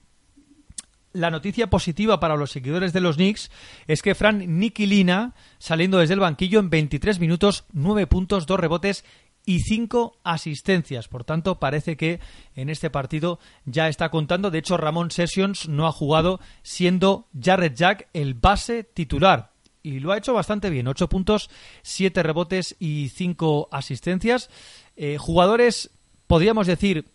la 1.13 1.31
noticia 1.31 1.69
positiva 1.69 2.21
para 2.21 2.37
los 2.37 2.51
seguidores 2.51 2.93
de 2.93 3.01
los 3.01 3.17
Knicks 3.17 3.51
es 3.87 4.03
que 4.03 4.15
Fran 4.15 4.59
Nikilina, 4.59 5.35
saliendo 5.59 5.99
desde 5.99 6.15
el 6.15 6.21
banquillo 6.21 6.61
en 6.61 6.71
23 6.71 7.21
minutos, 7.21 7.65
9 7.73 8.07
puntos, 8.07 8.47
2 8.47 8.61
rebotes 8.61 9.05
y 9.45 9.61
5 9.61 10.19
asistencias. 10.23 11.09
Por 11.09 11.25
tanto, 11.25 11.59
parece 11.59 11.97
que 11.97 12.21
en 12.55 12.71
este 12.71 12.91
partido 12.91 13.39
ya 13.65 13.89
está 13.89 14.11
contando. 14.11 14.51
De 14.51 14.59
hecho, 14.59 14.77
Ramón 14.77 15.11
Sessions 15.11 15.69
no 15.69 15.87
ha 15.87 15.93
jugado 15.93 16.41
siendo 16.63 17.29
Jared 17.39 17.75
Jack 17.75 18.09
el 18.13 18.35
base 18.35 18.85
titular. 18.85 19.53
Y 19.83 19.99
lo 19.99 20.13
ha 20.13 20.19
hecho 20.19 20.33
bastante 20.33 20.71
bien. 20.71 20.87
8 20.87 21.09
puntos, 21.09 21.51
7 21.83 22.23
rebotes 22.23 22.77
y 22.79 23.09
5 23.09 23.69
asistencias. 23.73 24.49
Eh, 24.97 25.19
jugadores, 25.19 25.91
podríamos 26.29 26.69
decir, 26.69 27.07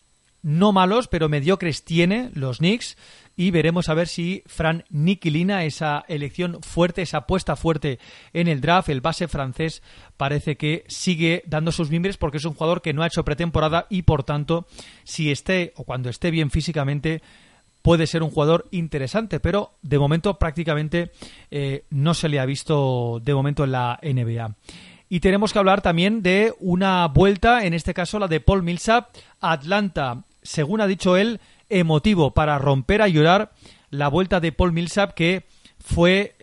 no 0.41 0.74
malos, 0.74 1.07
pero 1.07 1.30
mediocres 1.30 1.84
tiene 1.84 2.30
los 2.34 2.60
Knicks 2.60 2.98
y 3.38 3.51
veremos 3.51 3.88
a 3.88 3.93
ver 3.93 4.07
si 4.07 4.43
Fran 4.47 4.84
Nikilina, 4.89 5.64
esa 5.64 6.03
elección 6.07 6.57
fuerte, 6.64 7.03
esa 7.03 7.19
apuesta 7.19 7.55
fuerte 7.55 7.99
en 8.34 8.47
el 8.47 8.61
draft, 8.61 8.89
el 8.89 8.99
base 8.99 9.27
francés, 9.27 9.84
parece 10.18 10.57
que 10.57 10.84
sigue 10.88 11.43
dando 11.45 11.72
sus 11.72 11.91
mimbres 11.91 12.18
porque 12.18 12.38
es 12.38 12.45
un 12.45 12.55
jugador 12.55 12.81
que 12.81 12.93
no 12.93 13.03
ha 13.03 13.07
hecho 13.07 13.23
pretemporada 13.23 13.85
y 13.89 14.01
por 14.01 14.23
tanto, 14.23 14.65
si 15.03 15.31
esté 15.31 15.72
o 15.76 15.84
cuando 15.84 16.09
esté 16.09 16.31
bien 16.31 16.49
físicamente, 16.49 17.22
puede 17.84 18.07
ser 18.07 18.23
un 18.23 18.31
jugador 18.31 18.68
interesante, 18.72 19.39
pero 19.39 19.73
de 19.84 19.99
momento 19.99 20.39
prácticamente 20.39 21.11
eh, 21.51 21.85
no 21.91 22.15
se 22.15 22.30
le 22.30 22.39
ha 22.39 22.45
visto 22.45 23.22
de 23.23 23.35
momento 23.35 23.64
en 23.64 23.72
la 23.72 23.99
NBA. 24.01 24.55
Y 25.09 25.19
tenemos 25.19 25.53
que 25.53 25.59
hablar 25.59 25.81
también 25.81 26.23
de 26.23 26.53
una 26.59 27.07
vuelta, 27.07 27.65
en 27.65 27.76
este 27.76 27.93
caso 27.93 28.18
la 28.18 28.27
de 28.27 28.41
Paul 28.41 28.64
Millsap, 28.64 29.15
Atlanta. 29.39 30.23
Según 30.41 30.81
ha 30.81 30.88
dicho 30.88 31.15
él, 31.15 31.39
emotivo 31.69 32.34
para 32.34 32.57
romper 32.60 33.02
a 33.02 33.07
llorar 33.07 33.53
la 33.89 34.07
vuelta 34.07 34.39
de 34.39 34.52
Paul 34.52 34.73
Millsap 34.73 35.14
que 35.14 35.45
fue 35.80 36.35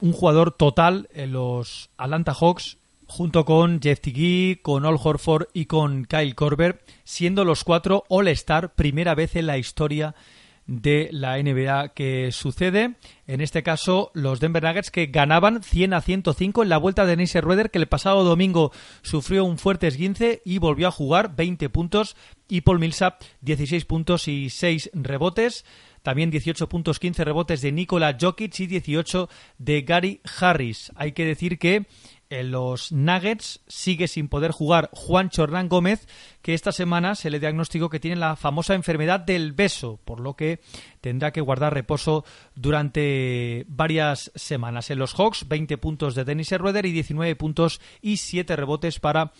un 0.00 0.12
jugador 0.12 0.52
total 0.52 1.08
en 1.14 1.32
los 1.32 1.90
Atlanta 1.96 2.34
Hawks 2.34 2.78
junto 3.06 3.44
con 3.44 3.80
Jeff 3.80 4.00
Tiggy, 4.00 4.60
con 4.62 4.86
Al 4.86 4.96
Horford 5.02 5.48
y 5.52 5.66
con 5.66 6.04
Kyle 6.04 6.36
Korver, 6.36 6.84
siendo 7.02 7.44
los 7.44 7.64
cuatro 7.64 8.04
All-Star, 8.08 8.74
primera 8.74 9.16
vez 9.16 9.34
en 9.34 9.46
la 9.46 9.58
historia 9.58 10.14
de 10.70 11.08
la 11.10 11.36
NBA 11.42 11.94
que 11.94 12.30
sucede. 12.30 12.94
En 13.26 13.40
este 13.40 13.64
caso, 13.64 14.12
los 14.14 14.38
Denver 14.38 14.62
Nuggets 14.62 14.92
que 14.92 15.06
ganaban 15.06 15.64
100 15.64 15.94
a 15.94 16.00
105 16.00 16.62
en 16.62 16.68
la 16.68 16.78
vuelta 16.78 17.04
de 17.06 17.16
Neise 17.16 17.40
Rueder, 17.40 17.72
que 17.72 17.78
el 17.78 17.88
pasado 17.88 18.22
domingo 18.22 18.70
sufrió 19.02 19.44
un 19.44 19.58
fuerte 19.58 19.88
esguince 19.88 20.42
y 20.44 20.58
volvió 20.58 20.86
a 20.86 20.92
jugar 20.92 21.34
20 21.34 21.68
puntos. 21.70 22.16
Y 22.48 22.60
Paul 22.60 22.78
Millsap, 22.78 23.20
16 23.40 23.84
puntos 23.84 24.28
y 24.28 24.48
6 24.48 24.90
rebotes. 24.94 25.64
También 26.02 26.30
18 26.30 26.68
puntos, 26.68 27.00
15 27.00 27.24
rebotes 27.24 27.60
de 27.62 27.72
Nikola 27.72 28.16
Jokic 28.18 28.60
y 28.60 28.66
18 28.68 29.28
de 29.58 29.82
Gary 29.82 30.20
Harris. 30.40 30.92
Hay 30.94 31.12
que 31.12 31.24
decir 31.24 31.58
que 31.58 31.86
en 32.30 32.52
los 32.52 32.92
Nuggets 32.92 33.60
sigue 33.66 34.08
sin 34.08 34.28
poder 34.28 34.52
jugar 34.52 34.88
Juan 34.92 35.28
Chornán 35.28 35.68
Gómez, 35.68 36.06
que 36.42 36.54
esta 36.54 36.72
semana 36.72 37.16
se 37.16 37.28
le 37.28 37.40
diagnosticó 37.40 37.90
que 37.90 38.00
tiene 38.00 38.16
la 38.16 38.36
famosa 38.36 38.74
enfermedad 38.74 39.20
del 39.20 39.52
beso, 39.52 39.98
por 40.04 40.20
lo 40.20 40.34
que 40.34 40.60
tendrá 41.00 41.32
que 41.32 41.40
guardar 41.40 41.74
reposo 41.74 42.24
durante 42.54 43.66
varias 43.68 44.30
semanas. 44.36 44.90
En 44.90 45.00
los 45.00 45.14
Hawks, 45.14 45.48
20 45.48 45.76
puntos 45.78 46.14
de 46.14 46.24
Dennis 46.24 46.48
Schroeder 46.48 46.86
y 46.86 46.92
19 46.92 47.34
puntos 47.36 47.80
y 48.00 48.18
7 48.18 48.56
rebotes 48.56 49.00
para 49.00 49.32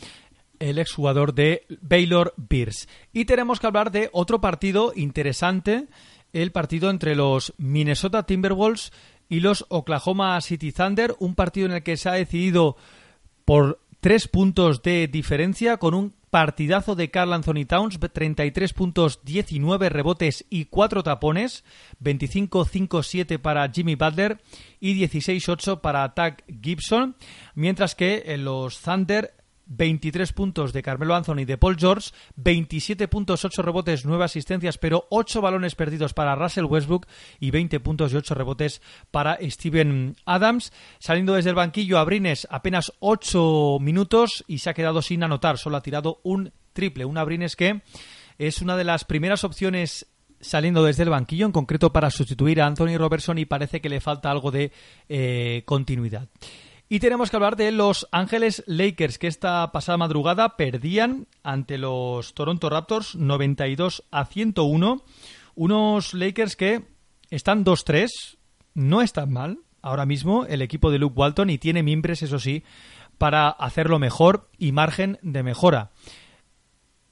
el 0.58 0.78
exjugador 0.78 1.32
de 1.32 1.64
Baylor 1.80 2.34
Bears. 2.36 2.88
Y 3.12 3.24
tenemos 3.24 3.60
que 3.60 3.66
hablar 3.66 3.92
de 3.92 4.10
otro 4.12 4.40
partido 4.40 4.92
interesante, 4.94 5.86
el 6.32 6.52
partido 6.52 6.90
entre 6.90 7.14
los 7.14 7.54
Minnesota 7.56 8.24
Timberwolves 8.24 8.92
y 9.30 9.40
los 9.40 9.64
Oklahoma 9.70 10.38
City 10.42 10.72
Thunder, 10.72 11.14
un 11.20 11.34
partido 11.34 11.66
en 11.66 11.72
el 11.72 11.82
que 11.82 11.96
se 11.96 12.10
ha 12.10 12.12
decidido 12.12 12.76
por 13.46 13.80
tres 14.00 14.28
puntos 14.28 14.82
de 14.82 15.08
diferencia 15.08 15.78
con 15.78 15.94
un 15.94 16.14
partidazo 16.30 16.94
de 16.94 17.10
Carl 17.10 17.32
Anthony 17.32 17.64
Towns, 17.66 17.98
33 17.98 18.72
puntos, 18.72 19.20
19 19.24 19.88
rebotes 19.88 20.44
y 20.50 20.66
4 20.66 21.02
tapones, 21.02 21.64
25-5-7 22.02 23.38
para 23.38 23.68
Jimmy 23.70 23.94
Butler 23.94 24.40
y 24.80 24.94
16-8 25.00 25.80
para 25.80 26.12
Tag 26.14 26.44
Gibson, 26.60 27.16
mientras 27.54 27.94
que 27.94 28.36
los 28.36 28.80
Thunder 28.80 29.34
23 29.70 30.32
puntos 30.32 30.72
de 30.72 30.82
Carmelo 30.82 31.14
Anthony 31.14 31.44
de 31.46 31.56
Paul 31.56 31.76
George, 31.78 32.10
27 32.36 33.08
puntos, 33.08 33.44
8 33.44 33.62
rebotes, 33.62 34.04
9 34.04 34.24
asistencias, 34.24 34.78
pero 34.78 35.06
8 35.10 35.40
balones 35.40 35.74
perdidos 35.74 36.12
para 36.12 36.34
Russell 36.34 36.64
Westbrook 36.64 37.06
y 37.38 37.50
20 37.50 37.80
puntos 37.80 38.12
y 38.12 38.16
8 38.16 38.34
rebotes 38.34 38.82
para 39.10 39.38
Steven 39.40 40.16
Adams. 40.26 40.72
Saliendo 40.98 41.34
desde 41.34 41.50
el 41.50 41.56
banquillo, 41.56 41.98
Abrines 41.98 42.46
apenas 42.50 42.92
8 42.98 43.78
minutos 43.80 44.44
y 44.46 44.58
se 44.58 44.70
ha 44.70 44.74
quedado 44.74 45.02
sin 45.02 45.22
anotar, 45.22 45.56
solo 45.56 45.76
ha 45.76 45.82
tirado 45.82 46.20
un 46.24 46.52
triple, 46.72 47.04
un 47.04 47.16
Abrines 47.16 47.56
que 47.56 47.82
es 48.38 48.62
una 48.62 48.76
de 48.76 48.84
las 48.84 49.04
primeras 49.04 49.44
opciones 49.44 50.06
saliendo 50.40 50.82
desde 50.82 51.02
el 51.02 51.10
banquillo, 51.10 51.46
en 51.46 51.52
concreto 51.52 51.92
para 51.92 52.10
sustituir 52.10 52.60
a 52.60 52.66
Anthony 52.66 52.96
Robertson 52.96 53.38
y 53.38 53.44
parece 53.44 53.80
que 53.80 53.88
le 53.88 54.00
falta 54.00 54.30
algo 54.30 54.50
de 54.50 54.72
eh, 55.08 55.62
continuidad. 55.66 56.28
Y 56.92 56.98
tenemos 56.98 57.30
que 57.30 57.36
hablar 57.36 57.54
de 57.54 57.70
Los 57.70 58.08
Ángeles 58.10 58.64
Lakers, 58.66 59.18
que 59.18 59.28
esta 59.28 59.70
pasada 59.70 59.96
madrugada 59.96 60.56
perdían 60.56 61.28
ante 61.44 61.78
los 61.78 62.34
Toronto 62.34 62.68
Raptors 62.68 63.14
92 63.14 64.02
a 64.10 64.24
101. 64.24 65.00
Unos 65.54 66.14
Lakers 66.14 66.56
que 66.56 66.82
están 67.30 67.64
2-3, 67.64 68.38
no 68.74 69.02
están 69.02 69.32
mal 69.32 69.60
ahora 69.82 70.04
mismo 70.04 70.46
el 70.46 70.62
equipo 70.62 70.90
de 70.90 70.98
Luke 70.98 71.14
Walton 71.16 71.48
y 71.50 71.58
tiene 71.58 71.84
mimbres, 71.84 72.22
eso 72.22 72.40
sí, 72.40 72.64
para 73.18 73.50
hacerlo 73.50 74.00
mejor 74.00 74.50
y 74.58 74.72
margen 74.72 75.20
de 75.22 75.44
mejora. 75.44 75.92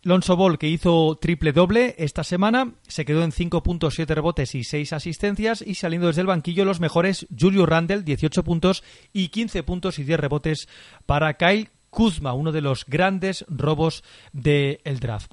Lonzo 0.03 0.37
Ball, 0.37 0.59
que 0.59 0.69
hizo 0.69 1.19
triple 1.21 1.53
doble 1.53 1.95
esta 1.99 2.23
semana, 2.23 2.75
se 2.87 3.05
quedó 3.05 3.25
en 3.25 3.33
5.7 3.33 4.07
rebotes 4.15 4.55
y 4.55 4.65
6 4.65 4.93
asistencias. 4.93 5.63
Y 5.67 5.75
saliendo 5.75 6.07
desde 6.07 6.21
el 6.21 6.29
banquillo, 6.29 6.65
los 6.65 6.81
mejores, 6.81 7.27
Julio 7.37 7.67
Randle, 7.67 8.03
18 8.03 8.45
puntos 8.45 8.85
y 9.13 9.29
15 9.29 9.63
puntos 9.65 9.99
y 9.99 10.05
10 10.05 10.21
rebotes 10.21 10.69
para 11.07 11.35
Kyle 11.35 11.71
Kuzma, 11.91 12.33
uno 12.33 12.53
de 12.53 12.61
los 12.61 12.85
grandes 12.87 13.45
robos 13.49 14.05
del 14.33 15.01
draft. 15.01 15.33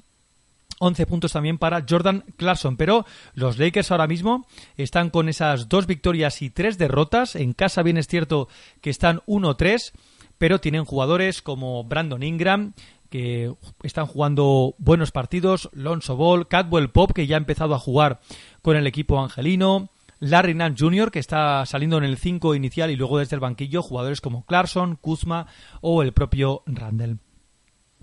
11 0.78 1.06
puntos 1.06 1.32
también 1.32 1.58
para 1.58 1.84
Jordan 1.88 2.24
Clarkson. 2.36 2.76
Pero 2.76 3.06
los 3.34 3.58
Lakers 3.58 3.90
ahora 3.90 4.06
mismo 4.06 4.46
están 4.76 5.10
con 5.10 5.28
esas 5.28 5.68
dos 5.68 5.86
victorias 5.86 6.42
y 6.42 6.50
tres 6.50 6.78
derrotas. 6.78 7.36
En 7.36 7.52
casa 7.52 7.82
bien 7.82 7.96
es 7.96 8.08
cierto 8.08 8.48
que 8.80 8.90
están 8.90 9.20
1-3, 9.26 9.92
pero 10.38 10.60
tienen 10.60 10.84
jugadores 10.84 11.40
como 11.40 11.84
Brandon 11.84 12.22
Ingram, 12.22 12.74
que 13.16 13.50
están 13.82 14.04
jugando 14.04 14.74
buenos 14.76 15.10
partidos, 15.10 15.70
Lonzo 15.72 16.16
Ball, 16.16 16.48
Cadwell 16.48 16.90
Pop, 16.90 17.12
que 17.12 17.26
ya 17.26 17.36
ha 17.36 17.38
empezado 17.38 17.74
a 17.74 17.78
jugar 17.78 18.20
con 18.60 18.76
el 18.76 18.86
equipo 18.86 19.18
angelino, 19.18 19.88
Larry 20.18 20.52
Nance 20.52 20.84
Jr., 20.84 21.10
que 21.10 21.18
está 21.18 21.64
saliendo 21.64 21.96
en 21.96 22.04
el 22.04 22.18
5 22.18 22.54
inicial 22.54 22.90
y 22.90 22.96
luego 22.96 23.18
desde 23.18 23.34
el 23.34 23.40
banquillo, 23.40 23.80
jugadores 23.80 24.20
como 24.20 24.44
Clarkson, 24.44 24.96
Kuzma 24.96 25.46
o 25.80 26.02
el 26.02 26.12
propio 26.12 26.62
Randall. 26.66 27.20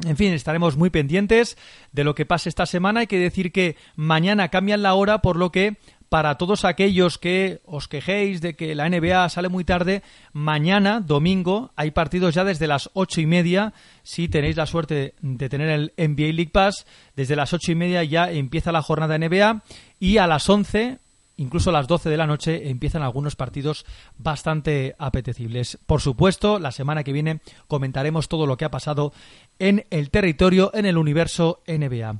En 0.03 0.17
fin, 0.17 0.33
estaremos 0.33 0.77
muy 0.77 0.89
pendientes 0.89 1.59
de 1.91 2.03
lo 2.03 2.15
que 2.15 2.25
pase 2.25 2.49
esta 2.49 2.65
semana. 2.65 3.01
Hay 3.01 3.07
que 3.07 3.19
decir 3.19 3.51
que 3.51 3.77
mañana 3.95 4.49
cambian 4.49 4.81
la 4.81 4.95
hora, 4.95 5.21
por 5.21 5.35
lo 5.35 5.51
que 5.51 5.77
para 6.09 6.37
todos 6.37 6.65
aquellos 6.65 7.17
que 7.17 7.61
os 7.65 7.87
quejéis 7.87 8.41
de 8.41 8.55
que 8.55 8.75
la 8.75 8.89
NBA 8.89 9.27
sale 9.29 9.49
muy 9.49 9.63
tarde, 9.63 10.03
mañana, 10.31 10.99
domingo, 10.99 11.71
hay 11.75 11.91
partidos 11.91 12.35
ya 12.35 12.43
desde 12.43 12.67
las 12.67 12.89
ocho 12.93 13.21
y 13.21 13.25
media. 13.25 13.73
Si 14.03 14.27
tenéis 14.27 14.57
la 14.57 14.65
suerte 14.65 15.15
de 15.21 15.49
tener 15.49 15.69
el 15.69 15.93
NBA 15.97 16.33
League 16.33 16.51
Pass, 16.51 16.85
desde 17.15 17.35
las 17.35 17.53
ocho 17.53 17.71
y 17.71 17.75
media 17.75 18.03
ya 18.03 18.31
empieza 18.31 18.71
la 18.71 18.81
jornada 18.81 19.17
NBA 19.17 19.63
y 19.99 20.17
a 20.17 20.27
las 20.27 20.49
once, 20.49 20.99
incluso 21.37 21.69
a 21.69 21.73
las 21.73 21.87
doce 21.87 22.09
de 22.09 22.17
la 22.17 22.27
noche, 22.27 22.69
empiezan 22.69 23.01
algunos 23.01 23.35
partidos 23.35 23.85
bastante 24.17 24.95
apetecibles. 24.97 25.77
Por 25.85 26.01
supuesto, 26.01 26.59
la 26.59 26.71
semana 26.71 27.03
que 27.03 27.13
viene 27.13 27.39
comentaremos 27.67 28.27
todo 28.27 28.45
lo 28.45 28.57
que 28.57 28.65
ha 28.65 28.71
pasado 28.71 29.13
en 29.59 29.85
el 29.89 30.09
territorio, 30.09 30.71
en 30.73 30.85
el 30.85 30.97
universo 30.97 31.61
NBA. 31.67 32.19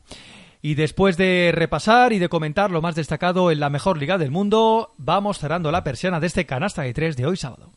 Y 0.66 0.76
después 0.76 1.18
de 1.18 1.52
repasar 1.54 2.14
y 2.14 2.20
de 2.20 2.30
comentar 2.30 2.72
lo 2.72 2.82
más 2.82 2.96
destacado 2.96 3.52
en 3.52 3.60
la 3.60 3.70
mejor 3.70 3.98
liga 3.98 4.18
del 4.18 4.32
mundo, 4.32 4.94
vamos 4.98 5.38
cerrando 5.38 5.72
la 5.72 5.84
persiana 5.84 6.22
de 6.22 6.28
este 6.28 6.46
canasta 6.46 6.84
de 6.84 6.94
tres 6.94 7.18
de 7.18 7.26
hoy 7.26 7.36
sábado. 7.36 7.74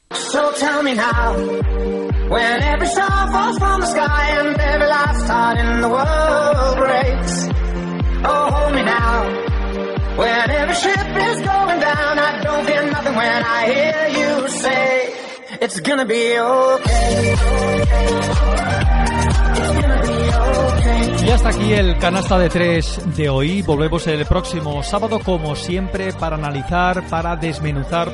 Y 21.26 21.28
hasta 21.28 21.48
aquí 21.48 21.72
el 21.72 21.98
canasta 21.98 22.38
de 22.38 22.48
tres 22.48 23.00
de 23.16 23.28
hoy. 23.28 23.60
Volvemos 23.62 24.06
el 24.06 24.24
próximo 24.26 24.80
sábado, 24.84 25.18
como 25.18 25.56
siempre, 25.56 26.12
para 26.12 26.36
analizar, 26.36 27.04
para 27.08 27.34
desmenuzar 27.34 28.12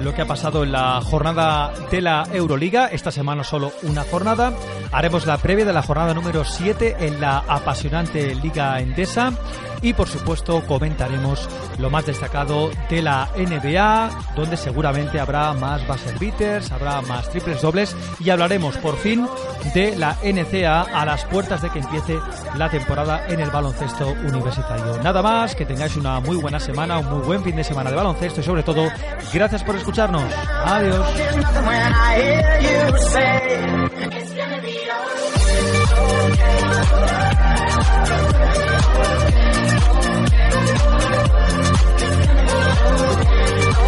lo 0.00 0.14
que 0.14 0.22
ha 0.22 0.26
pasado 0.26 0.64
en 0.64 0.72
la 0.72 0.98
jornada 1.02 1.74
de 1.90 2.00
la 2.00 2.26
Euroliga. 2.32 2.86
Esta 2.86 3.10
semana 3.10 3.44
solo 3.44 3.70
una 3.82 4.02
jornada. 4.04 4.54
Haremos 4.92 5.26
la 5.26 5.36
previa 5.36 5.66
de 5.66 5.74
la 5.74 5.82
jornada 5.82 6.14
número 6.14 6.42
7 6.46 6.96
en 7.00 7.20
la 7.20 7.44
apasionante 7.46 8.34
Liga 8.34 8.80
Endesa. 8.80 9.34
Y 9.84 9.92
por 9.92 10.08
supuesto 10.08 10.62
comentaremos 10.66 11.46
lo 11.78 11.90
más 11.90 12.06
destacado 12.06 12.70
de 12.88 13.02
la 13.02 13.28
NBA, 13.36 14.34
donde 14.34 14.56
seguramente 14.56 15.20
habrá 15.20 15.52
más 15.52 15.86
buzzer 15.86 16.18
beaters, 16.18 16.72
habrá 16.72 17.02
más 17.02 17.28
triples 17.28 17.60
dobles 17.60 17.94
y 18.18 18.30
hablaremos 18.30 18.78
por 18.78 18.96
fin 18.96 19.28
de 19.74 19.94
la 19.98 20.16
NCA 20.24 20.80
a 20.80 21.04
las 21.04 21.26
puertas 21.26 21.60
de 21.60 21.68
que 21.68 21.80
empiece 21.80 22.18
la 22.56 22.70
temporada 22.70 23.26
en 23.28 23.40
el 23.40 23.50
baloncesto 23.50 24.08
universitario. 24.08 25.02
Nada 25.02 25.20
más, 25.20 25.54
que 25.54 25.66
tengáis 25.66 25.96
una 25.96 26.18
muy 26.18 26.36
buena 26.36 26.58
semana, 26.58 26.98
un 27.00 27.18
muy 27.18 27.26
buen 27.26 27.44
fin 27.44 27.54
de 27.54 27.64
semana 27.64 27.90
de 27.90 27.96
baloncesto 27.96 28.40
y 28.40 28.44
sobre 28.44 28.62
todo, 28.62 28.88
gracias 29.34 29.62
por 29.64 29.76
escucharnos. 29.76 30.24
Adiós. 30.64 31.06